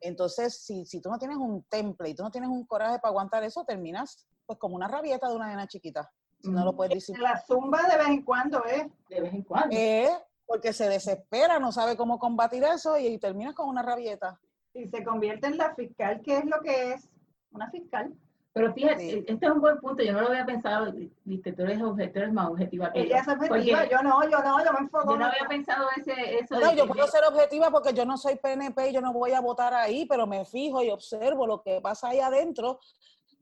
Entonces, 0.00 0.64
si, 0.64 0.86
si 0.86 1.00
tú 1.00 1.10
no 1.10 1.18
tienes 1.18 1.38
un 1.38 1.64
temple 1.64 2.10
y 2.10 2.14
tú 2.14 2.22
no 2.22 2.30
tienes 2.30 2.50
un 2.50 2.64
coraje 2.66 3.00
para 3.00 3.10
aguantar 3.10 3.42
eso, 3.42 3.64
terminas 3.64 4.28
pues 4.46 4.60
como 4.60 4.76
una 4.76 4.86
rabieta 4.86 5.28
de 5.28 5.34
una 5.34 5.48
nena 5.48 5.66
chiquita. 5.66 6.08
Si 6.40 6.50
no 6.50 6.64
lo 6.64 6.76
puedes 6.76 6.94
decir. 6.94 7.18
La 7.18 7.42
zumba 7.44 7.82
de 7.88 7.96
vez 7.96 8.08
en 8.08 8.22
cuando, 8.22 8.64
¿eh? 8.66 8.88
De 9.08 9.20
vez 9.20 9.34
en 9.34 9.42
cuando. 9.42 9.74
Eh, 9.76 10.10
porque 10.46 10.72
se 10.72 10.88
desespera, 10.88 11.58
no 11.58 11.72
sabe 11.72 11.96
cómo 11.96 12.20
combatir 12.20 12.62
eso 12.62 12.96
y, 12.96 13.06
y 13.06 13.18
terminas 13.18 13.54
con 13.54 13.68
una 13.68 13.82
rabieta. 13.82 14.38
Y 14.72 14.86
se 14.88 15.02
convierte 15.02 15.48
en 15.48 15.56
la 15.56 15.74
fiscal, 15.74 16.20
que 16.22 16.38
es 16.38 16.44
lo 16.44 16.60
que 16.60 16.92
es 16.92 17.08
una 17.50 17.70
fiscal. 17.70 18.14
Pero 18.54 18.72
fíjate, 18.72 19.24
este 19.26 19.46
es 19.46 19.52
un 19.52 19.60
buen 19.60 19.80
punto, 19.80 20.00
yo 20.04 20.12
no 20.12 20.20
lo 20.20 20.28
había 20.28 20.46
pensado, 20.46 20.92
viste, 21.24 21.52
tú 21.52 21.62
eres, 21.62 21.80
eres 21.98 22.32
más 22.32 22.48
objetiva 22.48 22.92
que 22.92 23.00
Ella 23.00 23.18
es 23.18 23.26
objetiva, 23.26 23.84
yo 23.88 24.00
no, 24.00 24.22
yo 24.30 24.38
no, 24.38 24.64
yo 24.64 24.72
me 24.72 24.78
enfoco. 24.78 25.10
Yo 25.10 25.18
no 25.18 25.26
había 25.26 25.48
pensado 25.48 25.88
ese, 25.96 26.38
eso. 26.38 26.60
No, 26.60 26.72
yo 26.72 26.86
puedo 26.86 27.04
ser 27.08 27.24
objetiva 27.24 27.72
porque 27.72 27.92
yo 27.92 28.04
no 28.04 28.16
soy 28.16 28.36
PNP 28.36 28.90
y 28.90 28.92
yo 28.92 29.00
no 29.00 29.12
voy 29.12 29.32
a 29.32 29.40
votar 29.40 29.74
ahí, 29.74 30.06
pero 30.06 30.28
me 30.28 30.44
fijo 30.44 30.84
y 30.84 30.90
observo 30.90 31.48
lo 31.48 31.62
que 31.62 31.80
pasa 31.80 32.10
ahí 32.10 32.20
adentro 32.20 32.78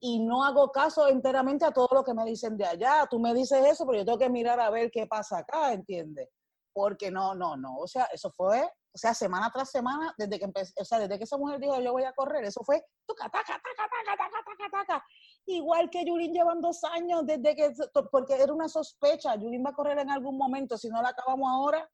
y 0.00 0.18
no 0.18 0.44
hago 0.46 0.72
caso 0.72 1.06
enteramente 1.06 1.66
a 1.66 1.72
todo 1.72 1.88
lo 1.92 2.04
que 2.04 2.14
me 2.14 2.24
dicen 2.24 2.56
de 2.56 2.64
allá. 2.64 3.06
Tú 3.10 3.20
me 3.20 3.34
dices 3.34 3.62
eso, 3.66 3.84
pero 3.84 3.98
yo 3.98 4.04
tengo 4.06 4.18
que 4.18 4.30
mirar 4.30 4.60
a 4.60 4.70
ver 4.70 4.90
qué 4.90 5.06
pasa 5.06 5.40
acá, 5.40 5.74
¿entiendes? 5.74 6.30
Porque 6.72 7.10
no, 7.10 7.34
no, 7.34 7.54
no, 7.54 7.76
o 7.76 7.86
sea, 7.86 8.04
eso 8.14 8.30
fue 8.30 8.66
o 8.94 8.98
sea, 8.98 9.14
semana 9.14 9.50
tras 9.50 9.70
semana, 9.70 10.14
desde 10.18 10.38
que 10.38 10.44
empecé, 10.44 10.72
o 10.76 10.84
sea, 10.84 10.98
desde 10.98 11.16
que 11.16 11.24
esa 11.24 11.38
mujer 11.38 11.58
dijo 11.58 11.80
yo 11.80 11.92
voy 11.92 12.04
a 12.04 12.12
correr, 12.12 12.44
eso 12.44 12.62
fue 12.62 12.84
taca, 13.06 13.30
taca, 13.30 13.60
taca, 13.76 14.16
taca, 14.16 14.41
Igual 15.46 15.90
que 15.90 16.04
Yulín 16.04 16.32
llevan 16.32 16.60
dos 16.60 16.84
años 16.84 17.26
desde 17.26 17.56
que, 17.56 17.72
porque 18.10 18.34
era 18.34 18.52
una 18.52 18.68
sospecha, 18.68 19.34
Yulín 19.34 19.64
va 19.64 19.70
a 19.70 19.74
correr 19.74 19.98
en 19.98 20.10
algún 20.10 20.36
momento, 20.38 20.78
si 20.78 20.88
no 20.88 21.02
la 21.02 21.08
acabamos 21.08 21.48
ahora, 21.50 21.88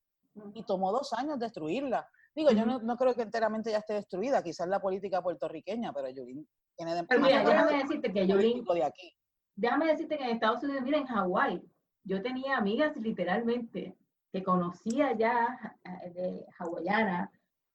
y 0.54 0.62
tomó 0.64 0.92
dos 0.92 1.12
años 1.14 1.38
destruirla. 1.38 2.06
Digo, 2.34 2.50
yo 2.50 2.64
no, 2.66 2.96
creo 2.96 3.14
que 3.14 3.22
enteramente 3.22 3.70
ya 3.70 3.78
esté 3.78 3.94
destruida, 3.94 4.42
quizás 4.42 4.68
la 4.68 4.80
política 4.80 5.22
puertorriqueña, 5.22 5.92
pero 5.92 6.08
Yulín 6.10 6.46
tiene 6.76 6.94
de 6.94 7.04
pero 7.04 7.20
mira, 7.20 7.42
déjame 7.42 7.78
decirte 7.78 8.12
que 8.12 8.26
Yulín, 8.26 8.64
de 8.64 8.84
aquí. 8.84 9.12
déjame 9.56 9.86
decirte 9.86 10.18
que 10.18 10.24
en 10.24 10.30
Estados 10.30 10.62
Unidos, 10.62 10.82
mira, 10.82 10.98
en 10.98 11.06
Hawái, 11.06 11.62
yo 12.04 12.22
tenía 12.22 12.58
amigas 12.58 12.96
literalmente 12.96 13.96
que 14.30 14.42
conocía 14.42 15.16
ya 15.16 15.76
eh, 15.84 16.10
de 16.10 16.46
hawaiana, 16.58 17.32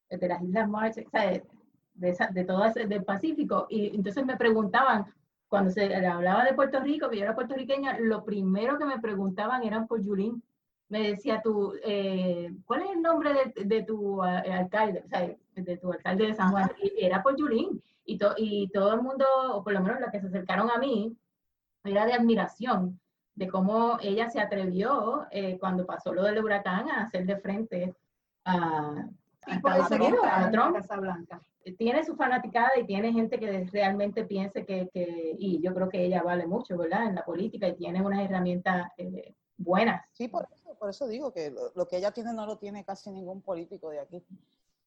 de 0.10 0.28
las 0.28 0.42
Islas 0.44 0.70
Marshall, 0.70 1.08
de, 1.94 2.16
de 2.32 2.44
todo 2.44 2.66
ese, 2.66 2.88
del 2.88 3.04
Pacífico, 3.04 3.68
y 3.70 3.96
entonces 3.96 4.26
me 4.26 4.38
preguntaban, 4.38 5.06
cuando 5.54 5.70
se 5.70 5.96
hablaba 5.96 6.44
de 6.44 6.56
Puerto 6.56 6.80
Rico, 6.80 7.12
que 7.12 7.18
yo 7.18 7.24
era 7.26 7.36
puertorriqueña, 7.36 8.00
lo 8.00 8.26
primero 8.26 8.80
que 8.80 8.86
me 8.86 9.00
preguntaban 9.00 9.62
eran 9.62 9.86
por 9.86 10.02
Yulín. 10.02 10.42
Me 10.90 11.10
decía 11.10 11.44
tú, 11.44 11.76
eh, 11.84 12.52
¿cuál 12.66 12.82
es 12.82 12.90
el 12.90 13.04
nombre 13.04 13.54
de, 13.56 13.84
tu 13.84 14.24
eh, 14.24 14.52
alcalde? 14.52 15.04
O 15.06 15.08
sea, 15.08 15.32
de 15.56 15.78
tu 15.78 15.94
alcalde 15.94 16.26
de 16.26 16.34
San 16.34 16.50
Juan. 16.50 16.72
Y 16.82 17.06
era 17.06 17.22
por 17.22 17.36
Yulín. 17.36 17.84
Y, 18.04 18.20
y 18.38 18.68
todo 18.70 18.96
el 18.96 19.04
mundo, 19.04 19.26
o 19.52 19.64
por 19.64 19.74
lo 19.74 19.82
menos 19.82 20.02
los 20.02 20.10
que 20.10 20.22
se 20.22 20.26
acercaron 20.26 20.72
a 20.72 20.80
mí, 20.80 21.16
era 21.84 22.08
de 22.08 22.14
admiración 22.14 23.00
de 23.36 23.48
cómo 23.48 24.00
ella 24.02 24.32
se 24.32 24.42
atrevió 24.42 25.28
eh, 25.30 25.60
cuando 25.60 25.86
pasó 25.86 26.16
lo 26.16 26.24
del 26.24 26.44
huracán 26.44 26.90
a 26.90 27.04
hacer 27.04 27.28
de 27.28 27.38
frente 27.38 27.94
a, 28.46 29.08
a 29.48 29.56
Estados 29.56 29.92
Unidos, 29.92 30.20
a 30.24 30.52
Trump. 30.52 30.78
Blanca 31.00 31.42
tiene 31.78 32.04
su 32.04 32.16
fanaticada 32.16 32.72
y 32.78 32.86
tiene 32.86 33.14
gente 33.14 33.40
que 33.40 33.66
realmente 33.72 34.26
piense 34.26 34.66
que, 34.66 34.90
que, 34.94 35.36
y 35.38 35.62
yo 35.62 35.74
creo 35.74 35.90
que 35.90 36.06
ella 36.06 36.22
vale 36.22 36.46
mucho, 36.46 36.78
¿verdad? 36.78 37.08
En 37.08 37.16
la 37.16 37.24
política 37.24 37.68
y 37.68 37.76
tiene 37.76 38.02
unas 38.02 38.22
herramientas 38.22 38.92
eh, 38.98 39.34
buenas. 39.58 40.06
Sí, 40.12 40.28
por 40.28 40.48
eso, 40.52 40.76
por 40.78 40.90
eso 40.90 41.08
digo 41.08 41.32
que 41.32 41.54
lo, 41.76 41.88
que 41.88 41.98
ella 41.98 42.12
tiene 42.12 42.34
no 42.34 42.46
lo 42.46 42.58
tiene 42.58 42.84
casi 42.84 43.12
ningún 43.12 43.42
político 43.42 43.90
de 43.90 44.00
aquí. 44.00 44.26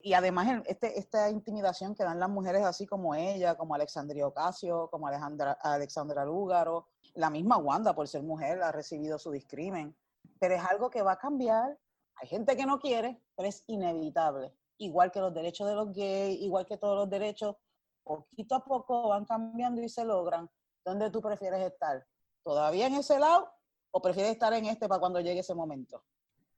Y 0.00 0.12
además 0.12 0.62
este, 0.66 0.98
esta 0.98 1.30
intimidación 1.30 1.94
que 1.94 2.04
dan 2.04 2.20
las 2.20 2.28
mujeres 2.28 2.62
así 2.64 2.86
como 2.86 3.14
ella, 3.14 3.56
como 3.56 3.74
Alexandria 3.74 4.26
Ocasio, 4.26 4.88
como 4.90 5.08
Alejandra, 5.08 5.52
Alexandra 5.62 6.24
Lúgaro, 6.24 6.86
la 7.14 7.30
misma 7.30 7.56
Wanda 7.56 7.94
por 7.94 8.06
ser 8.06 8.22
mujer 8.22 8.62
ha 8.62 8.70
recibido 8.70 9.18
su 9.18 9.30
discrimen, 9.30 9.96
pero 10.38 10.54
es 10.54 10.62
algo 10.62 10.90
que 10.90 11.02
va 11.02 11.12
a 11.12 11.18
cambiar. 11.18 11.78
Hay 12.16 12.28
gente 12.28 12.56
que 12.56 12.66
no 12.66 12.78
quiere, 12.78 13.22
pero 13.36 13.48
es 13.48 13.64
inevitable 13.66 14.54
igual 14.78 15.10
que 15.10 15.20
los 15.20 15.32
derechos 15.32 15.66
de 15.68 15.74
los 15.74 15.92
gays, 15.92 16.40
igual 16.40 16.66
que 16.66 16.76
todos 16.76 16.96
los 16.96 17.10
derechos, 17.10 17.56
poquito 18.02 18.54
a 18.54 18.64
poco 18.64 19.08
van 19.08 19.24
cambiando 19.24 19.82
y 19.82 19.88
se 19.88 20.04
logran. 20.04 20.48
¿Dónde 20.84 21.10
tú 21.10 21.20
prefieres 21.20 21.60
estar? 21.60 22.06
¿Todavía 22.44 22.86
en 22.86 22.94
ese 22.94 23.18
lado 23.18 23.50
o 23.90 24.00
prefieres 24.00 24.32
estar 24.32 24.52
en 24.52 24.66
este 24.66 24.88
para 24.88 25.00
cuando 25.00 25.20
llegue 25.20 25.40
ese 25.40 25.54
momento? 25.54 26.04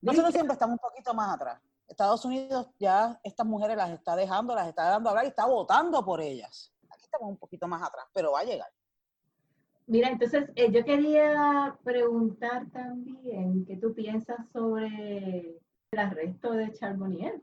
Nosotros 0.00 0.32
siempre 0.32 0.52
estamos 0.52 0.74
un 0.74 0.90
poquito 0.90 1.14
más 1.14 1.34
atrás. 1.34 1.60
Estados 1.86 2.24
Unidos 2.24 2.68
ya 2.78 3.18
estas 3.24 3.46
mujeres 3.46 3.76
las 3.76 3.90
está 3.90 4.14
dejando, 4.14 4.54
las 4.54 4.68
está 4.68 4.90
dando 4.90 5.08
a 5.08 5.12
hablar 5.12 5.24
y 5.24 5.28
está 5.28 5.46
votando 5.46 6.04
por 6.04 6.20
ellas. 6.20 6.72
Aquí 6.90 7.04
estamos 7.04 7.28
un 7.30 7.38
poquito 7.38 7.66
más 7.66 7.82
atrás, 7.82 8.06
pero 8.12 8.32
va 8.32 8.40
a 8.40 8.44
llegar. 8.44 8.70
Mira, 9.88 10.10
entonces 10.10 10.50
eh, 10.54 10.70
yo 10.70 10.84
quería 10.84 11.74
preguntar 11.82 12.66
también 12.72 13.64
qué 13.64 13.76
tú 13.78 13.94
piensas 13.94 14.36
sobre 14.52 15.58
el 15.90 15.98
arresto 15.98 16.52
de 16.52 16.70
Charbonnier 16.74 17.40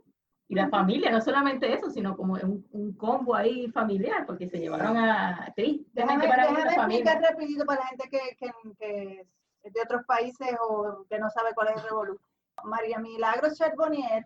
y 0.47 0.53
la 0.53 0.69
familia, 0.69 1.09
no 1.09 1.21
solamente 1.21 1.73
eso, 1.73 1.89
sino 1.89 2.15
como 2.15 2.35
un, 2.35 2.63
un 2.71 2.93
combo 2.93 3.33
ahí 3.33 3.67
familiar, 3.71 4.27
porque 4.27 4.47
se 4.47 4.59
llevaron 4.59 4.95
a 4.95 5.51
Déjame, 5.57 6.27
déjame 6.27 6.61
explicar 6.61 7.19
rapidito 7.19 7.65
para 7.65 7.81
la 7.81 7.87
gente 7.87 8.09
que, 8.11 8.19
que, 8.37 8.51
que, 8.77 9.27
es 9.63 9.73
de 9.73 9.81
otros 9.81 10.03
países 10.05 10.55
o 10.69 11.03
que 11.09 11.17
no 11.17 11.31
sabe 11.31 11.49
cuál 11.55 11.69
es 11.69 11.77
el 11.77 11.89
revolú. 11.89 12.19
María 12.63 12.99
Milagros 12.99 13.57
Charbonnier 13.57 14.23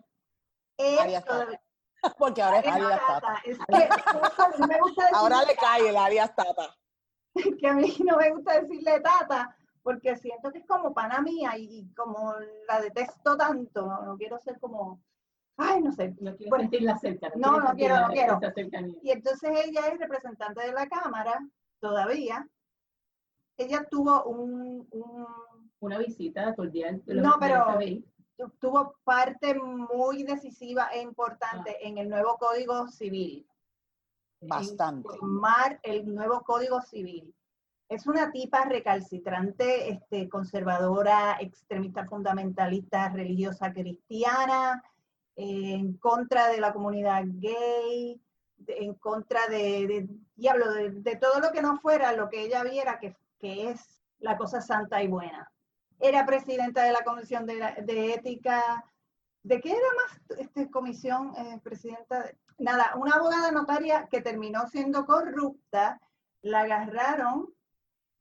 es... 0.76 1.24
Porque 2.18 2.42
ahora 2.42 2.60
es 2.60 2.66
Arias 2.66 3.00
Tata. 3.06 3.42
Es 3.44 3.58
que, 3.58 4.66
me 4.66 4.78
gusta 4.78 5.08
ahora 5.14 5.42
le 5.44 5.54
cae 5.54 5.88
el 5.88 5.96
Arias 5.96 6.34
Tata. 6.34 6.76
Que 7.60 7.66
a 7.66 7.74
mí 7.74 7.94
no 8.04 8.16
me 8.16 8.30
gusta 8.30 8.60
decirle 8.60 9.00
Tata, 9.00 9.56
porque 9.82 10.16
siento 10.16 10.50
que 10.50 10.58
es 10.58 10.66
como 10.66 10.92
pana 10.92 11.20
mía 11.20 11.52
y 11.56 11.88
como 11.94 12.34
la 12.68 12.80
detesto 12.80 13.36
tanto, 13.36 13.86
no 14.04 14.16
quiero 14.16 14.38
ser 14.38 14.58
como 14.58 15.00
ay, 15.60 15.82
no 15.82 15.92
sé. 15.92 16.14
No 16.20 16.34
quiero 16.36 16.56
sentirla 16.56 16.98
cerca. 16.98 17.30
No, 17.36 17.60
no, 17.60 17.74
quiero, 17.74 18.00
no 18.00 18.08
quiero. 18.08 18.40
Y 19.02 19.10
entonces 19.10 19.50
ella 19.64 19.88
es 19.88 19.98
representante 19.98 20.62
de 20.62 20.72
la 20.72 20.88
Cámara, 20.88 21.38
todavía. 21.80 22.48
Ella 23.56 23.86
tuvo 23.90 24.24
un... 24.24 24.88
Una 25.80 25.98
visita 25.98 26.54
cordial. 26.54 27.02
no, 27.06 27.36
pero 27.38 27.78
tuvo 28.58 28.96
parte 29.04 29.54
muy 29.54 30.22
decisiva 30.22 30.88
e 30.92 31.02
importante 31.02 31.72
ah. 31.72 31.78
en 31.82 31.98
el 31.98 32.08
nuevo 32.08 32.36
Código 32.38 32.88
Civil. 32.88 33.46
Bastante. 34.40 35.08
Formar 35.08 35.80
el 35.82 36.14
nuevo 36.14 36.40
Código 36.42 36.80
Civil. 36.80 37.34
Es 37.88 38.06
una 38.06 38.30
tipa 38.30 38.64
recalcitrante, 38.64 39.90
este, 39.90 40.28
conservadora, 40.28 41.36
extremista 41.40 42.06
fundamentalista, 42.06 43.08
religiosa 43.08 43.72
cristiana, 43.72 44.82
en 45.34 45.94
contra 45.94 46.48
de 46.48 46.60
la 46.60 46.72
comunidad 46.72 47.24
gay, 47.26 48.20
en 48.66 48.94
contra 48.94 49.46
de, 49.48 50.08
diablo, 50.36 50.72
de, 50.72 51.16
todo 51.16 51.40
lo 51.40 51.50
que 51.50 51.62
no 51.62 51.78
fuera 51.80 52.12
lo 52.12 52.28
que 52.28 52.44
ella 52.44 52.62
viera 52.62 52.98
que, 52.98 53.16
que 53.38 53.70
es 53.70 54.00
la 54.18 54.36
cosa 54.36 54.60
santa 54.60 55.02
y 55.02 55.08
buena. 55.08 55.50
Era 55.98 56.24
presidenta 56.24 56.84
de 56.84 56.92
la 56.92 57.02
Comisión 57.02 57.46
de, 57.46 58.14
Ética. 58.14 58.84
¿De 59.42 59.60
qué 59.60 59.70
era 59.70 59.88
más 59.96 60.38
esta 60.38 60.70
comisión, 60.70 61.34
eh, 61.36 61.58
presidenta? 61.62 62.30
Nada, 62.60 62.92
una 62.96 63.14
abogada 63.14 63.50
notaria 63.50 64.06
que 64.10 64.20
terminó 64.20 64.66
siendo 64.68 65.06
corrupta, 65.06 65.98
la 66.42 66.60
agarraron 66.60 67.48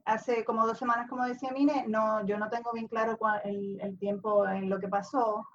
hace 0.05 0.45
como 0.45 0.65
dos 0.65 0.77
semanas, 0.77 1.09
como 1.09 1.25
decía 1.25 1.51
Mine, 1.51 1.85
no, 1.89 2.25
yo 2.25 2.37
no 2.37 2.49
tengo 2.49 2.71
bien 2.71 2.87
claro 2.87 3.17
el, 3.43 3.79
el 3.81 3.99
tiempo 3.99 4.47
en 4.47 4.69
lo 4.69 4.79
que 4.79 4.87
pasó, 4.87 5.45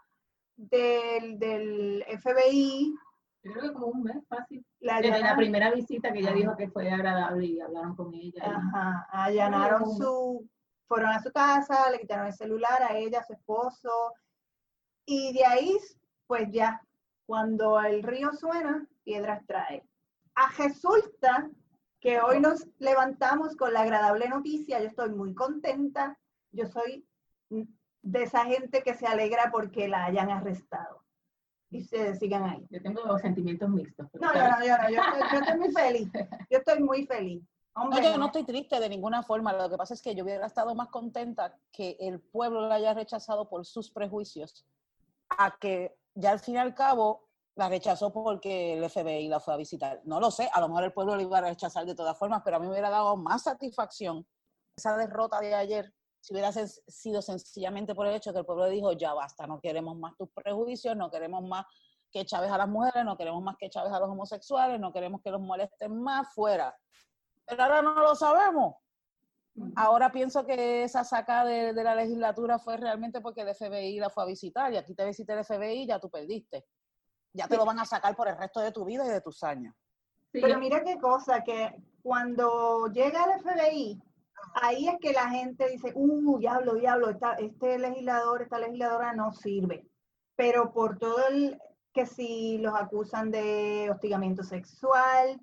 del, 0.56 1.38
del 1.38 2.04
FBI. 2.20 2.94
Creo 3.40 3.62
que 3.62 3.72
como 3.72 3.86
un 3.86 4.02
mes 4.02 4.22
fácil. 4.28 4.64
La 4.80 5.00
Desde 5.00 5.20
la 5.20 5.34
primera 5.34 5.70
visita 5.72 6.12
que 6.12 6.18
ella 6.18 6.32
dijo 6.32 6.54
que 6.54 6.68
fue 6.68 6.90
agradable 6.90 7.46
y 7.46 7.60
hablaron 7.60 7.96
con 7.96 8.12
ella. 8.14 8.42
Ajá, 8.44 9.08
allanaron 9.10 9.96
su, 9.96 10.46
fueron 10.86 11.08
a 11.10 11.22
su 11.22 11.32
casa, 11.32 11.90
le 11.90 12.00
quitaron 12.00 12.26
el 12.26 12.34
celular 12.34 12.82
a 12.82 12.96
ella, 12.98 13.20
a 13.20 13.24
su 13.24 13.32
esposo, 13.32 14.12
y 15.06 15.32
de 15.32 15.44
ahí, 15.46 15.78
pues 16.26 16.50
ya, 16.50 16.82
cuando 17.26 17.80
el 17.80 18.02
río 18.02 18.32
suena, 18.32 18.86
piedras 19.04 19.44
trae. 19.46 19.86
A 20.34 20.50
resulta 20.58 21.50
que 22.00 22.20
hoy 22.20 22.40
nos 22.40 22.66
levantamos 22.78 23.56
con 23.56 23.72
la 23.72 23.80
agradable 23.80 24.28
noticia, 24.28 24.80
yo 24.80 24.88
estoy 24.88 25.10
muy 25.10 25.34
contenta, 25.34 26.18
yo 26.52 26.66
soy 26.66 27.06
de 27.48 28.22
esa 28.22 28.44
gente 28.44 28.82
que 28.82 28.94
se 28.94 29.06
alegra 29.06 29.50
porque 29.50 29.88
la 29.88 30.04
hayan 30.04 30.30
arrestado. 30.30 31.02
Y 31.70 31.82
se 31.82 32.14
sigan 32.16 32.44
ahí. 32.44 32.66
Yo 32.70 32.80
tengo 32.82 33.18
sentimientos 33.18 33.68
mixtos. 33.68 34.06
No, 34.20 34.32
no, 34.32 34.34
no, 34.34 34.64
yo, 34.64 34.76
no 34.76 34.90
yo, 34.90 35.00
estoy, 35.40 35.58
muy 35.58 35.72
feliz. 35.72 36.08
Yo 36.50 36.58
estoy 36.58 36.80
muy 36.80 37.06
feliz. 37.06 37.42
no, 37.74 38.00
yo 38.00 38.16
no 38.16 38.26
estoy 38.26 38.44
triste 38.44 38.78
de 38.78 38.88
ninguna 38.88 39.22
forma. 39.22 39.52
Lo 39.52 39.68
que 39.68 39.76
pasa 39.76 39.94
es 39.94 40.02
que 40.02 40.14
yo 40.14 40.22
hubiera 40.22 40.46
estado 40.46 40.74
más 40.74 40.88
contenta 40.88 41.58
que 41.72 41.96
el 41.98 42.20
pueblo 42.20 42.68
la 42.68 42.76
haya 42.76 42.94
rechazado 42.94 43.48
por 43.48 43.64
sus 43.64 43.90
prejuicios, 43.90 44.64
a 45.30 45.56
que 45.58 45.96
ya 46.14 46.30
al 46.30 46.40
fin 46.40 46.54
y 46.54 46.58
al 46.58 46.74
cabo 46.74 47.28
la 47.56 47.68
rechazó 47.68 48.12
porque 48.12 48.74
el 48.74 48.90
FBI 48.90 49.28
la 49.28 49.40
fue 49.40 49.54
a 49.54 49.56
visitar. 49.56 50.00
No 50.04 50.20
lo 50.20 50.30
sé, 50.30 50.48
a 50.52 50.60
lo 50.60 50.68
mejor 50.68 50.84
el 50.84 50.92
pueblo 50.92 51.16
la 51.16 51.22
iba 51.22 51.38
a 51.38 51.42
rechazar 51.42 51.86
de 51.86 51.94
todas 51.94 52.18
formas, 52.18 52.42
pero 52.44 52.56
a 52.56 52.60
mí 52.60 52.66
me 52.66 52.72
hubiera 52.72 52.90
dado 52.90 53.16
más 53.16 53.42
satisfacción 53.42 54.26
esa 54.76 54.96
derrota 54.96 55.40
de 55.40 55.54
ayer 55.54 55.94
si 56.24 56.32
hubiera 56.32 56.50
sido 56.52 57.20
sencillamente 57.20 57.94
por 57.94 58.06
el 58.06 58.14
hecho 58.14 58.32
que 58.32 58.38
el 58.38 58.46
pueblo 58.46 58.66
dijo, 58.70 58.92
ya 58.92 59.12
basta, 59.12 59.46
no 59.46 59.60
queremos 59.60 59.94
más 59.98 60.16
tus 60.16 60.30
prejuicios, 60.30 60.96
no 60.96 61.10
queremos 61.10 61.42
más 61.44 61.66
que 62.10 62.24
chaves 62.24 62.50
a 62.50 62.56
las 62.56 62.66
mujeres, 62.66 63.04
no 63.04 63.18
queremos 63.18 63.42
más 63.42 63.56
que 63.58 63.68
chaves 63.68 63.92
a 63.92 64.00
los 64.00 64.08
homosexuales, 64.08 64.80
no 64.80 64.90
queremos 64.90 65.20
que 65.20 65.30
los 65.30 65.42
molesten 65.42 66.00
más, 66.00 66.32
fuera. 66.32 66.74
Pero 67.44 67.62
ahora 67.62 67.82
no 67.82 67.94
lo 67.94 68.14
sabemos. 68.14 68.74
Ahora 69.76 70.10
pienso 70.10 70.44
que 70.44 70.82
esa 70.82 71.04
saca 71.04 71.44
de, 71.44 71.72
la 71.72 71.94
legislatura 71.94 72.58
fue 72.58 72.76
realmente 72.76 73.20
porque 73.20 73.42
el 73.42 73.54
FBI 73.54 74.00
la 74.00 74.10
fue 74.10 74.24
a 74.24 74.26
visitar 74.26 74.72
y 74.72 74.76
aquí 74.76 74.94
te 74.94 75.04
visita 75.04 75.34
el 75.34 75.44
FBI 75.44 75.82
y 75.82 75.86
ya 75.86 76.00
tú 76.00 76.10
perdiste. 76.10 76.66
Ya 77.32 77.46
te 77.46 77.56
lo 77.56 77.64
van 77.64 77.78
a 77.78 77.84
sacar 77.84 78.16
por 78.16 78.28
el 78.28 78.36
resto 78.36 78.60
de 78.60 78.72
tu 78.72 78.84
vida 78.84 79.04
y 79.06 79.10
de 79.10 79.20
tus 79.20 79.42
años. 79.42 79.74
Pero 80.32 80.58
mira 80.58 80.82
qué 80.82 80.98
cosa, 80.98 81.44
que 81.44 81.72
cuando 82.02 82.88
llega 82.88 83.24
el 83.24 83.40
FBI, 83.40 84.02
ahí 84.54 84.88
es 84.88 84.98
que 85.00 85.12
la 85.12 85.28
gente 85.30 85.68
dice, 85.68 85.92
uh, 85.94 86.38
diablo, 86.38 86.74
diablo, 86.74 87.10
este 87.38 87.78
legislador, 87.78 88.42
esta 88.42 88.58
legisladora 88.58 89.12
no 89.12 89.32
sirve. 89.32 89.86
Pero 90.36 90.72
por 90.72 90.98
todo 90.98 91.28
el 91.28 91.60
que 91.92 92.06
si 92.06 92.58
los 92.58 92.74
acusan 92.74 93.30
de 93.30 93.88
hostigamiento 93.90 94.42
sexual, 94.42 95.40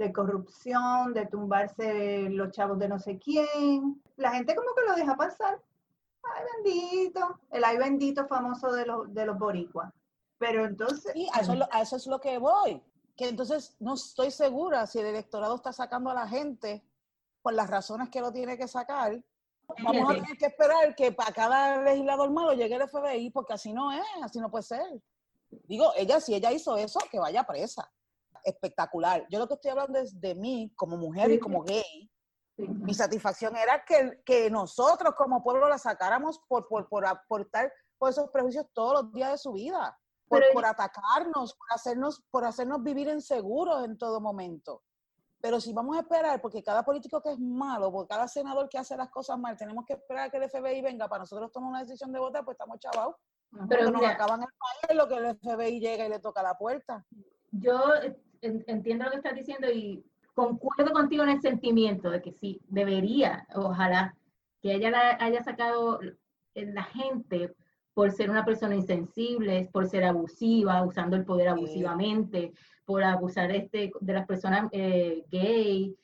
de 0.00 0.12
corrupción, 0.14 1.12
de 1.12 1.26
tumbarse 1.26 2.30
los 2.30 2.50
chavos 2.52 2.78
de 2.78 2.88
no 2.88 2.98
sé 2.98 3.18
quién, 3.18 4.02
la 4.16 4.32
gente 4.32 4.54
como 4.56 4.74
que 4.74 4.82
lo 4.88 4.94
deja 4.94 5.14
pasar. 5.14 5.60
ay 6.22 6.44
bendito, 6.64 7.38
el 7.50 7.64
ay 7.64 7.76
bendito 7.76 8.26
famoso 8.26 8.72
de 8.72 8.86
los, 8.86 9.12
de 9.12 9.26
los 9.26 9.38
boricuas. 9.38 9.92
Pero 10.38 10.64
entonces... 10.64 11.14
Y 11.14 11.28
a 11.34 11.40
eso, 11.40 11.52
es 11.52 11.58
lo- 11.58 11.68
a 11.70 11.82
eso 11.82 11.96
es 11.96 12.06
lo 12.06 12.18
que 12.18 12.38
voy. 12.38 12.82
Que 13.14 13.28
entonces 13.28 13.76
no 13.78 13.92
estoy 13.92 14.30
segura 14.30 14.86
si 14.86 14.98
el 15.00 15.06
electorado 15.06 15.54
está 15.56 15.70
sacando 15.70 16.08
a 16.08 16.14
la 16.14 16.26
gente 16.26 16.82
por 17.42 17.52
las 17.52 17.68
razones 17.68 18.08
que 18.08 18.22
lo 18.22 18.32
tiene 18.32 18.56
que 18.56 18.68
sacar. 18.68 19.22
Vamos 19.84 20.10
a 20.10 20.14
tener 20.14 20.38
que 20.38 20.46
esperar 20.46 20.94
que 20.94 21.12
para 21.12 21.32
cada 21.32 21.82
legislador 21.82 22.30
malo 22.30 22.54
llegue 22.54 22.74
el 22.76 22.88
FBI, 22.88 23.30
porque 23.30 23.52
así 23.52 23.74
no 23.74 23.92
es, 23.92 24.02
así 24.22 24.40
no 24.40 24.50
puede 24.50 24.64
ser. 24.64 25.02
Digo, 25.68 25.92
ella, 25.94 26.20
si 26.20 26.34
ella 26.34 26.50
hizo 26.52 26.74
eso, 26.78 26.98
que 27.10 27.18
vaya 27.18 27.44
presa. 27.44 27.90
Espectacular. 28.44 29.26
Yo 29.30 29.38
lo 29.38 29.46
que 29.48 29.54
estoy 29.54 29.70
hablando 29.70 29.98
es 29.98 30.20
de 30.20 30.34
mí 30.34 30.72
como 30.76 30.96
mujer 30.96 31.30
y 31.30 31.38
como 31.38 31.62
gay. 31.62 32.10
Mi 32.56 32.92
satisfacción 32.92 33.56
era 33.56 33.84
que, 33.84 34.20
que 34.24 34.50
nosotros 34.50 35.14
como 35.16 35.42
pueblo 35.42 35.68
la 35.68 35.78
sacáramos 35.78 36.38
por, 36.46 36.68
por, 36.68 36.88
por 36.88 37.06
aportar 37.06 37.72
por 37.98 38.10
esos 38.10 38.30
prejuicios 38.30 38.66
todos 38.72 39.02
los 39.02 39.12
días 39.12 39.30
de 39.32 39.38
su 39.38 39.52
vida, 39.52 39.98
por, 40.28 40.40
Pero- 40.40 40.52
por 40.52 40.64
atacarnos, 40.66 41.54
por 41.54 41.72
hacernos, 41.72 42.22
por 42.30 42.44
hacernos 42.44 42.82
vivir 42.82 43.08
inseguros 43.08 43.84
en 43.84 43.96
todo 43.96 44.20
momento. 44.20 44.82
Pero 45.42 45.58
si 45.58 45.72
vamos 45.72 45.96
a 45.96 46.00
esperar, 46.00 46.38
porque 46.42 46.62
cada 46.62 46.82
político 46.82 47.22
que 47.22 47.30
es 47.32 47.38
malo, 47.38 47.90
por 47.90 48.06
cada 48.06 48.28
senador 48.28 48.68
que 48.68 48.76
hace 48.76 48.94
las 48.94 49.08
cosas 49.08 49.38
mal, 49.38 49.56
tenemos 49.56 49.86
que 49.86 49.94
esperar 49.94 50.26
a 50.26 50.30
que 50.30 50.36
el 50.36 50.50
FBI 50.50 50.82
venga 50.82 51.08
para 51.08 51.20
nosotros 51.20 51.50
tomar 51.50 51.70
una 51.70 51.80
decisión 51.80 52.12
de 52.12 52.18
votar, 52.18 52.44
pues 52.44 52.56
estamos 52.56 52.78
chavados. 52.78 53.16
Pero 53.68 53.84
Cuando 53.84 54.00
nos 54.00 54.02
acaban 54.10 54.42
el 54.42 54.48
país, 54.48 54.98
lo 54.98 55.08
que 55.08 55.14
el 55.16 55.38
FBI 55.38 55.80
llega 55.80 56.04
y 56.04 56.10
le 56.10 56.18
toca 56.18 56.42
la 56.42 56.58
puerta. 56.58 57.06
yo 57.52 57.78
entiendo 58.42 59.04
lo 59.04 59.10
que 59.10 59.16
estás 59.18 59.34
diciendo 59.34 59.70
y 59.70 60.04
concuerdo 60.34 60.92
contigo 60.92 61.22
en 61.22 61.30
el 61.30 61.40
sentimiento 61.40 62.10
de 62.10 62.22
que 62.22 62.32
sí, 62.32 62.60
debería, 62.68 63.46
ojalá, 63.54 64.14
que 64.62 64.74
ella 64.74 64.90
la 64.90 65.16
haya 65.20 65.42
sacado 65.42 66.00
la 66.54 66.84
gente 66.84 67.54
por 67.94 68.12
ser 68.12 68.30
una 68.30 68.44
persona 68.44 68.74
insensible, 68.74 69.68
por 69.72 69.86
ser 69.88 70.04
abusiva, 70.04 70.82
usando 70.84 71.16
el 71.16 71.24
poder 71.24 71.48
abusivamente, 71.48 72.52
por 72.84 73.02
abusar 73.02 73.50
este, 73.50 73.92
de 74.00 74.12
las 74.12 74.26
personas 74.26 74.68
eh, 74.72 75.24
gay, 75.30 75.96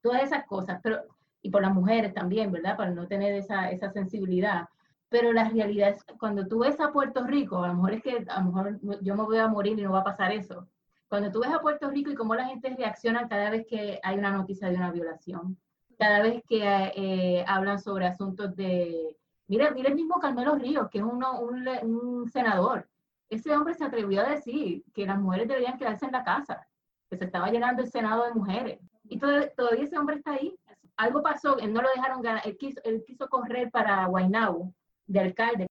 todas 0.00 0.22
esas 0.22 0.46
cosas, 0.46 0.80
pero 0.82 1.02
y 1.42 1.50
por 1.50 1.62
las 1.62 1.72
mujeres 1.72 2.12
también, 2.14 2.52
¿verdad? 2.52 2.76
Para 2.76 2.90
no 2.90 3.06
tener 3.06 3.34
esa, 3.34 3.70
esa 3.70 3.90
sensibilidad. 3.90 4.68
Pero 5.08 5.32
la 5.32 5.48
realidad 5.48 5.90
es, 5.90 6.04
cuando 6.18 6.46
tú 6.46 6.60
ves 6.60 6.78
a 6.80 6.92
Puerto 6.92 7.26
Rico, 7.26 7.62
a 7.62 7.68
lo 7.68 7.74
mejor 7.74 7.94
es 7.94 8.02
que 8.02 8.24
a 8.28 8.40
lo 8.40 8.46
mejor 8.46 8.80
yo 9.02 9.16
me 9.16 9.24
voy 9.24 9.38
a 9.38 9.48
morir 9.48 9.78
y 9.78 9.82
no 9.82 9.92
va 9.92 10.00
a 10.00 10.04
pasar 10.04 10.32
eso. 10.32 10.68
Cuando 11.10 11.32
tú 11.32 11.40
ves 11.40 11.50
a 11.52 11.60
Puerto 11.60 11.90
Rico 11.90 12.10
y 12.10 12.14
cómo 12.14 12.36
la 12.36 12.44
gente 12.46 12.72
reacciona 12.78 13.28
cada 13.28 13.50
vez 13.50 13.66
que 13.66 13.98
hay 14.02 14.16
una 14.16 14.30
noticia 14.30 14.68
de 14.68 14.76
una 14.76 14.92
violación, 14.92 15.58
cada 15.98 16.22
vez 16.22 16.42
que 16.48 16.62
eh, 16.62 17.44
hablan 17.48 17.80
sobre 17.80 18.06
asuntos 18.06 18.54
de... 18.54 19.16
Mira, 19.48 19.72
mira 19.72 19.88
el 19.88 19.96
mismo 19.96 20.20
Carmelo 20.20 20.54
Ríos, 20.54 20.88
que 20.88 20.98
es 20.98 21.04
uno, 21.04 21.40
un, 21.40 21.66
un 21.82 22.30
senador. 22.30 22.88
Ese 23.28 23.50
hombre 23.56 23.74
se 23.74 23.84
atrevió 23.84 24.20
a 24.22 24.30
decir 24.30 24.84
que 24.94 25.04
las 25.04 25.18
mujeres 25.18 25.48
deberían 25.48 25.76
quedarse 25.76 26.06
en 26.06 26.12
la 26.12 26.22
casa, 26.22 26.68
que 27.10 27.16
se 27.16 27.24
estaba 27.24 27.50
llenando 27.50 27.82
el 27.82 27.90
Senado 27.90 28.24
de 28.26 28.32
mujeres. 28.34 28.78
Y 29.08 29.18
todo- 29.18 29.48
todavía 29.56 29.82
ese 29.84 29.98
hombre 29.98 30.16
está 30.16 30.34
ahí. 30.34 30.56
Algo 30.96 31.22
pasó, 31.24 31.58
él 31.58 31.72
no 31.72 31.82
lo 31.82 31.88
dejaron 31.92 32.22
ganar, 32.22 32.42
él 32.44 32.56
quiso, 32.56 32.80
él 32.84 33.02
quiso 33.04 33.28
correr 33.28 33.68
para 33.72 34.06
Guaynabo, 34.06 34.72
de 35.08 35.18
alcalde. 35.20 35.66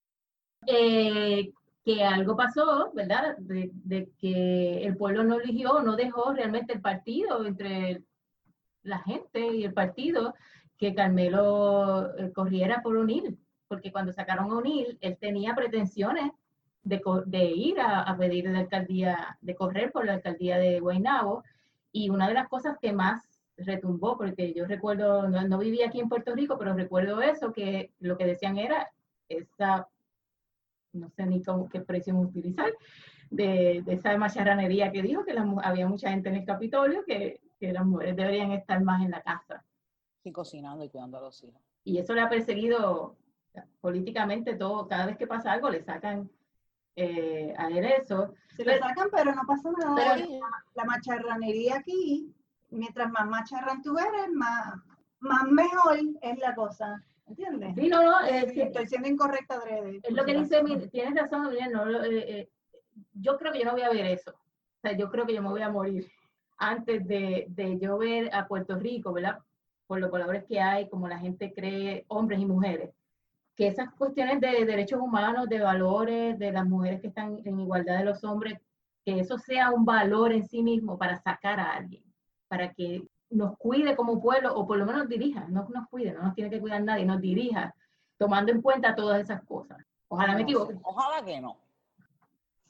Eh, 0.68 1.54
que 1.84 2.04
algo 2.04 2.36
pasó, 2.36 2.92
¿verdad? 2.94 3.38
De, 3.38 4.10
que 4.20 4.84
el 4.84 4.98
pueblo 4.98 5.24
no 5.24 5.40
eligió, 5.40 5.82
no 5.82 5.96
dejó 5.96 6.34
realmente 6.34 6.74
el 6.74 6.82
partido 6.82 7.46
entre 7.46 8.04
la 8.84 9.00
gente 9.00 9.56
y 9.56 9.64
el 9.64 9.74
partido 9.74 10.36
que 10.78 10.94
Carmelo 10.94 12.16
eh, 12.18 12.32
corriera 12.32 12.82
por 12.82 12.96
O'Neill, 12.98 13.38
porque 13.68 13.92
cuando 13.92 14.14
sacaron 14.14 14.52
a 14.52 14.58
O'Neill, 14.58 14.98
él 15.02 15.18
tenía 15.20 15.56
pretensiones 15.56 16.32
de, 16.84 17.46
ir 17.46 17.80
a, 17.80 18.02
a 18.02 18.18
pedir 18.18 18.46
la 18.46 18.60
alcaldía, 18.60 19.38
de 19.42 19.56
correr 19.56 19.92
por 19.92 20.06
la 20.06 20.14
alcaldía 20.14 20.58
de 20.58 20.80
Guaynabo, 20.80 21.44
y 21.92 22.10
una 22.10 22.28
de 22.28 22.34
las 22.34 22.48
cosas 22.48 22.78
que 22.80 22.94
más 22.94 23.24
retumbó, 23.58 24.18
porque 24.18 24.54
yo 24.54 24.66
recuerdo, 24.66 25.28
no, 25.28 25.48
no 25.48 25.58
vivía 25.58 25.88
aquí 25.88 26.00
en 26.00 26.10
Puerto 26.10 26.34
Rico, 26.34 26.58
pero 26.58 26.74
recuerdo 26.74 27.22
eso, 27.22 27.52
que 27.52 27.92
lo 28.00 28.18
que 28.18 28.26
decían 28.26 28.58
era 28.58 28.92
esa 29.28 29.88
no 30.94 31.10
sé 31.10 31.26
ni 31.26 31.44
cómo, 31.44 31.70
qué 31.70 31.80
expresión 31.80 32.18
utilizar, 32.18 32.72
de, 33.30 33.84
de 33.86 33.94
esa 33.94 34.18
macharranería 34.18 34.92
que 34.92 35.02
dijo 35.02 35.24
que 35.24 35.36
había 35.64 35.88
mucha 35.88 36.10
gente 36.10 36.30
en 36.30 36.36
el 36.36 36.46
Capitolio 36.46 37.04
que, 37.06 37.42
que 37.60 37.72
las 37.74 37.86
mujeres 37.86 38.16
deberían 38.16 38.52
estar 38.52 38.82
más 38.84 39.04
en 39.04 39.12
la 39.12 39.22
casa. 39.22 39.64
Y 40.24 40.32
cocinando 40.32 40.84
y 40.84 40.90
cuidando 40.90 41.18
a 41.18 41.22
los 41.22 41.44
hijos. 41.44 41.62
Y 41.84 41.98
eso 41.98 42.14
le 42.14 42.22
ha 42.22 42.30
perseguido 42.30 43.18
políticamente 43.82 44.56
todo, 44.56 44.88
cada 44.88 45.06
vez 45.06 45.18
que 45.18 45.28
pasa 45.28 45.52
algo 45.52 45.70
le 45.70 45.82
sacan 45.82 46.30
eh, 46.96 47.54
a 47.58 47.68
él 47.68 47.86
eso. 47.86 48.34
Se 48.56 48.66
lo 48.66 48.78
sacan, 48.78 49.08
pero 49.12 49.34
no 49.34 49.42
pasa 49.48 49.70
nada. 49.72 50.16
Pero- 50.16 50.40
la 50.76 50.84
macharranería 50.86 51.78
aquí, 51.78 52.34
mientras 52.70 53.10
más 53.12 53.28
macharrán 53.28 53.82
tú 53.82 53.98
eres, 53.98 54.30
más, 54.34 54.76
más 55.20 55.44
mejor 55.46 56.00
es 56.22 56.38
la 56.40 56.56
cosa. 56.56 57.04
¿Entiendes? 57.30 57.76
Sí, 57.76 57.88
no, 57.88 58.04
no, 58.04 58.28
Sí, 58.28 58.50
sí, 58.54 58.62
estoy 58.62 58.88
siendo 58.88 59.08
incorrecta, 59.08 59.56
Adrede. 59.56 60.00
es 60.04 60.14
lo 60.14 60.26
que 60.26 60.36
dice, 60.36 60.62
tienes 60.92 61.16
razón, 61.16 61.50
Miriam, 61.50 61.72
no, 61.72 62.04
eh, 62.04 62.40
eh, 62.40 62.50
yo 63.14 63.38
creo 63.38 63.54
que 63.54 63.60
yo 63.60 63.66
no 63.66 63.74
voy 63.74 63.84
a 63.84 63.90
ver 63.90 64.06
eso. 64.08 64.32
O 64.32 64.82
sea, 64.82 64.94
yo 64.98 65.10
creo 65.12 65.26
que 65.26 65.34
yo 65.36 65.42
me 65.42 65.50
voy 65.50 65.62
a 65.62 65.70
morir 65.70 66.12
antes 66.58 67.08
de, 67.08 67.46
de 67.50 67.78
yo 67.80 67.98
ver 67.98 68.34
a 68.34 68.48
Puerto 68.48 68.76
Rico, 68.78 69.14
¿verdad? 69.14 69.40
Por 69.88 70.00
los 70.00 70.12
valores 70.12 70.44
que 70.46 70.60
hay, 70.60 70.90
como 70.90 71.08
la 71.08 71.20
gente 71.20 71.54
cree, 71.54 72.06
hombres 72.08 72.40
y 72.40 72.46
mujeres, 72.46 72.92
que 73.56 73.68
esas 73.68 73.94
cuestiones 73.94 74.40
de 74.40 74.66
derechos 74.66 75.00
humanos, 75.00 75.48
de 75.50 75.60
valores, 75.60 76.40
de 76.40 76.52
las 76.52 76.66
mujeres 76.66 77.02
que 77.02 77.08
están 77.08 77.40
en 77.46 77.60
igualdad 77.60 78.00
de 78.00 78.06
los 78.06 78.24
hombres, 78.24 78.60
que 79.06 79.20
eso 79.20 79.38
sea 79.38 79.72
un 79.72 79.86
valor 79.86 80.32
en 80.32 80.48
sí 80.48 80.64
mismo 80.64 80.98
para 80.98 81.18
sacar 81.18 81.60
a 81.60 81.74
alguien, 81.74 82.04
para 82.48 82.74
que 82.74 83.04
nos 83.30 83.58
cuide 83.58 83.96
como 83.96 84.22
pueblo, 84.22 84.56
o 84.56 84.66
por 84.66 84.78
lo 84.78 84.86
menos 84.86 85.08
dirija, 85.08 85.46
no 85.50 85.68
nos 85.70 85.88
cuide, 85.88 86.14
no 86.14 86.24
nos 86.24 86.34
tiene 86.34 86.50
que 86.50 86.60
cuidar 86.60 86.82
nadie, 86.82 87.06
nos 87.06 87.22
dirija, 87.22 87.74
tomando 88.18 88.52
en 88.52 88.62
cuenta 88.62 88.96
todas 88.96 89.22
esas 89.22 89.44
cosas. 89.44 89.78
Ojalá 90.08 90.34
me 90.34 90.42
No 90.42 90.48
sé, 90.48 90.52
equivoque. 90.52 90.80
Ojalá 90.84 91.26
que 91.26 91.40
no. 91.40 91.58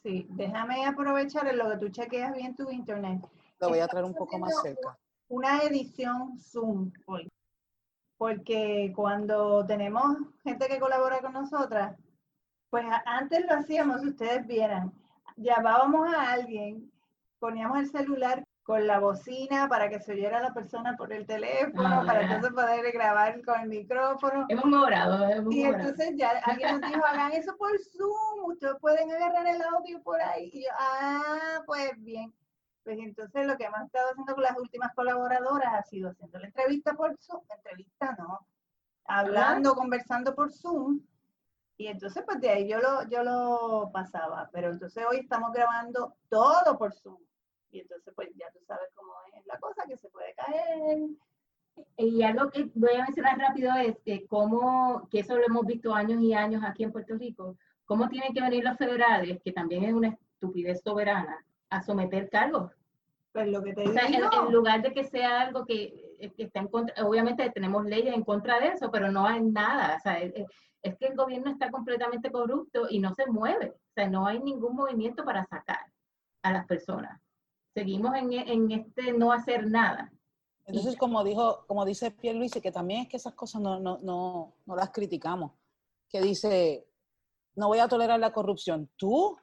Sí, 0.02 0.26
déjame 0.30 0.86
aprovechar 0.86 1.46
en 1.48 1.58
lo 1.58 1.70
que 1.70 1.76
tú 1.76 1.88
chequeas 1.88 2.34
bien 2.34 2.54
tu 2.54 2.70
internet. 2.70 3.20
Lo 3.58 3.68
voy 3.68 3.80
a 3.80 3.88
traer 3.88 4.04
un 4.04 4.14
poco 4.14 4.38
más 4.38 4.62
cerca. 4.62 4.98
Una 5.28 5.62
edición 5.62 6.38
Zoom 6.38 6.92
hoy. 7.06 7.30
Porque 8.16 8.92
cuando 8.94 9.64
tenemos 9.64 10.16
gente 10.42 10.68
que 10.68 10.80
colabora 10.80 11.20
con 11.20 11.32
nosotras, 11.32 11.96
pues 12.70 12.84
antes 13.04 13.44
lo 13.46 13.54
hacíamos, 13.54 14.00
si 14.02 14.08
ustedes 14.08 14.46
vieran, 14.46 14.92
llamábamos 15.36 16.12
a 16.14 16.32
alguien, 16.32 16.90
poníamos 17.38 17.78
el 17.78 17.90
celular 17.90 18.44
con 18.70 18.86
la 18.86 19.00
bocina 19.00 19.68
para 19.68 19.88
que 19.88 19.98
se 19.98 20.12
oyera 20.12 20.40
la 20.40 20.54
persona 20.54 20.96
por 20.96 21.12
el 21.12 21.26
teléfono, 21.26 21.88
Ah, 21.88 22.04
para 22.06 22.22
entonces 22.22 22.52
poder 22.52 22.92
grabar 22.92 23.44
con 23.44 23.62
el 23.62 23.68
micrófono. 23.68 24.46
Hemos 24.48 24.64
mejorado, 24.64 25.28
hemos 25.28 25.52
Y 25.52 25.64
entonces 25.64 26.12
ya 26.14 26.40
alguien 26.44 26.80
nos 26.80 26.88
dijo, 26.88 27.04
hagan 27.04 27.32
eso 27.32 27.56
por 27.56 27.76
Zoom, 27.80 28.44
ustedes 28.44 28.76
pueden 28.80 29.10
agarrar 29.10 29.44
el 29.48 29.60
audio 29.60 30.00
por 30.04 30.22
ahí. 30.22 30.50
Y 30.52 30.62
yo, 30.62 30.68
ah, 30.78 31.64
pues 31.66 31.90
bien. 31.98 32.32
Pues 32.84 32.96
entonces 33.00 33.44
lo 33.44 33.56
que 33.56 33.64
hemos 33.64 33.80
estado 33.80 34.10
haciendo 34.10 34.34
con 34.34 34.44
las 34.44 34.56
últimas 34.56 34.94
colaboradoras 34.94 35.74
ha 35.74 35.82
sido 35.82 36.10
haciendo 36.10 36.38
la 36.38 36.46
entrevista 36.46 36.92
por 36.92 37.16
Zoom, 37.16 37.42
entrevista 37.48 38.14
no, 38.20 38.46
hablando, 39.04 39.74
conversando 39.74 40.32
por 40.32 40.52
Zoom. 40.52 41.00
Y 41.76 41.88
entonces 41.88 42.22
pues 42.24 42.40
de 42.40 42.50
ahí 42.50 42.68
yo 42.68 42.78
lo, 42.78 43.02
yo 43.08 43.24
lo 43.24 43.90
pasaba. 43.92 44.48
Pero 44.52 44.70
entonces 44.70 45.04
hoy 45.10 45.16
estamos 45.18 45.52
grabando 45.52 46.14
todo 46.28 46.78
por 46.78 46.94
Zoom. 46.94 47.18
Y 47.70 47.80
entonces 47.80 48.12
pues 48.14 48.28
ya 48.34 48.50
tú 48.52 48.58
sabes 48.66 48.88
cómo 48.94 49.12
es 49.36 49.46
la 49.46 49.58
cosa, 49.58 49.84
que 49.86 49.96
se 49.96 50.08
puede 50.08 50.34
caer. 50.34 50.98
Y 51.96 52.22
algo 52.22 52.50
que 52.50 52.70
voy 52.74 52.94
a 52.94 53.04
mencionar 53.04 53.38
rápido 53.38 53.72
es 53.76 53.98
que 54.04 54.26
como, 54.26 55.08
que 55.10 55.20
eso 55.20 55.36
lo 55.36 55.44
hemos 55.44 55.66
visto 55.66 55.94
años 55.94 56.20
y 56.20 56.34
años 56.34 56.62
aquí 56.64 56.84
en 56.84 56.92
Puerto 56.92 57.14
Rico, 57.16 57.56
cómo 57.84 58.08
tienen 58.08 58.32
que 58.32 58.42
venir 58.42 58.64
los 58.64 58.76
federales, 58.76 59.40
que 59.42 59.52
también 59.52 59.84
es 59.84 59.92
una 59.92 60.08
estupidez 60.08 60.80
soberana, 60.82 61.44
a 61.70 61.82
someter 61.82 62.28
cargos. 62.28 62.72
Pues 63.32 63.48
lo 63.48 63.62
que 63.62 63.72
te 63.74 63.88
O 63.88 63.92
sea, 63.92 64.06
en, 64.06 64.12
digo. 64.12 64.28
en 64.46 64.52
lugar 64.52 64.82
de 64.82 64.92
que 64.92 65.04
sea 65.04 65.42
algo 65.42 65.64
que, 65.64 66.16
eh, 66.18 66.32
que 66.36 66.44
está 66.44 66.60
en 66.60 66.68
contra, 66.68 67.06
obviamente 67.06 67.48
tenemos 67.50 67.84
leyes 67.84 68.14
en 68.14 68.24
contra 68.24 68.58
de 68.58 68.68
eso, 68.68 68.90
pero 68.90 69.10
no 69.12 69.26
hay 69.26 69.40
nada. 69.40 69.96
O 69.96 70.00
sea, 70.00 70.18
es 70.18 70.96
que 70.96 71.06
el 71.06 71.16
gobierno 71.16 71.50
está 71.50 71.70
completamente 71.70 72.32
corrupto 72.32 72.86
y 72.90 72.98
no 72.98 73.14
se 73.14 73.26
mueve. 73.26 73.70
O 73.70 73.92
sea, 73.94 74.08
no 74.08 74.26
hay 74.26 74.40
ningún 74.40 74.74
movimiento 74.74 75.24
para 75.24 75.44
sacar 75.46 75.84
a 76.42 76.52
las 76.52 76.66
personas. 76.66 77.20
Seguimos 77.74 78.14
en, 78.16 78.32
en 78.32 78.70
este 78.72 79.12
no 79.12 79.32
hacer 79.32 79.66
nada. 79.66 80.12
Entonces, 80.66 80.96
como 80.96 81.24
dijo, 81.24 81.64
como 81.66 81.84
dice 81.84 82.10
Pierluisi, 82.10 82.60
que 82.60 82.72
también 82.72 83.02
es 83.02 83.08
que 83.08 83.16
esas 83.16 83.34
cosas 83.34 83.60
no, 83.60 83.80
no, 83.80 83.98
no, 84.02 84.54
no 84.66 84.76
las 84.76 84.90
criticamos, 84.90 85.52
que 86.08 86.20
dice, 86.20 86.86
no 87.56 87.68
voy 87.68 87.78
a 87.78 87.88
tolerar 87.88 88.20
la 88.20 88.32
corrupción. 88.32 88.88
Tú, 88.96 89.36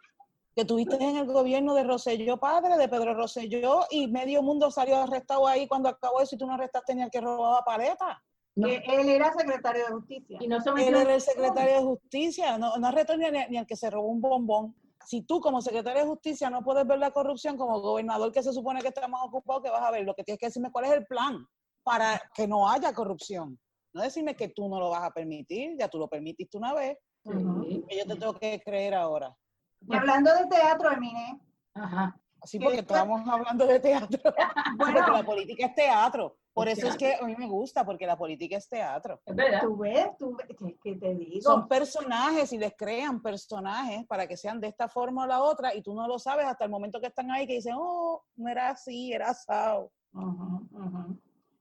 que 0.55 0.65
tuviste 0.65 0.95
en 0.95 1.17
el 1.17 1.25
gobierno 1.25 1.73
de 1.73 1.83
Rosselló 1.83 2.37
padre, 2.37 2.77
de 2.77 2.87
Pedro 2.87 3.13
Rosselló, 3.13 3.85
y 3.91 4.07
medio 4.07 4.41
mundo 4.41 4.71
salió 4.71 4.97
arrestado 4.97 5.47
ahí 5.47 5.67
cuando 5.67 5.89
acabó 5.89 6.21
eso 6.21 6.35
y 6.35 6.37
tú 6.37 6.47
no 6.47 6.53
arrestaste 6.53 6.95
ni 6.95 7.03
al 7.03 7.11
que 7.11 7.21
robaba 7.21 7.63
paleta. 7.63 8.23
Que 8.55 8.81
él 8.87 9.09
era 9.09 9.31
secretario 9.33 9.85
de 9.85 9.91
justicia. 9.91 10.37
Y 10.41 10.47
no 10.47 10.57
Él 10.77 10.95
era 10.95 11.13
el 11.13 11.21
secretario 11.21 11.75
de 11.75 11.83
justicia, 11.83 12.57
no, 12.57 12.77
no 12.77 12.91
retorna 12.91 13.29
ni, 13.29 13.39
ni 13.49 13.57
al 13.57 13.67
que 13.67 13.75
se 13.75 13.89
robó 13.89 14.07
un 14.07 14.19
bombón. 14.19 14.75
Si 15.07 15.21
tú 15.21 15.39
como 15.39 15.61
secretario 15.61 16.01
de 16.01 16.07
justicia 16.09 16.49
no 16.49 16.61
puedes 16.65 16.85
ver 16.85 16.99
la 16.99 17.11
corrupción 17.11 17.55
como 17.55 17.79
gobernador 17.79 18.29
que 18.33 18.43
se 18.43 18.51
supone 18.51 18.81
que 18.81 18.89
está 18.89 19.07
más 19.07 19.21
ocupado, 19.23 19.61
que 19.61 19.69
vas 19.69 19.81
a 19.81 19.89
ver, 19.89 20.03
lo 20.03 20.13
que 20.13 20.25
tienes 20.25 20.37
que 20.37 20.47
decirme 20.47 20.69
cuál 20.69 20.83
es 20.83 20.91
el 20.91 21.05
plan 21.05 21.47
para 21.81 22.21
que 22.33 22.45
no 22.45 22.69
haya 22.69 22.91
corrupción. 22.91 23.57
No 23.93 24.01
decirme 24.01 24.35
que 24.35 24.49
tú 24.49 24.67
no 24.67 24.81
lo 24.81 24.89
vas 24.89 25.05
a 25.05 25.11
permitir, 25.11 25.77
ya 25.79 25.87
tú 25.87 25.97
lo 25.97 26.09
permitiste 26.09 26.57
una 26.57 26.73
vez, 26.73 26.97
Sí. 27.23 27.85
que 27.87 27.97
yo 27.99 28.05
te 28.05 28.15
tengo 28.17 28.33
que 28.33 28.59
creer 28.59 28.95
ahora. 28.95 29.33
Y 29.79 29.95
hablando 29.95 30.33
de 30.33 30.45
teatro, 30.47 30.91
Emine, 30.91 31.39
Ajá. 31.73 32.19
Así 32.41 32.59
¿Qué 32.59 32.65
porque 32.65 32.79
estamos 32.81 33.25
hablando 33.29 33.65
de 33.65 33.79
teatro. 33.79 34.19
porque 34.77 34.91
bueno, 34.91 35.13
la 35.13 35.23
política 35.23 35.67
es 35.67 35.73
teatro. 35.75 36.37
Por 36.57 36.67
Es 36.67 36.79
eso 36.79 36.87
es 36.87 36.97
que 36.97 37.13
a 37.13 37.23
mí 37.23 37.35
me 37.37 37.47
gusta, 37.47 37.85
porque 37.85 38.07
la 38.07 38.17
política 38.17 38.57
es 38.57 38.67
teatro. 38.67 39.21
Es 39.27 39.35
verdad. 39.35 39.61
tú 39.61 39.77
ves, 39.77 40.09
tú 40.17 40.35
ves, 40.35 40.47
es 40.49 40.79
que 40.81 40.95
te 40.95 41.13
digo. 41.13 41.39
Son 41.39 41.67
personajes 41.67 42.51
y 42.51 42.57
les 42.57 42.73
crean 42.75 43.21
personajes 43.21 44.07
para 44.07 44.25
que 44.25 44.35
sean 44.35 44.59
de 44.59 44.65
esta 44.65 44.89
forma 44.89 45.25
o 45.25 45.27
la 45.27 45.43
otra 45.43 45.75
y 45.75 45.83
tú 45.83 45.93
no 45.93 46.07
lo 46.07 46.17
sabes 46.17 46.47
hasta 46.47 46.63
el 46.65 46.71
momento 46.71 46.99
que 46.99 47.05
están 47.05 47.29
ahí 47.29 47.45
que 47.45 47.53
dicen, 47.53 47.75
oh, 47.77 48.23
no 48.37 48.49
era 48.49 48.71
así, 48.71 49.13
era 49.13 49.29
asado. 49.29 49.91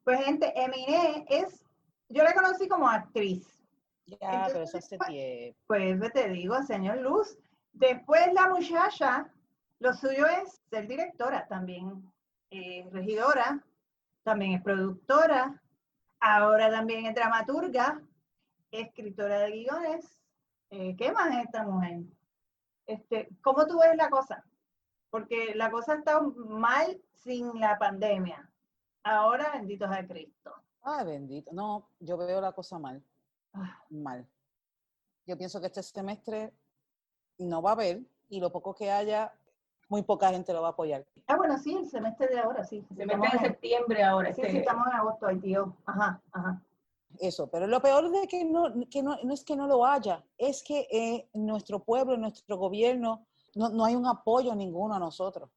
Pues 0.02 0.24
gente, 0.24 0.50
Emine 0.56 1.26
es, 1.28 1.62
yo 2.08 2.22
la 2.22 2.32
conocí 2.32 2.66
como 2.66 2.88
actriz. 2.88 3.46
Ya, 4.06 4.44
pero 4.46 4.62
eso 4.62 4.78
hace 4.78 4.96
pues, 4.96 5.10
tiempo. 5.10 5.58
Pues 5.66 6.12
te 6.14 6.30
digo, 6.30 6.62
señor 6.62 6.96
Luz. 7.02 7.36
Después 7.74 8.32
la 8.32 8.48
muchacha, 8.48 9.30
lo 9.78 9.92
suyo 9.92 10.26
es 10.26 10.58
ser 10.70 10.88
directora 10.88 11.46
también, 11.48 12.10
eh, 12.50 12.88
regidora, 12.90 13.62
también 14.26 14.54
es 14.54 14.62
productora, 14.62 15.62
ahora 16.18 16.68
también 16.68 17.06
es 17.06 17.14
dramaturga, 17.14 18.02
escritora 18.72 19.38
de 19.38 19.52
guiones. 19.52 20.18
Eh, 20.70 20.96
¿Qué 20.96 21.12
más 21.12 21.32
es 21.32 21.44
esta 21.44 21.62
mujer? 21.62 22.00
Este, 22.86 23.28
¿Cómo 23.40 23.68
tú 23.68 23.78
ves 23.78 23.96
la 23.96 24.10
cosa? 24.10 24.44
Porque 25.10 25.54
la 25.54 25.70
cosa 25.70 25.94
está 25.94 26.20
mal 26.20 27.00
sin 27.14 27.60
la 27.60 27.78
pandemia. 27.78 28.50
Ahora, 29.04 29.52
bendito 29.52 29.86
sea 29.88 30.04
Cristo. 30.04 30.52
Ay, 30.82 31.06
bendito. 31.06 31.52
No, 31.52 31.88
yo 32.00 32.16
veo 32.16 32.40
la 32.40 32.50
cosa 32.50 32.80
mal, 32.80 33.00
Ah, 33.52 33.80
mal. 33.90 34.26
Yo 35.24 35.38
pienso 35.38 35.60
que 35.60 35.68
este 35.68 35.84
semestre 35.84 36.52
no 37.38 37.62
va 37.62 37.70
a 37.70 37.74
haber 37.74 38.00
y 38.28 38.40
lo 38.40 38.50
poco 38.50 38.74
que 38.74 38.90
haya, 38.90 39.32
muy 39.88 40.02
poca 40.02 40.30
gente 40.30 40.52
lo 40.52 40.62
va 40.62 40.68
a 40.68 40.70
apoyar. 40.72 41.04
Ah, 41.26 41.36
bueno, 41.36 41.56
sí, 41.58 41.74
el 41.76 41.88
semestre 41.88 42.28
de 42.28 42.38
ahora, 42.40 42.64
sí. 42.64 42.84
Se 42.96 43.02
Estamos 43.02 43.24
mete 43.24 43.36
en 43.36 43.44
en- 43.44 43.50
septiembre 43.52 44.02
ahora. 44.02 44.32
Sí, 44.34 44.40
este- 44.40 44.52
sí, 44.52 44.58
estamos 44.58 44.86
en 44.88 44.92
agosto, 44.94 45.26
ay, 45.26 45.38
tío. 45.38 45.76
Ajá, 45.86 46.20
ajá. 46.32 46.62
Eso, 47.18 47.46
pero 47.48 47.66
lo 47.66 47.80
peor 47.80 48.10
de 48.10 48.26
que 48.26 48.44
no, 48.44 48.72
que 48.90 49.02
no, 49.02 49.16
no 49.22 49.32
es 49.32 49.44
que 49.44 49.56
no 49.56 49.66
lo 49.66 49.86
haya, 49.86 50.24
es 50.36 50.62
que 50.62 50.86
eh, 50.90 51.28
nuestro 51.34 51.82
pueblo, 51.82 52.16
nuestro 52.16 52.58
gobierno, 52.58 53.26
no, 53.54 53.70
no 53.70 53.84
hay 53.84 53.94
un 53.96 54.06
apoyo 54.06 54.54
ninguno 54.54 54.94
a 54.94 54.98
nosotros. 54.98 55.48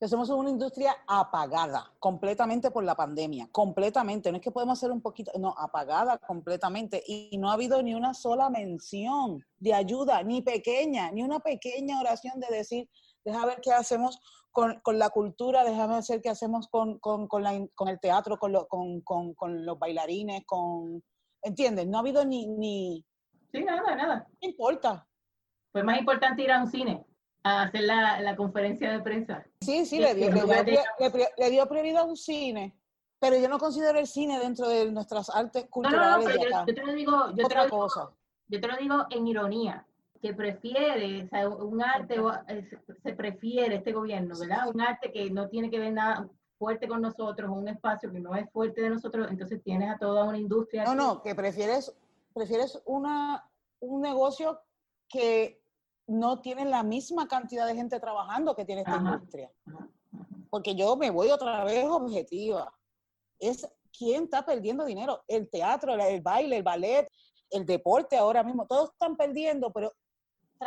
Que 0.00 0.08
somos 0.08 0.30
una 0.30 0.48
industria 0.48 0.96
apagada 1.06 1.92
completamente 1.98 2.70
por 2.70 2.82
la 2.82 2.94
pandemia, 2.96 3.48
completamente. 3.52 4.30
No 4.32 4.38
es 4.38 4.42
que 4.42 4.50
podemos 4.50 4.78
hacer 4.78 4.90
un 4.90 5.02
poquito, 5.02 5.30
no, 5.38 5.54
apagada 5.58 6.16
completamente. 6.16 7.02
Y 7.06 7.36
no 7.36 7.50
ha 7.50 7.52
habido 7.52 7.82
ni 7.82 7.94
una 7.94 8.14
sola 8.14 8.48
mención 8.48 9.44
de 9.58 9.74
ayuda, 9.74 10.22
ni 10.22 10.40
pequeña, 10.40 11.10
ni 11.12 11.22
una 11.22 11.38
pequeña 11.40 12.00
oración 12.00 12.40
de 12.40 12.46
decir, 12.48 12.88
deja 13.24 13.46
ver 13.46 13.60
qué 13.62 13.72
hacemos 13.72 14.18
con, 14.50 14.80
con 14.80 14.98
la 14.98 15.10
cultura, 15.10 15.64
déjame 15.64 16.00
ver 16.08 16.20
qué 16.22 16.28
hacemos 16.30 16.68
con, 16.68 16.98
con, 16.98 17.28
con, 17.28 17.42
la 17.42 17.52
el 17.54 18.00
teatro, 18.00 18.38
con, 18.38 18.52
lo- 18.52 18.66
con, 18.68 19.02
los 19.64 19.78
bailarines, 19.78 20.44
con... 20.46 21.02
¿Entiendes? 21.42 21.86
No 21.86 21.98
ha 21.98 22.00
habido 22.00 22.24
ni... 22.24 22.46
ni 22.46 23.04
Sí, 23.52 23.64
nada, 23.64 23.94
nada. 23.96 24.26
no 24.40 24.48
importa. 24.48 25.06
Fue 25.72 25.82
más 25.82 25.98
importante 25.98 26.42
ir 26.42 26.50
a 26.52 26.60
un 26.62 26.70
cine 26.70 27.04
a 27.42 27.62
hacer 27.62 27.82
la, 27.82 28.20
la 28.20 28.36
conferencia 28.36 28.90
de 28.92 29.00
prensa. 29.00 29.44
Sí, 29.60 29.86
sí, 29.86 29.98
le 29.98 30.14
dio, 30.14 30.30
le, 30.30 30.64
dio, 30.64 30.80
le 30.98 31.28
le 31.36 31.50
dio 31.50 31.66
prioridad 31.68 32.02
a 32.02 32.06
un 32.06 32.16
cine, 32.16 32.78
pero 33.18 33.36
yo 33.38 33.48
no 33.48 33.58
considero 33.58 33.98
el 33.98 34.06
cine 34.06 34.38
dentro 34.38 34.68
de 34.68 34.90
nuestras 34.92 35.30
artes 35.30 35.64
No, 35.74 35.90
no, 35.90 35.90
no, 35.90 36.18
culturales 36.20 36.26
pero 36.26 36.38
de 36.38 36.42
yo, 36.42 36.56
acá. 36.56 36.64
yo 36.68 36.74
te 36.74 36.84
lo 36.84 36.92
digo, 36.92 37.12
yo 37.30 37.34
te 37.36 37.44
Otra 37.44 37.58
lo 37.60 37.64
digo, 37.64 37.78
cosa. 37.78 38.10
yo 38.48 38.60
te 38.60 38.66
lo 38.68 38.76
digo 38.76 39.06
en 39.10 39.26
ironía, 39.26 39.86
que 40.20 40.34
prefiere, 40.34 41.24
o 41.24 41.28
sea, 41.28 41.48
un 41.48 41.82
arte, 41.82 42.16
se- 43.02 43.12
prefiere 43.14 43.76
este 43.76 43.92
gobierno, 43.92 44.38
¿verdad? 44.38 44.68
Un 44.72 44.80
arte 44.80 45.10
que 45.12 45.30
no 45.30 45.48
tiene 45.48 45.70
que 45.70 45.78
ver 45.78 45.92
nada 45.92 46.28
fuerte 46.58 46.86
con 46.88 47.00
nosotros, 47.00 47.50
un 47.50 47.68
espacio 47.68 48.12
que 48.12 48.20
no 48.20 48.34
es 48.34 48.50
fuerte 48.52 48.82
de 48.82 48.90
nosotros, 48.90 49.28
entonces 49.30 49.62
tienes 49.62 49.90
a 49.90 49.98
toda 49.98 50.24
una 50.24 50.36
industria. 50.38 50.84
No, 50.84 50.94
no, 50.94 51.22
que 51.22 51.34
prefieres, 51.34 51.96
prefieres 52.34 52.82
una, 52.84 53.48
un 53.80 54.02
negocio 54.02 54.60
que 55.08 55.58
no 56.06 56.40
tiene 56.40 56.66
la 56.66 56.82
misma 56.82 57.26
cantidad 57.26 57.66
de 57.66 57.74
gente 57.74 57.98
trabajando 57.98 58.54
que 58.54 58.66
tiene 58.66 58.82
esta 58.82 58.96
Ajá. 58.96 59.14
industria. 59.14 59.50
Ajá, 59.66 59.88
Porque 60.50 60.74
yo 60.74 60.96
me 60.96 61.08
voy 61.10 61.30
otra 61.30 61.64
vez 61.64 61.86
objetiva. 61.86 62.70
Es 63.38 63.66
quién 63.96 64.24
está 64.24 64.44
perdiendo 64.44 64.84
dinero. 64.84 65.22
El 65.28 65.48
teatro, 65.48 65.94
el, 65.94 66.00
el 66.00 66.20
baile, 66.20 66.58
el 66.58 66.62
ballet, 66.62 67.08
el 67.50 67.64
deporte 67.64 68.16
ahora 68.18 68.42
mismo, 68.42 68.66
todos 68.66 68.90
están 68.90 69.16
perdiendo, 69.16 69.72
pero 69.72 69.92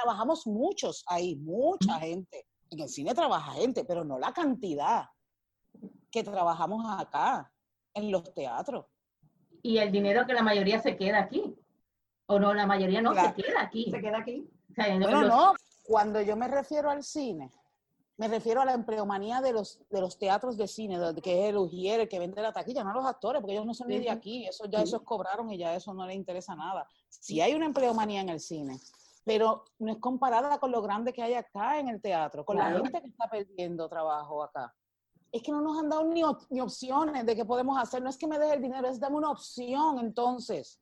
trabajamos 0.03 0.47
muchos 0.47 1.03
ahí, 1.07 1.35
mucha 1.35 1.99
gente. 1.99 2.47
En 2.71 2.79
el 2.79 2.89
cine 2.89 3.13
trabaja 3.13 3.53
gente, 3.53 3.85
pero 3.85 4.03
no 4.03 4.17
la 4.17 4.33
cantidad 4.33 5.05
que 6.11 6.23
trabajamos 6.23 6.83
acá, 6.99 7.51
en 7.93 8.11
los 8.11 8.33
teatros. 8.33 8.85
Y 9.61 9.77
el 9.77 9.91
dinero 9.91 10.25
que 10.25 10.33
la 10.33 10.41
mayoría 10.41 10.81
se 10.81 10.97
queda 10.97 11.19
aquí. 11.19 11.55
O 12.25 12.39
no, 12.39 12.53
la 12.53 12.65
mayoría 12.65 13.01
no 13.01 13.11
Claro. 13.11 13.35
se 13.35 13.43
queda 13.43 13.61
aquí. 13.61 13.91
Se 13.91 14.01
queda 14.01 14.17
aquí. 14.19 14.49
O 14.71 14.73
sea, 14.73 14.87
en 14.87 15.01
Bueno, 15.01 15.21
los- 15.21 15.29
no, 15.29 15.53
cuando 15.83 16.19
yo 16.21 16.35
me 16.35 16.47
refiero 16.47 16.89
al 16.89 17.03
cine, 17.03 17.51
me 18.17 18.27
refiero 18.27 18.61
a 18.61 18.65
la 18.65 18.73
empleomanía 18.73 19.41
de 19.41 19.53
los, 19.53 19.79
de 19.89 20.01
los 20.01 20.17
teatros 20.17 20.57
de 20.57 20.67
cine, 20.67 20.97
de- 20.99 21.21
que 21.21 21.43
es 21.43 21.49
el 21.49 21.57
ujier, 21.57 21.99
el 21.99 22.07
que 22.09 22.17
vende 22.19 22.41
la 22.41 22.51
taquilla, 22.53 22.83
no 22.83 22.93
los 22.93 23.05
actores, 23.05 23.41
porque 23.41 23.53
ellos 23.53 23.65
no 23.65 23.73
son 23.75 23.87
ni 23.89 23.99
de 23.99 24.09
aquí, 24.09 24.47
eso 24.47 24.65
ya 24.65 24.79
Sí. 24.79 24.85
esos 24.85 25.01
cobraron 25.03 25.51
y 25.51 25.57
ya 25.59 25.75
eso 25.75 25.93
no 25.93 26.05
les 26.07 26.15
interesa 26.15 26.55
nada. 26.55 26.87
Sí 27.09 27.39
hay 27.41 27.53
una 27.53 27.65
empleomanía 27.67 28.21
en 28.21 28.29
el 28.29 28.39
cine, 28.39 28.79
pero 29.23 29.65
no 29.79 29.91
es 29.91 29.97
comparada 29.99 30.57
con 30.59 30.71
lo 30.71 30.81
grande 30.81 31.13
que 31.13 31.23
hay 31.23 31.33
acá 31.35 31.79
en 31.79 31.87
el 31.87 32.01
teatro, 32.01 32.43
con 32.45 32.57
Claro. 32.57 32.77
la 32.79 32.83
gente 32.83 33.01
que 33.01 33.07
está 33.07 33.27
perdiendo 33.29 33.87
trabajo 33.89 34.43
acá. 34.43 34.73
Es 35.31 35.41
que 35.41 35.51
no 35.51 35.61
nos 35.61 35.79
han 35.79 35.89
dado 35.89 36.03
ni, 36.05 36.23
op- 36.23 36.45
ni 36.49 36.61
opciones 36.61 37.25
de 37.25 37.35
qué 37.35 37.45
podemos 37.45 37.77
hacer, 37.81 38.01
no 38.03 38.09
es 38.09 38.17
que 38.17 38.27
me 38.27 38.37
deje 38.37 38.55
el 38.55 38.61
dinero, 38.61 38.87
es 38.87 38.99
dame 38.99 39.15
una 39.15 39.31
opción 39.31 39.99
entonces. 39.99 40.79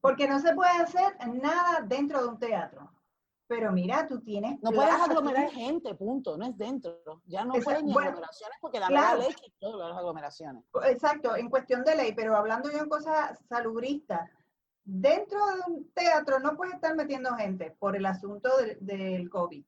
Porque 0.00 0.28
no 0.28 0.38
se 0.38 0.54
puede 0.54 0.70
hacer 0.70 1.16
nada 1.28 1.80
dentro 1.84 2.22
de 2.22 2.28
un 2.28 2.38
teatro. 2.38 2.92
Pero 3.48 3.72
mira, 3.72 4.06
tú 4.06 4.20
tienes. 4.20 4.62
No 4.62 4.70
puedes 4.70 4.92
aglomerar 4.92 5.48
tienes- 5.48 5.54
gente, 5.54 5.94
punto, 5.94 6.36
no 6.36 6.44
es 6.44 6.56
dentro. 6.58 7.00
Ya 7.24 7.46
no 7.46 7.54
Esa- 7.54 7.64
pueden 7.64 7.86
ni 7.86 7.92
bueno, 7.94 8.08
aglomeraciones 8.10 8.58
porque 8.60 8.78
la 8.78 8.88
claro. 8.88 9.18
ley 9.20 9.34
quitó 9.34 9.76
las 9.78 9.96
aglomeraciones. 9.96 10.64
Exacto, 10.84 11.34
en 11.34 11.48
cuestión 11.48 11.82
de 11.82 11.96
ley, 11.96 12.12
pero 12.14 12.36
hablando 12.36 12.70
yo 12.70 12.78
en 12.78 12.88
cosas 12.90 13.38
salubristas, 13.48 14.30
dentro 14.88 15.38
de 15.46 15.70
un 15.70 15.92
teatro 15.92 16.40
no 16.40 16.56
puedes 16.56 16.74
estar 16.74 16.96
metiendo 16.96 17.34
gente 17.36 17.76
por 17.78 17.94
el 17.94 18.06
asunto 18.06 18.48
del, 18.80 19.28
COVID, 19.28 19.62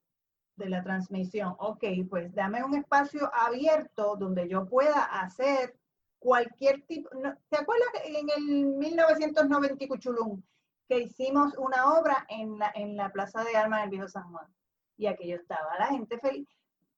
de 0.56 0.68
la 0.68 0.82
transmisión. 0.82 1.54
Ok, 1.58 1.84
pues 2.08 2.34
dame 2.34 2.64
un 2.64 2.74
espacio 2.74 3.30
abierto 3.34 4.16
donde 4.16 4.48
yo 4.48 4.66
pueda 4.66 5.04
hacer 5.04 5.76
cualquier 6.18 6.82
tipo. 6.86 7.10
¿Te 7.50 7.58
acuerdas 7.58 7.88
que 7.92 8.18
en 8.18 8.28
el 8.34 8.66
1990 8.66 9.84
y 9.84 9.88
Cuchulún 9.88 10.44
que 10.88 11.00
hicimos 11.00 11.54
una 11.58 11.92
obra 11.92 12.24
en 12.30 12.58
la, 12.58 12.72
en 12.74 12.96
la 12.96 13.10
Plaza 13.10 13.44
de 13.44 13.56
Armas 13.56 13.82
del 13.82 13.90
Viejo 13.90 14.08
San 14.08 14.32
Juan? 14.32 14.46
Y 14.96 15.06
aquello 15.06 15.36
estaba 15.36 15.78
la 15.78 15.88
gente 15.88 16.18
feliz 16.18 16.48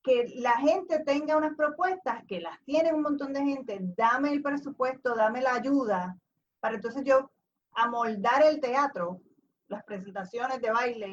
que 0.05 0.33
la 0.37 0.57
gente 0.59 1.01
tenga 1.01 1.37
unas 1.37 1.57
propuestas, 1.57 2.25
que 2.27 2.41
las 2.41 2.61
tiene 2.65 2.93
un 2.93 3.03
montón 3.03 3.33
de 3.33 3.45
gente, 3.45 3.79
dame 3.97 4.33
el 4.33 4.43
presupuesto, 4.43 5.15
dame 5.15 5.41
la 5.41 5.55
ayuda, 5.55 6.19
para 6.59 6.75
entonces 6.75 7.05
yo 7.05 7.31
amoldar 7.75 8.43
el 8.43 8.61
teatro, 8.61 9.21
las 9.69 9.85
presentaciones 9.85 10.61
de 10.61 10.71
baile, 10.71 11.07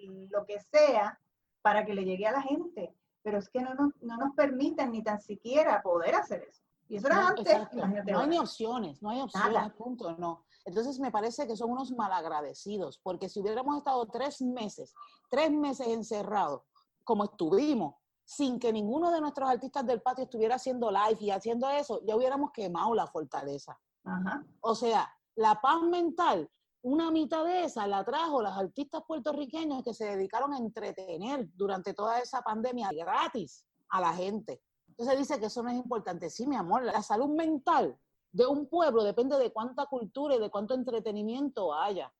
el- 0.00 0.28
lo 0.30 0.44
que 0.44 0.60
sea, 0.60 1.18
para 1.62 1.84
que 1.84 1.94
le 1.94 2.04
llegue 2.04 2.26
a 2.26 2.32
la 2.32 2.42
gente. 2.42 2.94
Pero 3.22 3.38
es 3.38 3.48
que 3.48 3.60
no 3.60 3.74
nos, 3.74 3.92
no 4.02 4.16
nos 4.16 4.34
permiten 4.34 4.90
ni 4.90 5.02
tan 5.02 5.20
siquiera 5.20 5.80
poder 5.82 6.14
hacer 6.16 6.42
eso. 6.48 6.62
Y 6.88 6.96
eso 6.96 7.06
era 7.06 7.20
No, 7.22 7.28
antes, 7.28 7.58
No 8.06 8.18
hay 8.20 8.28
ni 8.28 8.38
opciones, 8.38 9.00
no 9.00 9.10
hay 9.10 9.20
opciones, 9.20 9.52
Nada. 9.54 9.72
punto, 9.74 10.14
no. 10.18 10.44
Entonces 10.64 10.98
me 10.98 11.10
parece 11.10 11.46
que 11.46 11.56
son 11.56 11.70
unos 11.70 11.92
malagradecidos, 11.92 12.98
porque 12.98 13.28
si 13.28 13.40
hubiéramos 13.40 13.78
estado 13.78 14.06
tres 14.06 14.42
meses, 14.42 14.94
tres 15.30 15.50
meses 15.52 15.86
encerrados, 15.86 16.62
como 17.04 17.24
estuvimos, 17.24 17.94
sin 18.24 18.58
que 18.58 18.72
ninguno 18.72 19.10
de 19.10 19.20
nuestros 19.20 19.48
artistas 19.48 19.86
del 19.86 20.02
patio 20.02 20.24
estuviera 20.24 20.56
haciendo 20.56 20.90
live 20.90 21.18
y 21.20 21.30
haciendo 21.30 21.68
eso, 21.70 22.00
ya 22.04 22.14
hubiéramos 22.16 22.50
quemado 22.52 22.94
la 22.94 23.06
fortaleza. 23.06 23.78
Ajá. 24.04 24.44
O 24.60 24.74
sea, 24.74 25.12
la 25.36 25.60
paz 25.60 25.82
mental, 25.82 26.48
una 26.82 27.10
mitad 27.10 27.44
de 27.44 27.64
esa 27.64 27.86
la 27.86 28.04
trajo 28.04 28.42
las 28.42 28.56
artistas 28.58 29.02
puertorriqueños 29.06 29.84
que 29.84 29.94
se 29.94 30.04
dedicaron 30.04 30.52
a 30.52 30.58
entretener 30.58 31.48
durante 31.54 31.94
toda 31.94 32.20
esa 32.20 32.42
pandemia 32.42 32.90
gratis 32.92 33.64
a 33.88 34.00
la 34.00 34.12
gente. 34.12 34.60
Entonces 34.88 35.18
dice 35.18 35.40
que 35.40 35.46
eso 35.46 35.62
no 35.62 35.70
es 35.70 35.76
importante. 35.76 36.28
Sí, 36.28 36.46
mi 36.46 36.56
amor, 36.56 36.82
la 36.82 37.02
salud 37.02 37.28
mental 37.28 37.96
de 38.32 38.46
un 38.46 38.66
pueblo 38.66 39.04
depende 39.04 39.38
de 39.38 39.52
cuánta 39.52 39.86
cultura 39.86 40.34
y 40.34 40.40
de 40.40 40.50
cuánto 40.50 40.74
entretenimiento 40.74 41.72
haya. 41.72 42.12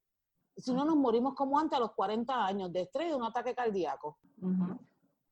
Si 0.57 0.73
no, 0.73 0.85
nos 0.85 0.97
morimos 0.97 1.35
como 1.35 1.59
antes 1.59 1.77
a 1.77 1.81
los 1.81 1.93
40 1.93 2.47
años 2.47 2.73
de 2.73 2.83
estrés 2.83 3.09
de 3.09 3.15
un 3.15 3.25
ataque 3.25 3.55
cardíaco. 3.55 4.19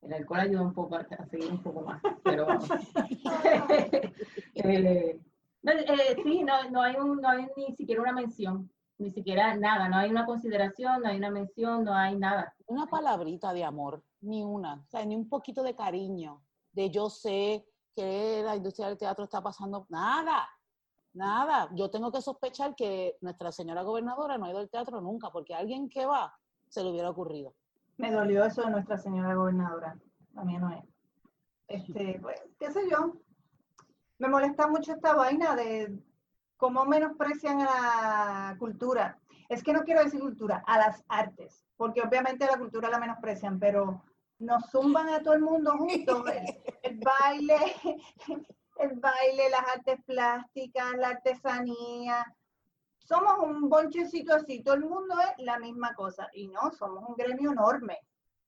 El 0.01 0.13
alcohol 0.13 0.39
ayuda 0.39 0.61
un 0.63 0.73
poco 0.73 0.95
a, 0.95 1.05
seguir 1.29 1.51
un 1.51 1.61
poco 1.61 1.81
más, 1.81 2.01
pero 2.23 2.47
eh, 4.55 5.21
eh, 5.63 6.15
sí, 6.23 6.43
no, 6.43 6.69
no, 6.69 6.81
hay 6.81 6.95
un, 6.95 7.21
no 7.21 7.29
hay 7.29 7.47
ni 7.55 7.75
siquiera 7.75 8.01
una 8.01 8.13
mención, 8.13 8.71
ni 8.97 9.11
siquiera 9.11 9.55
nada, 9.55 9.89
no 9.89 9.97
hay 9.97 10.09
una 10.09 10.25
consideración, 10.25 11.01
no 11.01 11.09
hay 11.09 11.17
una 11.17 11.29
mención, 11.29 11.83
no 11.83 11.93
hay 11.93 12.15
nada. 12.15 12.53
Una 12.65 12.87
palabrita 12.87 13.53
de 13.53 13.63
amor, 13.63 14.03
ni 14.21 14.43
una, 14.43 14.75
o 14.75 14.89
sea, 14.89 15.05
ni 15.05 15.15
un 15.15 15.29
poquito 15.29 15.63
de 15.63 15.75
cariño, 15.75 16.41
de 16.71 16.89
yo 16.89 17.09
sé 17.09 17.65
que 17.95 18.41
la 18.43 18.55
industria 18.55 18.87
del 18.87 18.97
teatro 18.97 19.25
está 19.25 19.41
pasando, 19.41 19.85
nada, 19.89 20.47
nada. 21.13 21.69
Yo 21.73 21.89
tengo 21.89 22.11
que 22.11 22.21
sospechar 22.21 22.75
que 22.75 23.17
nuestra 23.21 23.51
señora 23.51 23.83
gobernadora 23.83 24.37
no 24.37 24.45
ha 24.45 24.49
ido 24.49 24.59
al 24.59 24.69
teatro 24.69 25.01
nunca, 25.01 25.29
porque 25.31 25.53
alguien 25.53 25.89
que 25.89 26.05
va 26.05 26.33
se 26.69 26.83
le 26.83 26.91
hubiera 26.91 27.09
ocurrido. 27.09 27.53
Me 27.97 28.11
dolió 28.11 28.45
eso 28.45 28.61
de 28.63 28.71
nuestra 28.71 28.97
señora 28.97 29.35
gobernadora. 29.35 29.99
A 30.35 30.43
mí 30.43 30.57
no 30.57 30.71
es. 30.71 30.83
Este, 31.67 32.19
pues, 32.21 32.41
qué 32.59 32.71
sé 32.71 32.89
yo. 32.89 33.13
Me 34.21 34.27
molesta 34.27 34.67
mucho 34.67 34.91
esta 34.91 35.15
vaina 35.15 35.55
de 35.55 35.97
cómo 36.55 36.85
menosprecian 36.85 37.59
a 37.61 37.65
la 37.65 38.55
cultura. 38.59 39.19
Es 39.49 39.63
que 39.63 39.73
no 39.73 39.83
quiero 39.83 40.03
decir 40.03 40.19
cultura, 40.19 40.63
a 40.67 40.77
las 40.77 41.03
artes, 41.07 41.65
porque 41.75 42.03
obviamente 42.03 42.45
la 42.45 42.59
cultura 42.59 42.87
la 42.87 42.99
menosprecian, 42.99 43.59
pero 43.59 44.03
nos 44.37 44.69
zumban 44.69 45.09
a 45.09 45.23
todo 45.23 45.33
el 45.33 45.41
mundo 45.41 45.75
juntos. 45.75 46.23
el 46.83 46.99
baile, 46.99 47.57
el 48.77 48.99
baile, 48.99 49.49
las 49.49 49.75
artes 49.75 49.99
plásticas, 50.05 50.93
la 50.97 51.07
artesanía, 51.07 52.23
somos 52.99 53.39
un 53.39 53.69
bonchecito 53.69 54.35
así, 54.35 54.61
todo 54.61 54.75
el 54.75 54.85
mundo 54.85 55.15
es 55.19 55.43
la 55.43 55.57
misma 55.57 55.95
cosa. 55.95 56.29
Y 56.35 56.47
no, 56.47 56.69
somos 56.69 57.09
un 57.09 57.15
gremio 57.15 57.53
enorme, 57.53 57.97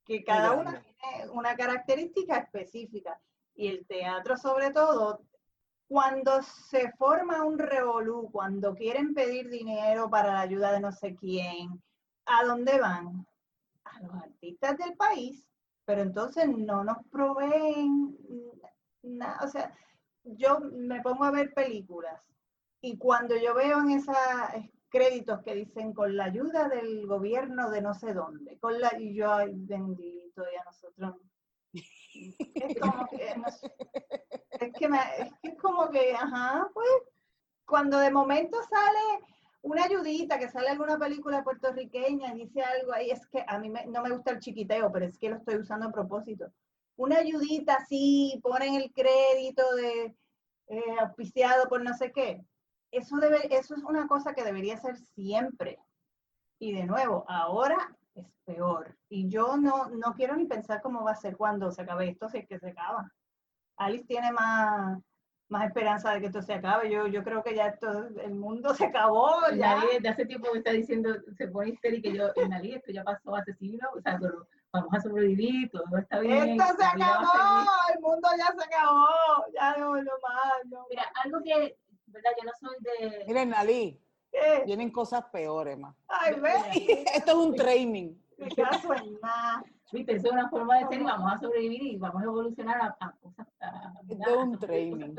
que 0.06 0.24
cada 0.24 0.52
uno 0.52 0.70
tiene 0.70 1.32
una 1.32 1.56
característica 1.56 2.38
específica. 2.38 3.20
Y 3.56 3.70
el 3.70 3.88
teatro, 3.88 4.38
sobre 4.38 4.70
todo, 4.70 5.20
cuando 5.94 6.42
se 6.42 6.92
forma 6.94 7.46
un 7.46 7.60
revolú, 7.60 8.28
cuando 8.32 8.74
quieren 8.74 9.14
pedir 9.14 9.48
dinero 9.48 10.10
para 10.10 10.34
la 10.34 10.40
ayuda 10.40 10.72
de 10.72 10.80
no 10.80 10.92
sé 10.92 11.16
quién, 11.16 11.80
¿a 12.26 12.44
dónde 12.44 12.80
van? 12.80 13.28
A 13.84 14.02
los 14.02 14.16
artistas 14.16 14.76
del 14.80 14.98
país, 14.98 15.46
pero 15.86 16.02
entonces 16.02 16.48
no 16.50 16.84
nos 16.84 16.98
proveen 17.12 18.18
nada. 19.04 19.38
O 19.44 19.48
sea, 19.48 19.72
yo 20.24 20.62
me 20.62 21.00
pongo 21.04 21.26
a 21.26 21.32
ver 21.32 21.54
películas 21.54 22.20
y 22.82 22.98
cuando 22.98 23.38
yo 23.38 23.54
veo 23.54 23.80
en 23.82 23.92
esos 23.92 24.18
créditos 24.90 25.44
que 25.44 25.54
dicen 25.54 25.94
con 25.94 26.18
la 26.18 26.24
ayuda 26.24 26.70
del 26.70 27.06
gobierno 27.06 27.70
de 27.70 27.84
no 27.84 27.94
sé 27.94 28.16
dónde, 28.16 28.58
con 28.58 28.82
la, 28.82 29.00
y 29.00 29.14
yo, 29.14 29.32
ay, 29.32 29.52
bendito, 29.54 30.42
y 30.42 30.56
a 30.56 30.64
nosotros. 30.64 31.18
Es 31.72 32.80
como 32.80 33.08
que, 33.08 33.36
es, 34.66 34.74
que 34.74 34.90
es 35.44 35.58
como 35.62 35.90
que, 35.90 36.14
ajá, 36.14 36.68
pues, 36.74 36.90
cuando 37.66 37.98
de 38.00 38.12
momento 38.12 38.58
sale 38.64 39.24
una 39.62 39.86
ayudita, 39.86 40.38
que 40.38 40.50
sale 40.50 40.70
alguna 40.70 40.98
película 40.98 41.44
puertorriqueña, 41.44 42.34
dice 42.34 42.62
algo 42.62 42.94
ahí, 42.94 43.12
es 43.12 43.26
que 43.28 43.44
a 43.48 43.58
mí 43.60 43.70
no 43.70 44.02
me 44.02 44.12
gusta 44.12 44.32
el 44.32 44.40
chiquiteo, 44.40 44.92
pero 44.92 45.06
es 45.06 45.18
que 45.18 45.30
lo 45.30 45.38
estoy 45.38 45.56
usando 45.56 45.88
a 45.88 45.92
propósito. 45.92 46.52
Una 46.98 47.18
ayudita 47.18 47.76
así, 47.76 48.40
ponen 48.44 48.76
el 48.76 48.92
crédito 48.94 49.64
de 49.76 50.16
eh, 50.68 50.96
auspiciado 51.00 51.68
por 51.70 51.82
no 51.82 51.94
sé 51.94 52.12
qué 52.12 52.44
eso, 52.94 53.18
eso 53.50 53.76
es 53.76 53.84
una 53.84 54.08
cosa 54.08 54.34
que 54.34 54.44
debería 54.44 54.78
ser 54.78 54.98
siempre. 54.98 55.80
Y 56.60 56.74
de 56.74 56.86
nuevo, 56.86 57.26
ahora 57.28 57.98
es 58.14 58.28
peor. 58.46 58.96
Y 59.10 59.28
yo 59.30 59.58
no, 59.58 59.90
no 59.90 60.14
quiero 60.14 60.36
ni 60.36 60.46
pensar 60.46 60.82
cómo 60.82 61.04
va 61.04 61.12
a 61.12 61.16
ser 61.16 61.36
cuando 61.36 61.72
se 61.72 61.82
acabe 61.82 62.10
esto, 62.10 62.30
si 62.30 62.38
es 62.38 62.48
que 62.48 62.60
se 62.60 62.70
acaba. 62.70 63.12
Alice 63.86 64.06
tiene 64.08 64.32
más, 64.32 65.00
más 65.50 65.68
esperanza 65.68 66.12
de 66.14 66.22
que 66.22 66.28
esto 66.28 66.42
se 66.42 66.54
acabe. 66.54 66.90
Yo, 66.90 67.08
yo 67.08 67.24
creo 67.24 67.44
que 67.44 67.56
ya 67.56 67.68
esto, 67.68 68.08
el 68.22 68.36
mundo 68.36 68.74
se 68.76 68.86
acabó. 68.86 69.36
Ya. 69.52 69.76
Nadie 69.76 69.96
desde 69.96 70.10
hace 70.10 70.26
tiempo 70.26 70.50
me 70.52 70.60
está 70.60 70.72
diciendo, 70.72 71.16
se 71.38 71.48
pone 71.48 71.70
histérica 71.70 72.10
y 72.10 72.18
yo, 72.18 72.30
en 72.36 72.54
esto 72.54 72.92
ya 72.92 73.04
pasó 73.04 73.36
hace 73.36 73.54
siglos, 73.56 73.90
o 73.96 74.02
sea, 74.02 74.18
pero 74.20 74.48
vamos 74.72 74.94
a 74.94 75.02
sobrevivir, 75.02 75.70
todo 75.72 75.98
está 75.98 76.20
bien. 76.20 76.60
Esto 76.60 76.76
se 76.78 76.86
acabó, 76.86 77.70
el 77.94 78.02
mundo 78.02 78.30
ya 78.38 78.48
se 78.58 78.66
acabó, 78.66 79.46
ya 79.54 79.78
no, 79.78 79.96
no 79.96 80.12
más. 80.22 80.66
No. 80.70 80.86
Mira, 80.90 81.04
algo 81.24 81.40
que 81.44 81.78
¿verdad? 82.14 82.32
Yo 82.38 82.44
no 82.46 82.52
soy 82.60 82.78
de... 82.80 83.26
Miren, 83.26 83.50
Nalí, 83.50 84.00
vienen 84.66 84.92
cosas 84.92 85.26
peores 85.32 85.78
más. 85.78 85.96
Ay, 86.08 86.40
ve. 86.40 87.06
Esto 87.16 87.32
es 87.32 87.38
un 87.38 87.56
training. 87.56 88.16
Me 88.38 88.50
caso 88.50 88.94
en 88.94 89.20
nada. 89.22 89.64
Viste, 89.94 90.16
eso 90.16 90.28
es 90.28 90.34
una 90.34 90.50
forma 90.50 90.80
de 90.80 90.88
ser 90.88 91.02
y 91.02 91.04
vamos 91.04 91.32
a 91.32 91.40
sobrevivir 91.40 91.84
y 91.84 91.98
vamos 91.98 92.24
a 92.24 92.26
evolucionar 92.26 92.82
a, 92.82 93.12
cosas. 93.22 93.48
Es 94.10 94.28
un 94.28 94.58
training. 94.58 95.14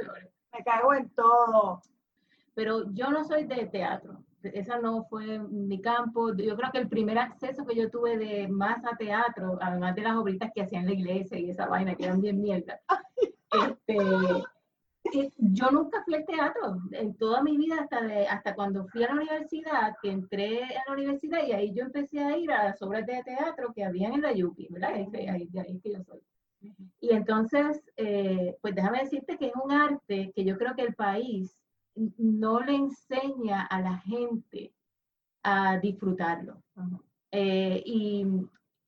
Me 0.52 0.64
cago 0.64 0.94
en 0.94 1.08
todo. 1.10 1.80
Pero 2.54 2.90
yo 2.92 3.10
no 3.10 3.24
soy 3.24 3.44
de 3.44 3.66
teatro. 3.66 4.24
Esa 4.42 4.78
no 4.78 5.04
fue 5.04 5.38
mi 5.38 5.80
campo. 5.80 6.34
Yo 6.34 6.56
creo 6.56 6.72
que 6.72 6.78
el 6.78 6.88
primer 6.88 7.18
acceso 7.18 7.64
que 7.64 7.76
yo 7.76 7.88
tuve 7.88 8.18
de 8.18 8.48
más 8.48 8.84
a 8.84 8.96
teatro, 8.96 9.58
además 9.60 9.94
de 9.94 10.02
las 10.02 10.16
obritas 10.16 10.50
que 10.52 10.62
hacían 10.62 10.82
en 10.82 10.88
la 10.88 10.94
iglesia 10.94 11.38
y 11.38 11.50
esa 11.50 11.66
vaina 11.66 11.94
que 11.94 12.06
eran 12.06 12.20
bien 12.20 12.40
mierda, 12.40 12.80
este, 13.52 13.96
yo 15.38 15.70
nunca 15.70 16.02
fui 16.04 16.14
al 16.14 16.24
teatro 16.24 16.78
en 16.92 17.14
toda 17.14 17.42
mi 17.42 17.56
vida 17.56 17.76
hasta 17.80 18.02
de, 18.02 18.26
hasta 18.26 18.54
cuando 18.54 18.86
fui 18.88 19.04
a 19.04 19.08
la 19.08 19.14
universidad, 19.14 19.94
que 20.02 20.10
entré 20.10 20.64
a 20.64 20.82
la 20.86 20.94
universidad 20.94 21.46
y 21.46 21.52
ahí 21.52 21.72
yo 21.74 21.84
empecé 21.84 22.20
a 22.20 22.36
ir 22.36 22.50
a 22.50 22.64
las 22.64 22.82
obras 22.82 23.06
de 23.06 23.22
teatro 23.22 23.72
que 23.74 23.84
habían 23.84 24.14
en 24.14 24.22
la 24.22 24.32
Yupi, 24.32 24.68
¿verdad? 24.70 24.94
Ahí, 24.94 25.08
ahí, 25.28 25.48
ahí 25.58 25.80
que 25.80 25.92
yo 25.92 26.02
soy. 26.02 26.20
Y 27.00 27.10
entonces, 27.10 27.82
eh, 27.96 28.56
pues 28.62 28.74
déjame 28.74 29.00
decirte 29.00 29.36
que 29.36 29.46
es 29.48 29.52
un 29.62 29.72
arte 29.72 30.32
que 30.34 30.44
yo 30.44 30.56
creo 30.56 30.74
que 30.74 30.82
el 30.82 30.94
país 30.94 31.54
no 31.94 32.60
le 32.60 32.74
enseña 32.74 33.66
a 33.66 33.80
la 33.80 33.98
gente 33.98 34.72
a 35.42 35.78
disfrutarlo. 35.78 36.62
Eh, 37.30 37.82
y, 37.84 38.26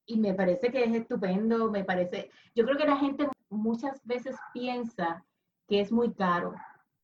y 0.07 0.19
me 0.19 0.35
parece 0.35 0.71
que 0.71 0.85
es 0.85 0.95
estupendo, 0.95 1.71
me 1.71 1.85
parece, 1.85 2.31
yo 2.55 2.65
creo 2.65 2.79
que 2.79 2.87
la 2.87 2.97
gente 2.97 3.29
muchas 3.51 4.01
veces 4.05 4.37
piensa 4.53 5.25
que 5.69 5.81
es 5.81 5.93
muy 5.93 6.13
caro, 6.15 6.55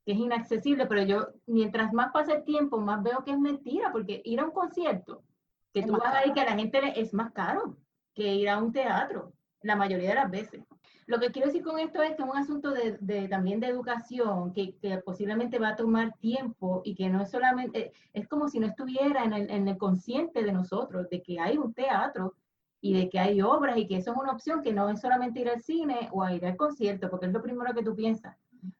que 0.05 0.13
es 0.13 0.19
inaccesible, 0.19 0.87
pero 0.87 1.03
yo, 1.03 1.29
mientras 1.47 1.93
más 1.93 2.13
pasa 2.13 2.35
el 2.35 2.45
tiempo, 2.45 2.79
más 2.79 3.03
veo 3.03 3.25
que 3.25 3.33
es 3.33 3.39
mentira, 3.39 3.93
porque 3.93 4.23
ir 4.25 4.41
a 4.41 4.45
un 4.45 4.53
concierto, 4.53 5.23
que 5.73 5.83
tú 5.83 5.93
vas 5.93 6.15
ahí 6.15 6.33
que 6.33 6.41
a 6.41 6.45
la 6.45 6.57
gente 6.57 6.81
le, 6.83 7.01
es 7.01 7.15
más 7.15 7.33
caro 7.33 7.77
que 8.15 8.35
ir 8.35 8.49
a 8.49 8.59
un 8.59 8.73
teatro, 8.73 9.33
la 9.63 9.77
mayoría 9.77 10.11
de 10.11 10.15
las 10.17 10.31
veces. 10.31 10.65
Lo 11.07 11.19
que 11.19 11.31
quiero 11.31 11.49
decir 11.49 11.63
con 11.63 11.79
esto 11.79 12.03
es 12.03 12.15
que 12.15 12.23
es 12.23 12.29
un 12.29 12.37
asunto 12.37 12.71
de, 12.71 12.97
de 13.01 13.29
también 13.29 13.59
de 13.59 13.69
educación 13.69 14.53
que, 14.53 14.77
que, 14.77 14.99
posiblemente 14.99 15.59
va 15.59 15.71
a 15.71 15.77
tomar 15.77 16.13
tiempo 16.19 16.83
y 16.85 16.95
que 16.95 17.09
no 17.09 17.23
es 17.23 17.31
solamente, 17.31 17.93
es 18.13 18.29
como 18.29 18.49
si 18.49 18.61
no 18.61 18.67
estuviera 18.67 19.25
en 19.25 19.33
el, 19.33 19.51
en 19.51 19.67
el 19.67 19.79
consciente 19.79 20.43
de 20.43 20.53
nosotros, 20.53 21.09
de 21.11 21.23
que 21.23 21.41
hay 21.41 21.59
un 21.59 21.75
teatro 21.75 22.35
y 22.81 22.95
de 22.95 23.09
que 23.09 23.19
hay 23.19 23.41
obras 23.43 23.77
y 23.79 23.87
que 23.87 23.97
eso 23.97 24.13
es 24.13 24.17
una 24.17 24.33
opción 24.33 24.63
que 24.63 24.73
no 24.73 24.89
es 24.89 25.01
solamente 25.01 25.41
ir 25.41 25.49
al 25.49 25.61
cine 25.61 26.09
o 26.13 26.23
a 26.23 26.35
ir 26.35 26.45
al 26.45 26.57
concierto, 26.57 27.11
porque 27.11 27.27
es 27.27 27.33
lo 27.33 27.43
primero 27.43 27.75
que 27.75 27.85
tú 27.85 27.95
piensas 27.95 28.37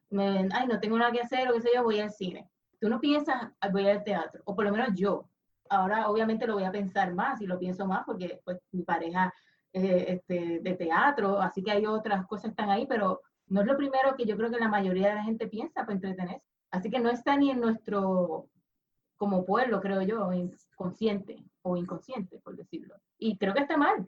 me, 0.09 0.47
ay, 0.51 0.67
no 0.67 0.79
tengo 0.79 0.97
nada 0.97 1.11
que 1.11 1.21
hacer 1.21 1.49
o 1.49 1.53
qué 1.53 1.61
sé 1.61 1.69
yo, 1.73 1.83
voy 1.83 1.99
al 1.99 2.11
cine. 2.11 2.49
Tú 2.79 2.89
no 2.89 2.99
piensas, 2.99 3.51
voy 3.71 3.87
al 3.87 4.03
teatro, 4.03 4.41
o 4.45 4.55
por 4.55 4.65
lo 4.65 4.71
menos 4.71 4.89
yo. 4.95 5.29
Ahora 5.69 6.09
obviamente 6.09 6.45
lo 6.45 6.55
voy 6.55 6.65
a 6.65 6.71
pensar 6.71 7.13
más 7.13 7.41
y 7.41 7.47
lo 7.47 7.57
pienso 7.57 7.87
más 7.87 8.03
porque 8.05 8.41
pues 8.43 8.59
mi 8.71 8.83
pareja 8.83 9.33
es 9.71 10.05
este, 10.07 10.59
de 10.59 10.73
teatro, 10.75 11.41
así 11.41 11.63
que 11.63 11.71
hay 11.71 11.85
otras 11.85 12.27
cosas 12.27 12.45
que 12.45 12.49
están 12.49 12.69
ahí, 12.69 12.85
pero 12.85 13.21
no 13.47 13.61
es 13.61 13.67
lo 13.67 13.77
primero 13.77 14.15
que 14.15 14.25
yo 14.25 14.37
creo 14.37 14.51
que 14.51 14.59
la 14.59 14.67
mayoría 14.67 15.09
de 15.09 15.15
la 15.15 15.23
gente 15.23 15.47
piensa 15.47 15.81
para 15.81 15.93
entretenerse. 15.93 16.43
Así 16.71 16.89
que 16.89 16.99
no 16.99 17.09
está 17.09 17.35
ni 17.37 17.51
en 17.51 17.59
nuestro, 17.59 18.49
como 19.17 19.45
pueblo, 19.45 19.79
creo 19.81 20.01
yo, 20.01 20.29
consciente 20.75 21.43
o 21.61 21.77
inconsciente, 21.77 22.39
por 22.39 22.55
decirlo. 22.55 22.95
Y 23.17 23.37
creo 23.37 23.53
que 23.53 23.61
está 23.61 23.77
mal, 23.77 24.07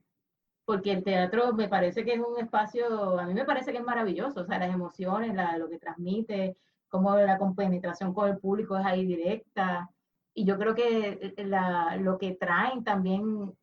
porque 0.65 0.91
el 0.91 1.03
teatro 1.03 1.53
me 1.53 1.69
parece 1.69 2.03
que 2.03 2.13
es 2.13 2.19
un 2.19 2.39
espacio, 2.39 3.19
a 3.19 3.25
mí 3.25 3.33
me 3.33 3.45
parece 3.45 3.71
que 3.71 3.77
es 3.77 3.83
maravilloso, 3.83 4.41
o 4.41 4.45
sea, 4.45 4.59
las 4.59 4.73
emociones, 4.73 5.33
la, 5.35 5.57
lo 5.57 5.69
que 5.69 5.77
transmite, 5.77 6.57
cómo 6.89 7.15
la 7.15 7.37
compenetración 7.37 8.13
con 8.13 8.29
el 8.29 8.39
público 8.39 8.77
es 8.77 8.85
ahí 8.85 9.05
directa, 9.05 9.89
y 10.33 10.43
yo 10.43 10.57
creo 10.57 10.75
que 10.75 11.33
la, 11.37 11.95
lo 11.97 12.17
que 12.17 12.33
traen 12.33 12.83
también, 12.83 13.53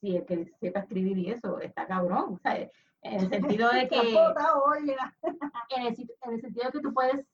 si 0.00 0.16
el 0.16 0.24
que 0.24 0.46
sepa 0.60 0.80
escribir 0.80 1.18
y 1.18 1.30
eso, 1.30 1.60
está 1.60 1.86
cabrón, 1.86 2.34
o 2.34 2.38
sea, 2.38 2.56
en 3.02 3.20
el 3.20 3.28
sentido 3.28 3.68
de 3.70 3.88
que, 3.88 3.96
en 5.76 5.86
el, 5.86 5.96
en 6.22 6.32
el 6.32 6.40
sentido 6.40 6.66
de 6.66 6.72
que 6.72 6.80
tú 6.80 6.94
puedes 6.94 7.26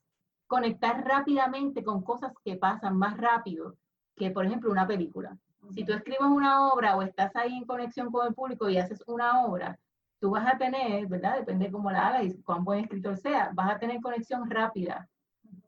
conectar 0.46 1.04
rápidamente 1.06 1.84
con 1.84 2.02
cosas 2.02 2.32
que 2.42 2.56
pasan 2.56 2.96
más 2.96 3.18
rápido 3.18 3.76
que, 4.16 4.30
por 4.30 4.46
ejemplo, 4.46 4.70
una 4.70 4.86
película. 4.86 5.36
Si 5.74 5.84
tú 5.84 5.92
escribes 5.92 6.20
una 6.22 6.68
obra 6.72 6.96
o 6.96 7.02
estás 7.02 7.34
ahí 7.36 7.56
en 7.56 7.64
conexión 7.64 8.10
con 8.10 8.26
el 8.26 8.34
público 8.34 8.68
y 8.68 8.78
haces 8.78 9.02
una 9.06 9.44
obra, 9.44 9.78
tú 10.20 10.30
vas 10.30 10.46
a 10.52 10.58
tener, 10.58 11.06
¿verdad? 11.06 11.38
Depende 11.38 11.66
de 11.66 11.72
cómo 11.72 11.90
la 11.90 12.08
hagas 12.08 12.24
y 12.24 12.42
cuán 12.42 12.64
buen 12.64 12.80
escritor 12.80 13.16
sea, 13.16 13.50
vas 13.54 13.74
a 13.74 13.78
tener 13.78 14.00
conexión 14.00 14.48
rápida. 14.50 15.08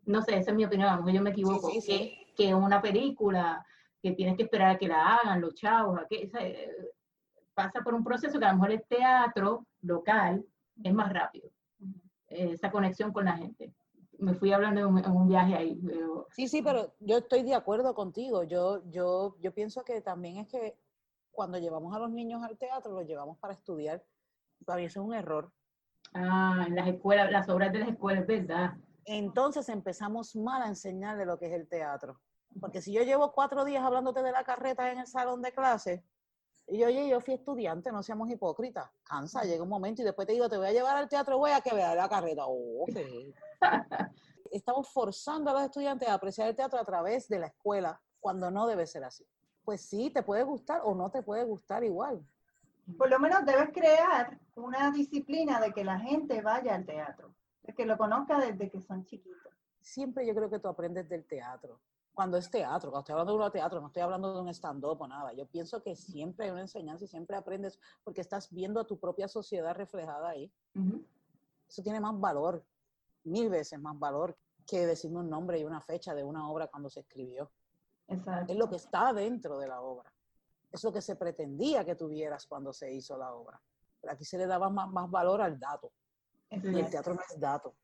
no 0.06 0.22
sé, 0.22 0.38
esa 0.38 0.50
es 0.50 0.56
mi 0.56 0.64
opinión, 0.64 0.88
a 0.88 0.96
lo 0.96 1.02
mejor 1.02 1.12
yo 1.12 1.22
me 1.22 1.30
equivoco, 1.30 1.70
Que, 1.86 2.26
que 2.36 2.54
una 2.54 2.80
película 2.80 3.64
que 4.02 4.12
tienes 4.12 4.36
que 4.36 4.44
esperar 4.44 4.70
a 4.70 4.78
que 4.78 4.88
la 4.88 5.16
hagan 5.16 5.40
los 5.40 5.54
chavos, 5.54 6.00
a 6.00 6.06
que, 6.06 6.30
eh, 6.38 6.70
pasa 7.54 7.82
por 7.82 7.94
un 7.94 8.02
proceso 8.02 8.38
que 8.38 8.44
a 8.44 8.52
lo 8.52 8.58
mejor 8.58 8.72
el 8.72 8.82
teatro 8.88 9.66
local 9.82 10.44
es 10.82 10.94
más 10.94 11.12
rápido, 11.12 11.50
esa 12.28 12.70
conexión 12.70 13.12
con 13.12 13.26
la 13.26 13.36
gente. 13.36 13.72
Me 14.20 14.34
fui 14.34 14.52
hablando 14.52 14.80
en 14.80 15.10
un, 15.10 15.28
viaje 15.28 15.54
ahí. 15.54 15.80
Sí, 16.30 16.46
sí, 16.46 16.62
pero 16.62 16.94
yo 17.00 17.18
estoy 17.18 17.42
de 17.42 17.54
acuerdo 17.54 17.94
contigo. 17.94 18.44
Yo, 18.44 18.82
yo, 18.90 19.36
yo 19.40 19.54
pienso 19.54 19.82
que 19.82 20.00
también 20.00 20.36
es 20.36 20.48
que 20.48 20.78
cuando 21.30 21.58
llevamos 21.58 21.94
a 21.96 21.98
los 21.98 22.10
niños 22.10 22.42
al 22.42 22.58
teatro, 22.58 22.92
los 22.92 23.06
llevamos 23.06 23.38
para 23.38 23.54
estudiar. 23.54 24.04
Para 24.66 24.82
eso 24.82 25.00
es 25.00 25.06
un 25.06 25.14
error. 25.14 25.52
Ah, 26.12 26.64
en 26.66 26.74
las 26.74 26.88
escuelas, 26.88 27.30
las 27.30 27.48
obras 27.48 27.72
de 27.72 27.78
las 27.78 27.88
escuelas, 27.88 28.26
¿verdad? 28.26 28.74
Entonces 29.04 29.68
empezamos 29.68 30.36
mal 30.36 30.62
a 30.62 30.68
enseñarle 30.68 31.24
lo 31.24 31.38
que 31.38 31.46
es 31.46 31.52
el 31.52 31.68
teatro. 31.68 32.20
Porque 32.60 32.82
si 32.82 32.92
yo 32.92 33.02
llevo 33.02 33.32
cuatro 33.32 33.64
días 33.64 33.82
hablándote 33.84 34.22
de 34.22 34.32
la 34.32 34.44
carreta 34.44 34.90
en 34.90 34.98
el 34.98 35.06
salón 35.06 35.40
de 35.40 35.52
clase, 35.52 36.04
y 36.70 36.78
yo, 36.78 36.86
oye, 36.86 37.08
yo 37.08 37.20
fui 37.20 37.34
estudiante, 37.34 37.90
no 37.90 38.00
seamos 38.00 38.30
hipócritas. 38.30 38.88
Cansa, 39.02 39.42
llega 39.42 39.64
un 39.64 39.68
momento 39.68 40.02
y 40.02 40.04
después 40.04 40.24
te 40.24 40.34
digo, 40.34 40.48
te 40.48 40.56
voy 40.56 40.68
a 40.68 40.72
llevar 40.72 40.96
al 40.96 41.08
teatro, 41.08 41.36
voy 41.36 41.50
a 41.50 41.60
que 41.60 41.74
vea 41.74 41.96
la 41.96 42.08
carreta. 42.08 42.44
Oh, 42.46 42.86
Estamos 44.52 44.88
forzando 44.88 45.50
a 45.50 45.54
los 45.54 45.62
estudiantes 45.64 46.08
a 46.08 46.14
apreciar 46.14 46.46
el 46.46 46.54
teatro 46.54 46.78
a 46.78 46.84
través 46.84 47.26
de 47.26 47.40
la 47.40 47.46
escuela, 47.48 48.00
cuando 48.20 48.52
no 48.52 48.68
debe 48.68 48.86
ser 48.86 49.02
así. 49.02 49.26
Pues 49.64 49.80
sí, 49.80 50.10
te 50.10 50.22
puede 50.22 50.44
gustar 50.44 50.82
o 50.84 50.94
no 50.94 51.10
te 51.10 51.24
puede 51.24 51.42
gustar 51.42 51.82
igual. 51.82 52.24
Por 52.96 53.10
lo 53.10 53.18
menos 53.18 53.44
debes 53.44 53.70
crear 53.72 54.38
una 54.54 54.92
disciplina 54.92 55.60
de 55.60 55.72
que 55.72 55.82
la 55.82 55.98
gente 55.98 56.40
vaya 56.40 56.76
al 56.76 56.86
teatro, 56.86 57.34
de 57.64 57.74
que 57.74 57.84
lo 57.84 57.98
conozca 57.98 58.38
desde 58.38 58.70
que 58.70 58.80
son 58.80 59.04
chiquitos. 59.04 59.52
Siempre 59.80 60.24
yo 60.24 60.36
creo 60.36 60.48
que 60.48 60.60
tú 60.60 60.68
aprendes 60.68 61.08
del 61.08 61.24
teatro 61.24 61.80
cuando 62.20 62.36
es 62.36 62.50
teatro, 62.50 62.90
cuando 62.90 63.00
estoy 63.00 63.12
hablando 63.14 63.38
de 63.38 63.46
un 63.46 63.50
teatro, 63.50 63.80
no 63.80 63.86
estoy 63.86 64.02
hablando 64.02 64.34
de 64.34 64.40
un 64.42 64.48
stand-up 64.50 65.00
o 65.00 65.06
nada. 65.08 65.32
Yo 65.32 65.46
pienso 65.46 65.82
que 65.82 65.96
siempre 65.96 66.44
hay 66.44 66.50
una 66.50 66.60
enseñanza 66.60 67.06
y 67.06 67.08
siempre 67.08 67.34
aprendes 67.34 67.80
porque 68.04 68.20
estás 68.20 68.52
viendo 68.52 68.78
a 68.78 68.86
tu 68.86 69.00
propia 69.00 69.26
sociedad 69.26 69.74
reflejada 69.74 70.28
ahí. 70.28 70.52
Eso 71.66 71.82
tiene 71.82 71.98
más 71.98 72.20
valor, 72.20 72.62
mil 73.24 73.48
veces 73.48 73.80
más 73.80 73.98
valor 73.98 74.36
que 74.66 74.86
decirme 74.86 75.20
un 75.20 75.30
nombre 75.30 75.58
y 75.60 75.64
una 75.64 75.80
fecha 75.80 76.14
de 76.14 76.22
una 76.22 76.50
obra 76.50 76.66
cuando 76.66 76.90
se 76.90 77.00
escribió. 77.00 77.50
Es 78.06 78.54
lo 78.54 78.68
que 78.68 78.76
está 78.76 79.14
dentro 79.14 79.58
de 79.58 79.68
la 79.68 79.80
obra. 79.80 80.12
Es 80.70 80.84
lo 80.84 80.92
que 80.92 81.00
se 81.00 81.16
pretendía 81.16 81.86
que 81.86 81.94
tuvieras 81.94 82.46
cuando 82.46 82.74
se 82.74 82.92
hizo 82.92 83.16
la 83.16 83.32
obra. 83.32 83.58
Pero 83.98 84.12
aquí 84.12 84.26
se 84.26 84.36
le 84.36 84.46
daba 84.46 84.68
más, 84.68 84.90
más 84.90 85.10
valor 85.10 85.40
al 85.40 85.58
dato. 85.58 85.90
Y 86.50 86.80
el 86.80 86.90
teatro 86.90 87.14
no 87.14 87.22
es 87.22 87.40
dato. 87.40 87.74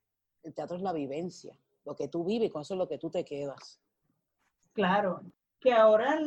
El 0.43 0.53
teatro 0.53 0.77
es 0.77 0.83
la 0.83 0.93
vivencia. 0.93 1.59
Lo 1.87 1.97
que 1.97 2.09
tú 2.09 2.23
vives, 2.23 2.53
con 2.53 2.61
eso 2.61 2.75
es 2.75 2.79
lo 2.79 2.87
que 2.87 2.99
tú 2.99 3.09
te 3.09 3.25
quedas. 3.25 3.81
Claro, 4.77 5.23
que 5.59 5.73
ahora 5.73 6.19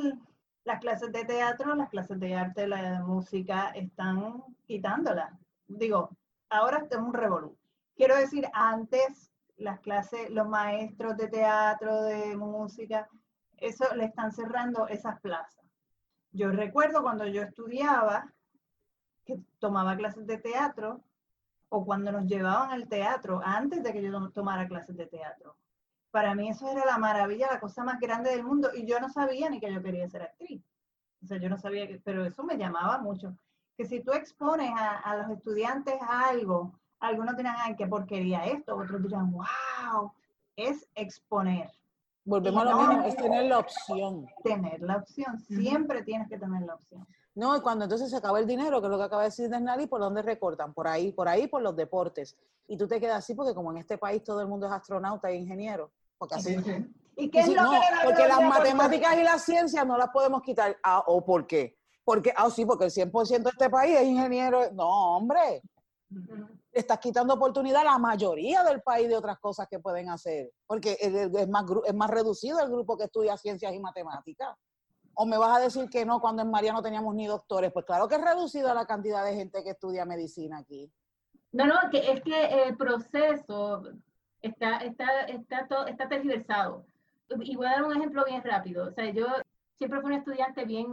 las 0.64 0.80
clases 0.80 1.12
de 1.12 1.24
teatro, 1.24 1.76
las 1.76 1.88
clases 1.90 2.20
de 2.20 2.34
arte, 2.34 2.68
la 2.68 3.00
música 3.04 3.70
están 3.76 4.44
quitándolas. 4.66 5.32
Digo, 5.68 6.18
ahora 6.50 6.84
es 6.90 6.98
un 6.98 7.14
revolú. 7.14 7.56
Quiero 7.96 8.16
decir, 8.16 8.50
antes 8.52 9.32
las 9.58 9.80
clases, 9.82 10.32
los 10.32 10.48
maestros 10.48 11.16
de 11.16 11.28
teatro, 11.28 12.02
de 12.02 12.36
música, 12.36 13.08
eso 13.58 13.86
le 13.96 14.06
están 14.06 14.32
cerrando 14.32 14.88
esas 14.88 15.22
plazas. 15.22 15.64
Yo 16.32 16.50
recuerdo 16.50 17.04
cuando 17.04 17.28
yo 17.28 17.44
estudiaba, 17.44 18.34
que 19.26 19.40
tomaba 19.60 19.96
clases 19.96 20.26
de 20.26 20.40
teatro, 20.40 21.04
o 21.70 21.86
cuando 21.86 22.12
nos 22.12 22.26
llevaban 22.26 22.72
al 22.72 22.88
teatro, 22.88 23.42
antes 23.46 23.84
de 23.84 23.94
que 23.94 24.02
yo 24.02 24.32
tomara 24.32 24.68
clases 24.68 24.98
de 24.98 25.06
teatro 25.06 25.56
para 26.12 26.36
mí 26.36 26.50
eso 26.50 26.70
era 26.70 26.86
la 26.86 26.98
maravilla, 26.98 27.48
la 27.52 27.60
cosa 27.60 27.84
más 27.84 28.00
grande 28.00 28.32
del 28.32 28.44
mundo, 28.44 28.70
y 28.74 28.86
yo 28.86 29.00
no 29.00 29.10
sabía 29.10 29.50
ni 29.50 29.60
que 29.60 29.72
yo 29.72 29.82
quería 29.82 30.10
ser 30.10 30.24
actriz. 30.24 30.64
O 31.24 31.28
sea, 31.28 31.38
yo 31.38 31.50
no 31.50 31.58
sabía, 31.58 31.88
que, 31.88 32.00
pero 32.04 32.26
eso 32.26 32.44
me 32.44 32.58
llamaba 32.58 32.98
mucho. 33.00 33.36
Que 33.78 33.86
si 33.86 34.02
tú 34.02 34.12
expones 34.12 34.72
a, 34.76 35.16
los 35.18 35.30
estudiantes 35.38 35.96
algo, 36.02 36.74
algunos 37.00 37.36
dirán, 37.38 37.56
ay, 37.60 37.76
qué 37.76 37.88
porquería 37.88 38.46
esto, 38.46 38.76
otros 38.76 39.02
dirán, 39.04 39.32
wow, 39.32 40.12
es 40.56 40.88
exponer. 40.96 41.72
Volvemos 42.26 42.62
a 42.62 42.66
lo 42.66 42.78
mismo, 42.78 43.04
es 43.04 43.16
tener 43.16 43.46
la 43.46 43.60
opción. 43.60 44.28
Tener 44.44 44.82
la 44.82 44.98
opción, 44.98 45.40
siempre 45.40 46.04
tienes 46.04 46.28
que 46.28 46.38
tener 46.38 46.62
la 46.64 46.76
opción. 46.76 47.08
No, 47.36 47.56
y 47.56 47.62
cuando 47.62 47.86
entonces 47.86 48.10
se 48.10 48.18
acaba 48.18 48.40
el 48.40 48.48
dinero, 48.48 48.82
que 48.82 48.88
es 48.88 48.92
lo 48.92 48.98
que 48.98 49.04
acaba 49.04 49.22
de 49.22 49.30
decir 49.30 49.50
Desnali, 49.50 49.88
¿por 49.88 50.02
dónde 50.02 50.22
recortan? 50.22 50.74
Por 50.74 50.88
ahí, 50.88 51.12
por 51.14 51.28
ahí, 51.30 51.48
por 51.48 51.62
los 51.62 51.76
deportes. 51.76 52.36
Y 52.68 52.78
tú 52.78 52.88
te 52.88 53.00
quedas 53.00 53.20
así 53.20 53.34
porque 53.34 53.54
como 53.54 53.72
en 53.72 53.78
este 53.78 53.98
país 53.98 54.24
todo 54.24 54.42
el 54.42 54.48
mundo 54.48 54.68
es 54.68 54.74
astronauta 54.74 55.30
e 55.30 55.36
ingeniero, 55.36 55.92
porque 56.20 56.36
así... 56.36 56.56
¿Y 57.16 57.30
qué 57.30 57.42
es 57.42 57.50
lo 57.50 57.64
no, 57.64 57.72
porque 58.06 58.28
las 58.28 58.42
matemáticas 58.42 59.18
y 59.18 59.24
las 59.24 59.44
ciencias 59.44 59.86
no 59.86 59.98
las 59.98 60.10
podemos 60.10 60.42
quitar. 60.42 60.78
Ah, 60.84 61.04
¿O 61.08 61.26
por 61.26 61.46
qué? 61.48 61.78
Porque, 62.06 62.34
ah, 62.36 62.50
sí, 62.50 62.66
porque 62.66 62.86
el 62.86 62.92
100% 62.92 63.44
de 63.44 63.50
este 63.50 63.70
país 63.70 63.98
es 63.98 64.08
ingeniero. 64.08 64.72
No, 64.72 65.18
hombre. 65.18 65.62
Estás 66.72 67.00
quitando 67.00 67.34
oportunidad 67.34 67.82
a 67.82 67.92
la 67.92 67.98
mayoría 67.98 68.64
del 68.64 68.82
país 68.82 69.10
de 69.10 69.18
otras 69.18 69.38
cosas 69.40 69.68
que 69.70 69.80
pueden 69.80 70.10
hacer. 70.10 70.52
Porque 70.66 70.98
es 71.00 71.50
más, 71.50 71.66
es 71.86 71.94
más 71.94 72.10
reducido 72.10 72.62
el 72.62 72.70
grupo 72.70 72.98
que 72.98 73.04
estudia 73.04 73.36
ciencias 73.36 73.74
y 73.74 73.80
matemáticas. 73.80 74.56
¿O 75.14 75.26
me 75.26 75.38
vas 75.38 75.58
a 75.58 75.60
decir 75.60 75.90
que 75.90 76.06
no 76.06 76.22
cuando 76.22 76.42
en 76.42 76.50
María 76.50 76.72
no 76.72 76.82
teníamos 76.82 77.14
ni 77.16 77.28
doctores? 77.28 77.74
Pues 77.74 77.86
claro 77.86 78.08
que 78.08 78.16
es 78.16 78.22
reducido 78.22 78.74
la 78.74 78.86
cantidad 78.86 79.26
de 79.26 79.36
gente 79.36 79.62
que 79.62 79.72
estudia 79.72 80.06
medicina 80.06 80.60
aquí. 80.60 80.90
No, 81.52 81.66
no, 81.66 81.76
que 81.92 82.12
es 82.12 82.22
que 82.22 82.64
el 82.64 82.78
proceso 82.78 83.84
está, 84.42 84.78
está, 84.78 85.24
está, 85.24 85.68
todo, 85.68 85.88
está 85.88 86.08
tergiversado. 86.08 86.86
Y 87.42 87.56
voy 87.56 87.68
a 87.68 87.72
dar 87.72 87.84
un 87.84 87.96
ejemplo 87.96 88.24
bien 88.26 88.44
rápido. 88.44 88.88
O 88.88 88.92
sea, 88.92 89.10
yo 89.12 89.28
siempre 89.78 90.02
fui 90.02 90.12
un 90.12 90.18
estudiante 90.18 90.66
bien, 90.66 90.88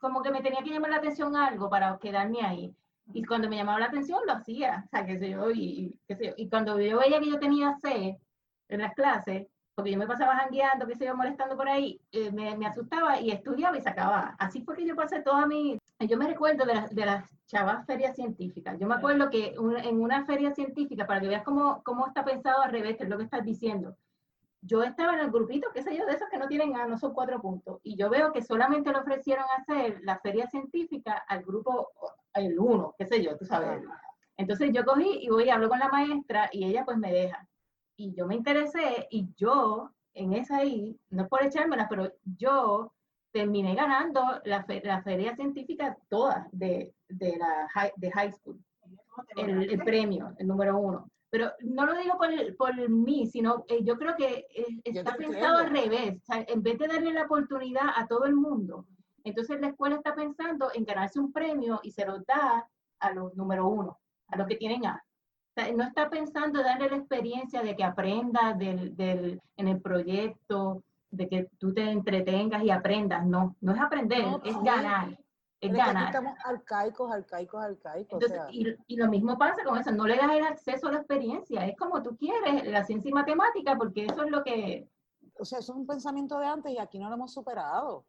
como 0.00 0.22
que 0.22 0.30
me 0.30 0.42
tenía 0.42 0.62
que 0.62 0.70
llamar 0.70 0.90
la 0.90 0.96
atención 0.96 1.36
algo 1.36 1.70
para 1.70 1.98
quedarme 1.98 2.42
ahí. 2.42 2.74
Y 3.14 3.24
cuando 3.24 3.48
me 3.48 3.56
llamaba 3.56 3.80
la 3.80 3.86
atención, 3.86 4.20
lo 4.26 4.32
hacía. 4.32 4.84
O 4.86 4.88
sea, 4.88 5.06
qué 5.06 5.18
sé 5.18 5.30
yo, 5.30 5.50
y, 5.50 5.98
qué 6.06 6.16
sé 6.16 6.26
yo. 6.26 6.32
Y 6.36 6.48
cuando 6.48 6.78
yo 6.80 6.98
veía 6.98 7.20
que 7.20 7.30
yo 7.30 7.38
tenía 7.38 7.76
C 7.82 8.18
en 8.68 8.80
las 8.80 8.94
clases, 8.94 9.46
porque 9.74 9.90
yo 9.90 9.98
me 9.98 10.06
pasaba 10.06 10.36
jangueando, 10.36 10.86
que 10.86 10.94
se 10.94 11.04
iba 11.04 11.14
molestando 11.14 11.56
por 11.56 11.68
ahí, 11.68 12.00
eh, 12.12 12.30
me, 12.30 12.56
me, 12.56 12.66
asustaba 12.66 13.20
y 13.20 13.30
estudiaba 13.30 13.76
y 13.78 13.80
sacaba. 13.80 14.36
Así 14.38 14.62
fue 14.62 14.76
que 14.76 14.86
yo 14.86 14.94
pasé 14.94 15.20
toda 15.20 15.46
mi... 15.46 15.78
Yo 16.00 16.18
me 16.18 16.26
recuerdo 16.26 16.64
de, 16.66 16.74
de 16.90 17.06
las 17.06 17.24
chavas 17.46 17.86
ferias 17.86 18.14
científicas. 18.14 18.78
Yo 18.78 18.86
me 18.86 18.96
acuerdo 18.96 19.30
que 19.30 19.54
en 19.54 20.00
una 20.00 20.24
feria 20.26 20.54
científica, 20.54 21.06
para 21.06 21.20
que 21.20 21.28
veas 21.28 21.44
cómo, 21.44 21.82
cómo 21.84 22.06
está 22.06 22.24
pensado 22.24 22.62
al 22.62 22.72
revés, 22.72 23.00
es 23.00 23.08
lo 23.08 23.16
que 23.16 23.24
estás 23.24 23.44
diciendo, 23.44 23.96
yo 24.62 24.82
estaba 24.82 25.14
en 25.14 25.20
el 25.20 25.30
grupito, 25.30 25.68
qué 25.72 25.82
sé 25.82 25.96
yo, 25.96 26.06
de 26.06 26.12
esos 26.12 26.28
que 26.28 26.38
no 26.38 26.46
tienen 26.46 26.76
A, 26.76 26.86
no 26.86 26.96
son 26.96 27.12
cuatro 27.12 27.40
puntos, 27.40 27.80
y 27.82 27.96
yo 27.96 28.08
veo 28.08 28.32
que 28.32 28.42
solamente 28.42 28.92
le 28.92 28.98
ofrecieron 28.98 29.44
hacer 29.58 30.00
la 30.02 30.18
feria 30.20 30.46
científica 30.48 31.24
al 31.26 31.42
grupo, 31.42 31.88
el 32.34 32.58
uno, 32.58 32.94
qué 32.96 33.06
sé 33.06 33.22
yo, 33.22 33.36
tú 33.36 33.44
sabes. 33.44 33.82
Entonces 34.36 34.70
yo 34.72 34.84
cogí 34.84 35.18
y 35.22 35.28
voy 35.28 35.44
y 35.44 35.50
hablo 35.50 35.68
con 35.68 35.78
la 35.78 35.88
maestra 35.88 36.48
y 36.52 36.64
ella 36.64 36.84
pues 36.84 36.96
me 36.96 37.12
deja 37.12 37.46
y 38.02 38.12
yo 38.14 38.26
me 38.26 38.34
interesé 38.34 39.06
y 39.10 39.28
yo 39.36 39.88
en 40.14 40.32
esa 40.32 40.56
ahí, 40.56 40.98
no 41.10 41.22
es 41.22 41.28
por 41.28 41.44
echármela, 41.44 41.88
pero 41.88 42.12
yo 42.36 42.92
terminé 43.30 43.76
ganando 43.76 44.40
la, 44.44 44.66
la 44.82 45.02
feria 45.02 45.36
científica 45.36 45.96
toda 46.08 46.48
de, 46.50 46.92
de, 47.08 47.36
la 47.36 47.68
high, 47.72 47.92
de 47.96 48.10
high 48.10 48.32
school, 48.32 48.58
el, 49.36 49.78
premio, 49.84 50.34
el 50.38 50.48
número 50.48 50.76
uno. 50.76 51.08
Pero 51.30 51.52
no 51.60 51.86
lo 51.86 51.96
digo 51.96 52.18
por, 52.18 52.56
por 52.56 52.88
mí, 52.90 53.26
sino 53.26 53.64
eh, 53.68 53.84
yo 53.84 53.96
creo 53.96 54.16
que 54.16 54.46
eh, 54.54 54.80
está 54.84 55.14
pensado 55.14 55.58
al 55.58 55.70
revés. 55.70 56.20
en 56.28 56.62
vez 56.62 56.78
de 56.78 56.88
darle 56.88 57.12
la 57.12 57.24
oportunidad 57.24 57.88
a 57.94 58.06
todo 58.08 58.24
el 58.24 58.34
mundo, 58.34 58.84
entonces 59.22 59.60
la 59.60 59.68
escuela 59.68 59.94
está 59.94 60.14
pensando 60.14 60.70
en 60.74 60.84
ganarse 60.84 61.20
un 61.20 61.32
premio 61.32 61.78
y 61.84 61.92
se 61.92 62.04
lo 62.04 62.18
da 62.18 62.68
a 62.98 63.12
los 63.12 63.34
número 63.36 63.68
uno, 63.68 64.00
a 64.26 64.36
los 64.36 64.48
que 64.48 64.56
tienen 64.56 64.86
A 64.86 65.02
no 65.74 65.84
está 65.84 66.08
pensando 66.08 66.62
darle 66.62 66.88
la 66.88 66.96
experiencia 66.96 67.62
de 67.62 67.76
que 67.76 67.84
aprenda 67.84 68.54
del, 68.54 68.96
del, 68.96 69.40
en 69.56 69.68
el 69.68 69.80
proyecto, 69.80 70.82
de 71.10 71.28
que 71.28 71.48
tú 71.58 71.74
te 71.74 71.90
entretengas 71.90 72.62
y 72.62 72.70
aprendas. 72.70 73.26
No, 73.26 73.56
no 73.60 73.72
es 73.72 73.80
aprender, 73.80 74.24
es 74.44 74.56
ganar. 74.62 75.18
Es 75.60 75.72
ganar. 75.72 76.06
Estamos 76.06 76.34
arcaicos, 76.44 77.12
arcaicos, 77.12 77.62
arcaicos. 77.62 78.24
y, 78.50 78.74
y, 78.88 78.96
lo 78.96 79.08
mismo 79.08 79.38
pasa 79.38 79.62
con 79.62 79.78
eso, 79.78 79.92
no 79.92 80.06
le 80.06 80.16
das 80.16 80.32
el 80.32 80.44
acceso 80.44 80.88
a 80.88 80.92
la 80.92 80.98
experiencia, 80.98 81.64
es 81.66 81.76
como 81.76 82.02
tú 82.02 82.16
quieres, 82.16 82.66
la 82.66 82.82
ciencia 82.82 83.10
y 83.10 83.12
matemática, 83.12 83.76
porque 83.76 84.06
eso 84.06 84.24
es 84.24 84.30
lo 84.30 84.42
que... 84.42 84.88
O 85.38 85.44
sea, 85.44 85.60
eso 85.60 85.72
es 85.72 85.78
un 85.78 85.86
pensamiento 85.86 86.38
de 86.38 86.46
antes 86.46 86.72
y 86.72 86.78
aquí 86.78 86.98
no 86.98 87.08
lo 87.08 87.14
hemos 87.14 87.32
superado 87.32 88.04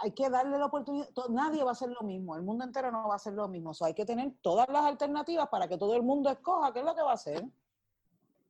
hay 0.00 0.12
que 0.12 0.30
darle 0.30 0.58
la 0.58 0.66
oportunidad, 0.66 1.08
nadie 1.28 1.64
va 1.64 1.70
a 1.70 1.72
hacer 1.72 1.90
lo 1.90 2.06
mismo, 2.06 2.36
el 2.36 2.42
mundo 2.42 2.64
entero 2.64 2.90
no 2.92 3.08
va 3.08 3.14
a 3.14 3.16
hacer 3.16 3.32
lo 3.32 3.48
mismo, 3.48 3.72
o 3.78 3.84
hay 3.84 3.94
que 3.94 4.04
tener 4.04 4.32
todas 4.40 4.68
las 4.68 4.84
alternativas 4.84 5.48
para 5.48 5.66
que 5.66 5.76
todo 5.76 5.96
el 5.96 6.02
mundo 6.02 6.30
escoja 6.30 6.72
qué 6.72 6.80
es 6.80 6.84
lo 6.84 6.94
que 6.94 7.02
va 7.02 7.10
a 7.10 7.14
hacer. 7.14 7.44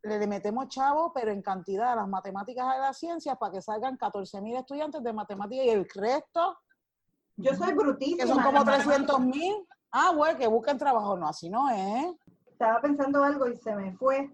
Le 0.03 0.27
metemos 0.27 0.69
chavo, 0.69 1.13
pero 1.13 1.33
en 1.33 1.43
cantidad 1.43 1.93
a 1.93 1.97
las 1.97 2.09
matemáticas 2.09 2.65
y 2.65 2.77
a 2.77 2.81
las 2.81 2.99
ciencias 2.99 3.37
para 3.37 3.53
que 3.53 3.63
salgan 3.63 3.97
14 3.97 4.41
mil 4.41 4.57
estudiantes 4.57 5.03
de 5.03 5.13
matemáticas 5.13 5.67
y 5.67 5.71
el 5.71 5.89
resto. 5.93 6.57
Yo 7.37 7.55
soy 7.55 7.75
brutísima. 7.75 8.23
Que 8.23 8.29
son 8.29 8.43
como 8.43 8.65
300 8.65 9.21
mil. 9.21 9.67
Ah, 9.91 10.13
bueno, 10.15 10.39
que 10.39 10.47
busquen 10.47 10.79
trabajo. 10.79 11.17
No, 11.17 11.27
así 11.27 11.51
no 11.51 11.69
es. 11.71 12.15
Estaba 12.47 12.81
pensando 12.81 13.25
algo 13.25 13.49
y 13.49 13.57
se 13.57 13.75
me 13.75 13.93
fue. 13.97 14.33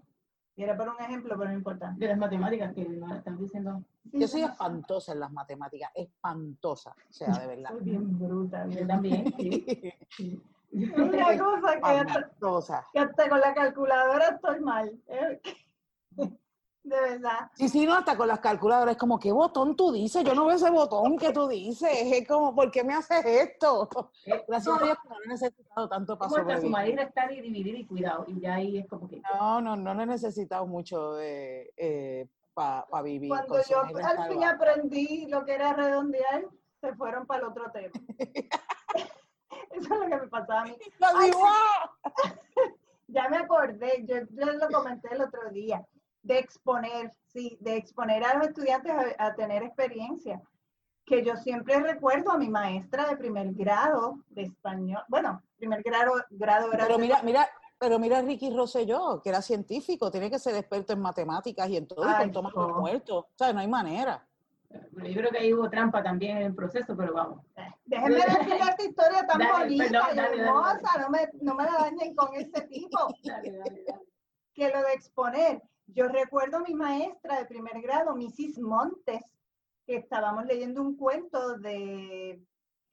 Y 0.55 0.63
era 0.63 0.77
por 0.77 0.87
un 0.87 1.01
ejemplo, 1.01 1.35
pero 1.35 1.49
no 1.49 1.57
importa. 1.57 1.93
De 1.97 2.07
las 2.07 2.17
matemáticas 2.17 2.73
que 2.73 2.81
están 2.81 3.37
diciendo. 3.37 3.83
Yo 4.11 4.27
soy 4.27 4.41
espantosa 4.43 5.11
en 5.13 5.19
las 5.19 5.31
matemáticas, 5.31 5.91
espantosa, 5.95 6.91
o 7.09 7.13
sea, 7.13 7.29
de 7.39 7.47
verdad. 7.47 7.69
Soy 7.71 7.83
bien 7.83 8.19
bruta. 8.19 8.63
Yo 8.65 8.69
bien. 8.75 8.87
también, 8.87 9.33
sí. 10.09 10.41
Una 10.71 11.37
cosa 11.37 11.73
que 11.79 11.81
hasta, 11.83 12.19
Espantosa. 12.19 12.87
que 12.93 12.99
hasta 12.99 13.29
con 13.29 13.39
la 13.39 13.53
calculadora 13.53 14.27
estoy 14.29 14.59
mal. 14.61 14.91
¿eh? 15.07 15.41
De 16.85 17.01
verdad. 17.01 17.49
Sí, 17.55 17.67
sí, 17.67 17.83
no, 17.83 17.95
hasta 17.95 18.15
con 18.15 18.27
las 18.27 18.39
calculadoras 18.41 18.91
es 18.91 18.97
como, 18.99 19.17
¿qué 19.17 19.31
botón 19.31 19.75
tú 19.75 19.91
dices? 19.91 20.23
Yo 20.23 20.35
no 20.35 20.45
veo 20.45 20.55
ese 20.55 20.69
botón 20.69 21.17
que 21.17 21.31
tú 21.33 21.47
dices. 21.47 21.89
Es 21.91 22.27
como, 22.27 22.53
¿por 22.53 22.69
qué 22.69 22.83
me 22.83 22.93
haces 22.93 23.25
esto? 23.25 23.89
Gracias 24.47 24.79
a 24.79 24.83
Dios 24.83 24.97
que 25.01 25.09
no 25.09 25.17
lo 25.17 25.25
he 25.25 25.27
necesitado 25.29 25.89
tanto 25.89 26.15
para 26.15 26.29
Como 26.29 26.41
hasta 26.41 26.43
sobrevivir. 26.61 26.67
sumar 26.67 26.87
y 26.87 26.95
restar 26.95 27.31
y 27.31 27.41
dividir 27.41 27.75
y 27.77 27.87
cuidado. 27.87 28.25
Y 28.27 28.39
ya 28.39 28.53
ahí 28.53 28.77
es 28.77 28.87
como 28.87 29.07
que. 29.09 29.19
No, 29.33 29.61
no, 29.61 29.75
no 29.75 29.95
lo 29.95 30.03
he 30.03 30.05
necesitado 30.05 30.67
mucho 30.67 31.15
para 32.55 33.01
vivir. 33.03 33.29
Cuando 33.29 33.61
yo 33.69 33.81
al 33.81 34.27
fin 34.29 34.43
aprendí 34.43 35.27
lo 35.27 35.45
que 35.45 35.53
era 35.53 35.73
redondear, 35.73 36.45
se 36.81 36.95
fueron 36.95 37.27
para 37.27 37.41
el 37.41 37.45
otro 37.47 37.71
tema. 37.71 37.93
Eso 39.71 39.93
es 39.93 39.99
lo 39.99 40.07
que 40.07 40.15
me 40.15 40.27
pasaba 40.27 40.61
a 40.61 40.65
mí. 40.65 40.75
Ay, 41.01 41.31
digo. 41.31 41.45
Ya 43.07 43.29
me 43.29 43.37
acordé, 43.37 44.03
yo, 44.07 44.15
yo 44.31 44.53
lo 44.53 44.67
comenté 44.67 45.13
el 45.13 45.21
otro 45.21 45.51
día, 45.51 45.85
de 46.23 46.39
exponer, 46.39 47.11
sí, 47.27 47.55
de 47.61 47.77
exponer 47.77 48.23
a 48.23 48.33
los 48.33 48.47
estudiantes 48.47 48.91
a, 48.91 49.27
a 49.27 49.35
tener 49.35 49.61
experiencia. 49.61 50.41
Que 51.05 51.23
yo 51.23 51.35
siempre 51.35 51.79
recuerdo 51.79 52.31
a 52.31 52.37
mi 52.39 52.49
maestra 52.49 53.07
de 53.07 53.15
primer 53.15 53.53
grado 53.53 54.23
de 54.29 54.41
español, 54.41 55.03
bueno, 55.07 55.43
primer 55.55 55.83
grado, 55.83 56.13
grado 56.31 56.73
era 56.73 56.87
Pero 56.87 56.97
mira, 56.97 57.21
mira, 57.21 57.47
pero 57.85 57.99
mira 57.99 58.19
Ricky 58.19 58.49
Rosselló, 58.49 59.21
que 59.21 59.29
era 59.29 59.43
científico, 59.43 60.09
tiene 60.09 60.31
que 60.31 60.39
ser 60.39 60.55
experto 60.55 60.93
en 60.93 61.01
matemáticas 61.01 61.69
y 61.69 61.77
en 61.77 61.85
todo, 61.85 62.03
y 62.09 62.15
con 62.15 62.31
Tomás 62.31 62.55
no. 62.55 62.79
muerto. 62.79 63.17
O 63.19 63.27
sea, 63.35 63.53
no 63.53 63.59
hay 63.59 63.67
manera. 63.67 64.27
Bueno, 64.89 65.07
yo 65.07 65.15
creo 65.21 65.29
que 65.29 65.37
ahí 65.37 65.53
hubo 65.53 65.69
trampa 65.69 66.01
también 66.01 66.37
en 66.37 66.43
el 66.47 66.55
proceso, 66.55 66.97
pero 66.97 67.13
vamos. 67.13 67.45
Déjenme 67.85 68.15
decirle 68.15 68.55
esta 68.55 68.83
historia 68.83 69.27
tan 69.27 69.37
Dale, 69.37 69.51
bonita 69.51 69.83
perdón, 69.83 70.01
y 70.01 70.15
dale, 70.15 70.21
dale, 70.21 70.41
hermosa, 70.41 70.99
no 70.99 71.09
me, 71.11 71.29
no 71.41 71.53
me 71.53 71.63
la 71.63 71.71
dañen 71.73 72.15
con 72.15 72.33
ese 72.33 72.61
tipo. 72.61 72.97
Dale, 73.23 73.51
dale, 73.51 73.83
dale. 73.85 74.01
que 74.55 74.69
lo 74.71 74.81
de 74.81 74.93
exponer. 74.93 75.61
Yo 75.85 76.07
recuerdo 76.07 76.57
a 76.57 76.61
mi 76.61 76.73
maestra 76.73 77.37
de 77.37 77.45
primer 77.45 77.79
grado, 77.83 78.15
Mrs. 78.15 78.57
Montes, 78.57 79.21
que 79.85 79.97
estábamos 79.97 80.45
leyendo 80.47 80.81
un 80.81 80.97
cuento 80.97 81.59
de 81.59 82.41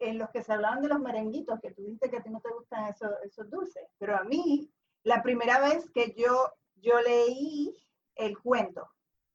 en 0.03 0.18
los 0.18 0.30
que 0.30 0.43
se 0.43 0.53
hablaban 0.53 0.82
de 0.82 0.88
los 0.88 1.01
merenguitos, 1.01 1.61
que 1.61 1.70
tú 1.70 1.82
dijiste 1.82 2.11
que 2.11 2.16
a 2.16 2.22
ti 2.22 2.30
no 2.30 2.40
te 2.40 2.53
gustan 2.53 2.88
esos, 2.88 3.11
esos 3.24 3.49
dulces, 3.49 3.84
pero 3.99 4.16
a 4.16 4.24
mí, 4.24 4.68
la 5.05 5.22
primera 5.22 5.61
vez 5.61 5.90
que 5.90 6.14
yo, 6.16 6.53
yo 6.76 7.00
leí 7.00 7.76
el 8.14 8.38
cuento, 8.38 8.88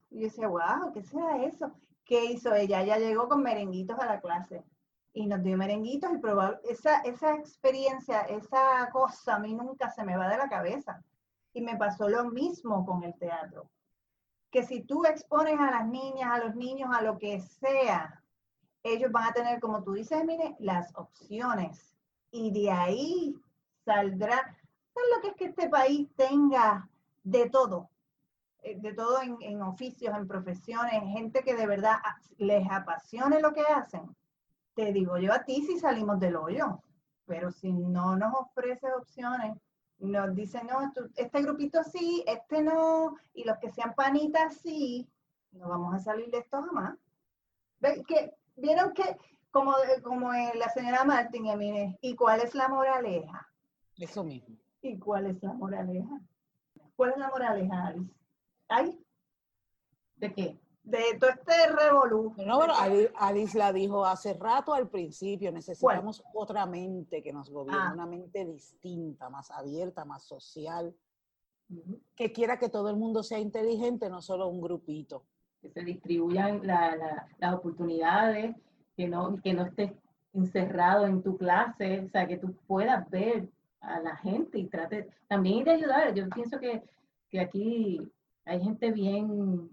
yo 0.10 0.22
decía, 0.22 0.48
wow, 0.48 0.92
¿qué 0.94 1.04
será 1.04 1.44
eso? 1.44 1.72
¿Qué 2.06 2.26
hizo 2.26 2.54
ella? 2.54 2.82
Ella 2.82 2.98
llegó 2.98 3.28
con 3.28 3.44
merenguitos 3.44 4.00
a 4.00 4.06
la 4.06 4.22
clase 4.22 4.64
y 5.18 5.26
nos 5.26 5.42
dio 5.42 5.58
merenguitos 5.58 6.14
y 6.14 6.20
probaba, 6.20 6.60
esa, 6.70 7.02
esa 7.02 7.34
experiencia, 7.36 8.22
esa 8.22 8.88
cosa 8.92 9.36
a 9.36 9.40
mí 9.40 9.54
nunca 9.54 9.90
se 9.90 10.04
me 10.04 10.16
va 10.16 10.30
de 10.30 10.38
la 10.38 10.48
cabeza. 10.48 11.04
Y 11.54 11.62
me 11.62 11.76
pasó 11.76 12.08
lo 12.08 12.26
mismo 12.26 12.86
con 12.86 13.04
el 13.04 13.16
teatro. 13.16 13.68
Que 14.52 14.64
si 14.64 14.84
tú 14.84 15.06
expones 15.06 15.60
a 15.60 15.72
las 15.72 15.88
niñas, 15.88 16.32
a 16.32 16.46
los 16.46 16.56
niños, 16.56 16.92
a 16.96 17.02
lo 17.02 17.18
que 17.18 17.42
sea, 17.42 18.24
ellos 18.84 19.12
van 19.12 19.30
a 19.30 19.34
tener, 19.34 19.60
como 19.60 19.84
tú 19.84 19.94
dices, 19.94 20.24
mire, 20.24 20.56
las 20.60 20.96
opciones. 20.96 21.96
Y 22.30 22.52
de 22.52 22.72
ahí 22.72 23.36
saldrá. 23.86 24.56
¿Sabes 24.98 25.12
lo 25.16 25.22
que 25.22 25.28
es 25.28 25.36
que 25.36 25.46
este 25.46 25.70
país 25.70 26.10
tenga 26.16 26.90
de 27.24 27.50
todo? 27.52 27.90
Eh, 28.64 28.80
De 28.80 28.94
todo 28.94 29.22
en, 29.22 29.62
oficios, 29.62 30.16
en 30.16 30.28
profesiones, 30.28 31.04
gente 31.14 31.44
que 31.44 31.56
de 31.56 31.68
verdad 31.68 31.98
les 32.38 32.68
apasione 32.72 33.40
lo 33.40 33.54
que 33.54 33.62
hacen. 33.62 34.16
Te 34.74 34.92
digo 34.92 35.20
yo 35.20 35.34
a 35.34 35.44
ti 35.44 35.64
si 35.64 35.78
salimos 35.80 36.20
del 36.20 36.36
hoyo, 36.36 36.82
pero 37.26 37.52
si 37.52 37.72
no 37.72 38.16
nos 38.16 38.34
ofreces 38.34 38.90
opciones, 38.98 39.56
nos 40.00 40.34
dicen, 40.34 40.68
no, 40.68 40.92
este 41.16 41.42
grupito 41.44 41.84
sí, 41.84 42.24
este 42.26 42.64
no, 42.64 43.16
y 43.34 43.44
los 43.44 43.58
que 43.60 43.70
sean 43.70 43.94
panitas 43.94 44.58
sí, 44.58 45.08
no 45.52 45.70
vamos 45.70 45.94
a 45.94 46.00
salir 46.00 46.32
de 46.32 46.40
esto 46.40 46.62
jamás. 46.64 46.98
¿Ve 47.80 48.04
que, 48.08 48.34
¿Vieron 48.56 48.94
que, 48.94 49.16
como, 49.52 49.76
como 50.04 50.34
eh, 50.34 50.54
la 50.56 50.70
señora 50.70 51.04
Martín, 51.04 51.46
¿y 52.02 52.16
cuál 52.16 52.42
es 52.42 52.56
la 52.56 52.68
moraleja? 52.68 53.48
Eso 53.96 54.24
mismo. 54.24 54.58
¿Y 54.82 54.98
cuál 55.00 55.28
es 55.28 55.42
la 55.42 55.54
moraleja? 55.54 56.22
¿Cuál 56.96 57.12
es 57.12 57.18
la 57.18 57.30
moraleja, 57.30 57.88
Alice? 57.88 58.14
Ay, 58.70 59.00
¿De 60.16 60.34
qué? 60.34 60.60
de 60.84 61.18
todo 61.20 61.30
este 61.32 61.52
revolú. 61.76 62.34
No, 62.46 62.62
Ali- 62.62 63.10
Alice 63.18 63.58
la 63.58 63.74
dijo 63.74 64.06
hace 64.06 64.34
rato 64.36 64.74
al 64.74 64.88
principio, 64.88 65.52
necesitamos 65.52 66.24
otra 66.34 66.66
mente 66.66 67.22
que 67.22 67.34
nos 67.34 67.50
gobierne, 67.50 67.82
Ah. 67.90 67.92
una 67.94 68.06
mente 68.06 68.46
distinta, 68.46 69.30
más 69.30 69.52
abierta, 69.52 70.06
más 70.06 70.24
social, 70.24 70.96
Ujú. 71.70 72.00
que 72.16 72.32
quiera 72.32 72.58
que 72.58 72.70
todo 72.70 72.90
el 72.90 72.96
mundo 72.96 73.22
sea 73.22 73.38
inteligente, 73.38 74.10
no 74.10 74.22
solo 74.22 74.48
un 74.48 74.62
grupito. 74.62 75.26
Que 75.62 75.70
se 75.70 75.82
distribuyan 75.82 76.66
la- 76.66 76.96
la- 76.96 77.28
las 77.38 77.56
oportunidades, 77.56 78.56
que 78.96 79.10
no, 79.10 79.36
que 79.44 79.54
no 79.54 79.64
estés 79.64 79.92
encerrado 80.32 81.06
en 81.06 81.22
tu 81.22 81.38
clase, 81.38 82.00
o 82.06 82.10
sea, 82.10 82.26
que 82.30 82.38
tú 82.38 82.56
puedas 82.66 83.10
ver 83.10 83.50
a 83.82 84.00
la 84.00 84.16
gente 84.18 84.58
y 84.60 84.68
trate 84.68 85.08
también 85.28 85.64
de 85.64 85.72
ayudar. 85.72 86.14
Yo 86.14 86.28
pienso 86.30 86.60
que, 86.60 86.84
que 87.30 87.40
aquí 87.40 88.00
hay 88.46 88.62
gente 88.62 88.92
bien 88.92 89.70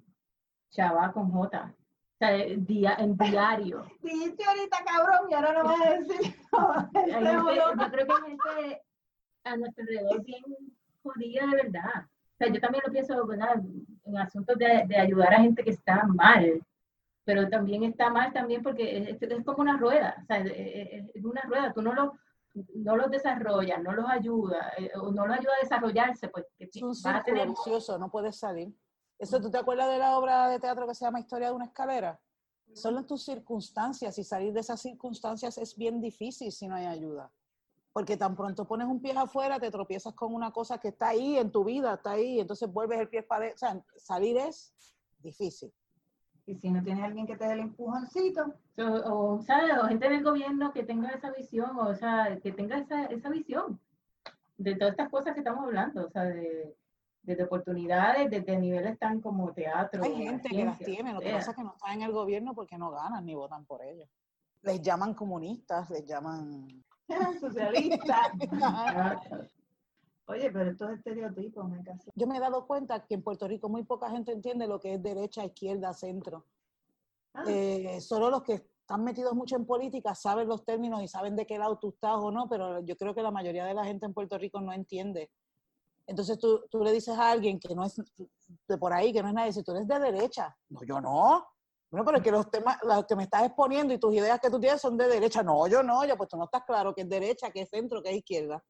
chava 0.71 1.13
con 1.13 1.31
J, 1.31 1.73
o 1.73 2.17
sea, 2.19 2.31
día, 2.57 2.97
en 2.99 3.17
diario. 3.17 3.85
Dijiste 4.03 4.45
ahorita 4.45 4.79
cabrón 4.85 5.31
y 5.31 5.35
ahora 5.35 5.53
no 5.53 5.65
vas 5.65 5.81
a 5.81 5.91
decir. 5.95 6.35
Yo 6.53 7.91
creo 7.91 8.07
que 8.07 8.13
hay 8.13 8.21
gente 8.31 8.83
a 9.45 9.57
nuestro 9.57 9.83
alrededor 9.83 10.25
bien 10.25 10.43
jodida 11.03 11.47
de 11.47 11.57
verdad. 11.63 12.07
O 12.07 12.37
sea, 12.39 12.49
yo 12.49 12.61
también 12.61 12.83
lo 12.85 12.93
pienso, 12.93 13.27
¿verdad? 13.27 13.61
En 14.05 14.19
asuntos 14.19 14.59
de, 14.59 14.85
de 14.89 14.97
ayudar 14.97 15.35
a 15.35 15.41
gente 15.41 15.63
que 15.63 15.71
está 15.71 16.05
mal, 16.05 16.61
pero 17.25 17.49
también 17.49 17.85
está 17.85 18.11
mal 18.11 18.33
también 18.33 18.63
porque 18.63 18.99
es, 19.11 19.23
es 19.23 19.45
como 19.45 19.59
una 19.63 19.77
rueda, 19.77 20.17
o 20.23 20.27
sea, 20.27 20.39
es- 20.39 21.15
es 21.15 21.25
una 21.25 21.43
rueda, 21.43 21.73
tú 21.73 21.81
no 21.83 21.93
lo 21.95 22.15
no 22.75 22.97
los 22.97 23.11
desarrollas, 23.11 23.83
no 23.83 23.93
los 23.93 24.09
ayudas, 24.09 24.73
eh, 24.79 24.91
o 24.97 25.11
no 25.13 25.27
los 25.27 25.39
ayuda 25.39 25.53
a 25.61 25.63
desarrollarse, 25.63 26.29
pues 26.29 26.47
que 26.57 26.65
Es 26.73 26.83
un 26.83 26.91
vas 26.91 27.07
a 27.07 27.13
círculo 27.13 27.25
tener 27.25 27.49
vicioso, 27.49 27.99
no 27.99 28.11
puedes 28.11 28.37
salir. 28.37 28.75
Eso, 29.19 29.41
¿tú 29.41 29.51
te 29.51 29.59
acuerdas 29.59 29.91
de 29.91 29.99
la 29.99 30.19
obra 30.19 30.49
de 30.49 30.59
teatro 30.59 30.87
que 30.87 30.95
se 30.95 31.05
llama 31.05 31.21
Historia 31.21 31.49
de 31.49 31.55
una 31.55 31.67
escalera? 31.67 32.21
Son 32.73 33.07
tus 33.07 33.25
circunstancias 33.25 34.19
y 34.19 34.25
salir 34.25 34.53
de 34.53 34.61
esas 34.61 34.81
circunstancias 34.81 35.59
es 35.59 35.77
bien 35.77 36.01
difícil 36.01 36.51
si 36.51 36.67
no 36.67 36.75
hay 36.75 36.87
ayuda. 36.87 37.31
Porque 37.93 38.17
tan 38.17 38.35
pronto 38.35 38.67
pones 38.67 38.89
un 38.89 39.01
pie 39.01 39.13
afuera, 39.13 39.61
te 39.61 39.71
tropiezas 39.71 40.15
con 40.15 40.35
una 40.35 40.51
cosa 40.51 40.79
que 40.79 40.89
está 40.89 41.11
ahí 41.11 41.39
en 41.39 41.53
tu 41.53 41.63
vida, 41.63 41.95
está 41.95 42.13
ahí, 42.13 42.41
entonces 42.41 42.73
vuelves 42.73 42.99
el 42.99 43.09
pie 43.09 43.23
para. 43.23 43.53
O 43.53 43.57
sea, 43.57 43.81
salir 43.97 44.37
es 44.37 44.75
difícil. 45.21 45.73
Y 46.47 46.55
si 46.57 46.71
no 46.71 46.83
tienes 46.83 47.05
alguien 47.05 47.27
que 47.27 47.37
te 47.37 47.47
dé 47.47 47.55
el 47.55 47.61
empujoncito, 47.61 48.55
o, 48.79 48.83
o, 48.83 49.43
¿sabes? 49.43 49.73
o 49.83 49.87
gente 49.87 50.09
del 50.09 50.23
gobierno 50.23 50.73
que 50.73 50.83
tenga 50.83 51.09
esa 51.11 51.31
visión, 51.31 51.79
o, 51.79 51.95
sea, 51.95 52.39
que 52.43 52.53
tenga 52.53 52.79
esa, 52.79 53.07
esa 53.07 53.31
visión 53.31 53.81
de 54.59 54.75
todas 54.75 54.93
estas 54.93 55.09
cosas 55.11 55.33
que 55.35 55.41
estamos 55.41 55.65
hablando, 55.65 56.07
o 56.07 56.11
sea, 56.11 56.25
de, 56.25 56.77
de 57.23 57.43
oportunidades, 57.43 58.31
desde 58.31 58.59
niveles 58.59 58.99
tan 58.99 59.21
como 59.21 59.53
teatro. 59.53 60.05
Hay 60.05 60.13
la 60.13 60.31
gente 60.31 60.49
que 60.51 60.65
las 60.65 60.79
tiene, 60.79 61.15
lo 61.15 61.21
que 61.21 61.33
pasa 61.33 61.53
es 61.53 61.57
que 61.57 61.65
no 61.65 61.73
están 61.75 61.95
en 61.95 62.03
el 62.03 62.13
gobierno 62.13 62.55
porque 62.55 62.77
no 62.77 62.91
ganan 62.91 63.25
ni 63.25 63.35
votan 63.35 63.65
por 63.65 63.83
ellos. 63.83 64.09
Les 64.63 64.83
llaman 64.83 65.15
comunistas, 65.15 65.89
les 65.91 66.05
llaman... 66.05 66.85
socialista. 67.41 68.33
Oye, 70.27 70.51
pero 70.51 70.71
estos 70.71 70.91
estereotipos 70.91 71.69
me 71.69 71.83
casé. 71.85 72.11
Yo 72.15 72.27
me 72.27 72.37
he 72.37 72.41
dado 72.41 72.67
cuenta 72.67 73.05
que 73.05 73.15
en 73.15 73.23
Puerto 73.23 73.47
Rico 73.47 73.69
muy 73.69 73.85
poca 73.85 74.11
gente 74.11 74.33
entiende 74.33 74.67
lo 74.67 74.81
que 74.81 74.95
es 74.95 75.03
derecha, 75.03 75.45
izquierda, 75.45 75.93
centro. 75.93 76.47
Ah, 77.35 77.45
Eh, 77.47 78.01
solo 78.01 78.31
los 78.31 78.43
que 78.43 78.55
están 78.55 79.05
metidos 79.05 79.35
mucho 79.35 79.57
en 79.57 79.67
política 79.67 80.15
saben 80.15 80.49
los 80.49 80.65
términos 80.65 81.03
y 81.03 81.09
saben 81.09 81.37
de 81.37 81.47
qué 81.47 81.59
lado 81.59 81.79
tú 81.79 81.91
estás 81.91 82.17
o 82.17 82.31
no, 82.31 82.49
pero 82.49 82.81
yo 82.81 82.97
creo 82.97 83.15
que 83.15 83.23
la 83.23 83.31
mayoría 83.31 83.67
de 83.67 83.75
la 83.75 83.85
gente 83.85 84.07
en 84.07 84.15
Puerto 84.15 84.39
Rico 84.39 84.61
no 84.61 84.73
entiende. 84.73 85.31
Entonces 86.07 86.39
tú, 86.39 86.67
tú 86.71 86.83
le 86.83 86.93
dices 86.93 87.19
a 87.19 87.31
alguien 87.31 87.59
que 87.59 87.75
no 87.75 87.85
es 87.85 88.01
de 88.69 88.79
por 88.79 88.93
ahí, 88.93 89.13
que 89.13 89.23
no 89.23 89.29
es 89.29 89.35
nadie, 89.35 89.53
si 89.53 89.63
tú 89.63 89.73
eres 89.73 89.89
de 89.89 89.99
derecha. 89.99 90.57
No, 90.69 90.83
yo 90.85 91.01
no. 91.01 91.47
Bueno, 91.91 92.05
pero 92.05 92.19
es 92.19 92.25
que 92.25 92.31
los 92.31 92.51
temas, 92.51 92.77
los 92.83 93.07
que 93.07 93.17
me 93.17 93.23
estás 93.25 93.45
exponiendo 93.45 93.95
y 93.95 93.99
tus 93.99 94.15
ideas 94.15 94.41
que 94.41 94.51
tú 94.51 94.59
tienes 94.59 94.81
son 94.81 94.97
de 94.97 95.07
derecha. 95.07 95.43
No, 95.43 95.67
yo 95.67 95.83
no, 95.83 96.05
ya 96.05 96.17
pues 96.17 96.29
tú 96.29 96.37
no 96.37 96.45
estás 96.45 96.65
claro 96.65 96.95
que 96.95 97.03
es 97.03 97.09
derecha, 97.09 97.51
que 97.51 97.63
es 97.63 97.71
centro, 97.71 98.03
que 98.03 98.11
es 98.11 98.17
izquierda. 98.17 98.63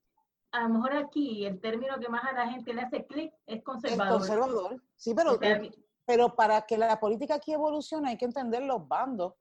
A 0.55 0.61
lo 0.63 0.69
mejor 0.69 0.93
aquí 0.95 1.45
el 1.45 1.61
término 1.61 1.99
que 1.99 2.09
más 2.09 2.23
a 2.25 2.33
la 2.33 2.49
gente 2.49 2.73
le 2.73 2.83
hace 2.83 3.05
clic 3.07 3.33
es 3.47 3.59
Es 3.59 3.65
conservador. 3.65 4.19
conservador. 4.19 4.83
Sí, 4.97 5.13
pero 5.15 5.33
O 5.33 5.39
sea, 5.39 5.61
Pero 6.07 6.35
para 6.37 6.63
que 6.63 6.79
la 6.79 7.01
política 7.01 7.35
aquí 7.35 7.53
evolucione 7.53 8.11
hay 8.11 8.17
que 8.17 8.25
entender 8.27 8.63
los 8.63 8.87
bandos. 8.87 9.35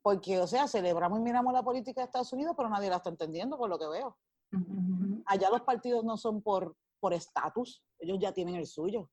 Porque, 0.00 0.38
o 0.40 0.46
sea, 0.46 0.66
celebramos 0.66 1.18
y 1.18 1.22
miramos 1.22 1.52
la 1.52 1.62
política 1.62 2.00
de 2.00 2.06
Estados 2.06 2.32
Unidos, 2.32 2.54
pero 2.56 2.68
nadie 2.70 2.88
la 2.88 2.96
está 2.96 3.10
entendiendo 3.10 3.58
por 3.58 3.68
lo 3.68 3.78
que 3.78 3.88
veo. 3.88 4.16
Allá 5.26 5.50
los 5.50 5.60
partidos 5.62 6.04
no 6.04 6.16
son 6.16 6.40
por 6.40 6.74
por 7.00 7.12
estatus, 7.12 7.80
ellos 8.00 8.18
ya 8.18 8.32
tienen 8.32 8.56
el 8.56 8.66
suyo. 8.66 9.08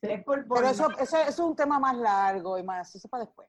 Es 0.00 0.24
por, 0.24 0.46
por- 0.46 0.58
Pero 0.58 0.70
eso, 0.70 0.88
eso, 0.92 1.16
eso 1.18 1.18
es 1.28 1.38
un 1.40 1.54
tema 1.54 1.78
más 1.78 1.94
largo 1.96 2.56
y 2.58 2.62
más, 2.62 2.94
eso 2.94 3.06
para 3.08 3.24
después. 3.24 3.48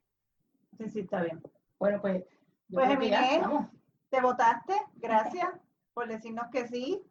Sí, 0.77 0.89
sí, 0.89 0.99
está 1.01 1.21
bien. 1.21 1.41
Bueno, 1.79 2.01
pues. 2.01 2.25
Pues, 2.69 2.89
estamos. 3.01 3.67
Te 4.09 4.19
votaste, 4.19 4.73
gracias 4.95 5.49
por 5.93 6.07
decirnos 6.07 6.47
que 6.51 6.67
sí 6.67 7.01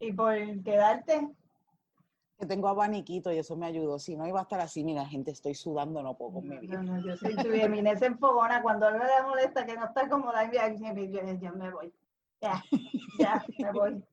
y 0.00 0.12
por 0.12 0.34
quedarte. 0.62 1.28
Que 2.38 2.46
tengo 2.46 2.68
abaniquito 2.68 3.32
y 3.32 3.38
eso 3.38 3.56
me 3.56 3.66
ayudó. 3.66 3.98
Si 3.98 4.16
no 4.16 4.26
iba 4.26 4.38
a 4.38 4.42
estar 4.42 4.60
así, 4.60 4.84
mira, 4.84 5.04
gente, 5.06 5.32
estoy 5.32 5.54
sudando, 5.54 6.02
no 6.02 6.16
puedo 6.16 6.34
con 6.34 6.48
mi 6.48 6.58
vida. 6.58 6.80
No, 6.80 6.94
no, 6.94 7.04
yo 7.04 7.16
soy 7.16 7.34
tu 7.34 7.42
se 7.98 8.06
enfogona 8.06 8.62
cuando 8.62 8.86
algo 8.86 9.02
le 9.04 9.26
molesta 9.26 9.66
que 9.66 9.74
no 9.74 9.86
está 9.86 10.08
cómoda 10.08 10.44
y 10.44 10.52
ya, 10.54 10.68
ya, 10.72 10.94
ya, 10.94 11.32
ya 11.34 11.52
me 11.52 11.70
voy. 11.72 11.92
Ya, 12.40 12.62
ya, 13.18 13.44
me 13.58 13.72
voy. 13.72 14.04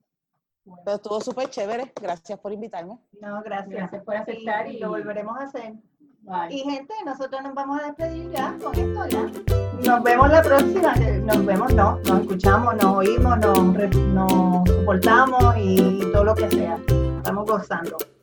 Pero 0.84 0.96
estuvo 0.96 1.22
súper 1.22 1.50
chévere. 1.52 1.94
Gracias 2.02 2.40
por 2.40 2.52
invitarme. 2.52 2.98
No, 3.22 3.44
gracias. 3.44 3.70
Gracias 3.70 4.04
por 4.04 4.16
aceptar 4.16 4.68
y 4.68 4.78
y- 4.78 4.80
lo 4.80 4.90
volveremos 4.90 5.38
a 5.38 5.44
hacer. 5.44 5.74
Bye. 6.22 6.56
Y 6.56 6.60
gente, 6.62 6.96
nosotros 7.06 7.44
nos 7.44 7.54
vamos 7.54 7.80
a 7.80 7.86
despedir 7.86 8.32
ya 8.32 8.58
con 8.60 8.74
esto 8.74 9.08
ya. 9.08 9.65
Nos 9.84 10.04
vemos 10.04 10.30
la 10.30 10.42
próxima. 10.42 10.94
Nos 10.96 11.46
vemos, 11.46 11.74
no, 11.74 12.00
nos 12.06 12.22
escuchamos, 12.22 12.76
nos 12.76 12.98
oímos, 12.98 13.38
nos, 13.40 13.96
nos 14.14 14.70
soportamos 14.70 15.56
y 15.58 16.00
todo 16.12 16.24
lo 16.24 16.36
que 16.36 16.50
sea. 16.50 16.78
Estamos 17.18 17.46
gozando. 17.46 18.15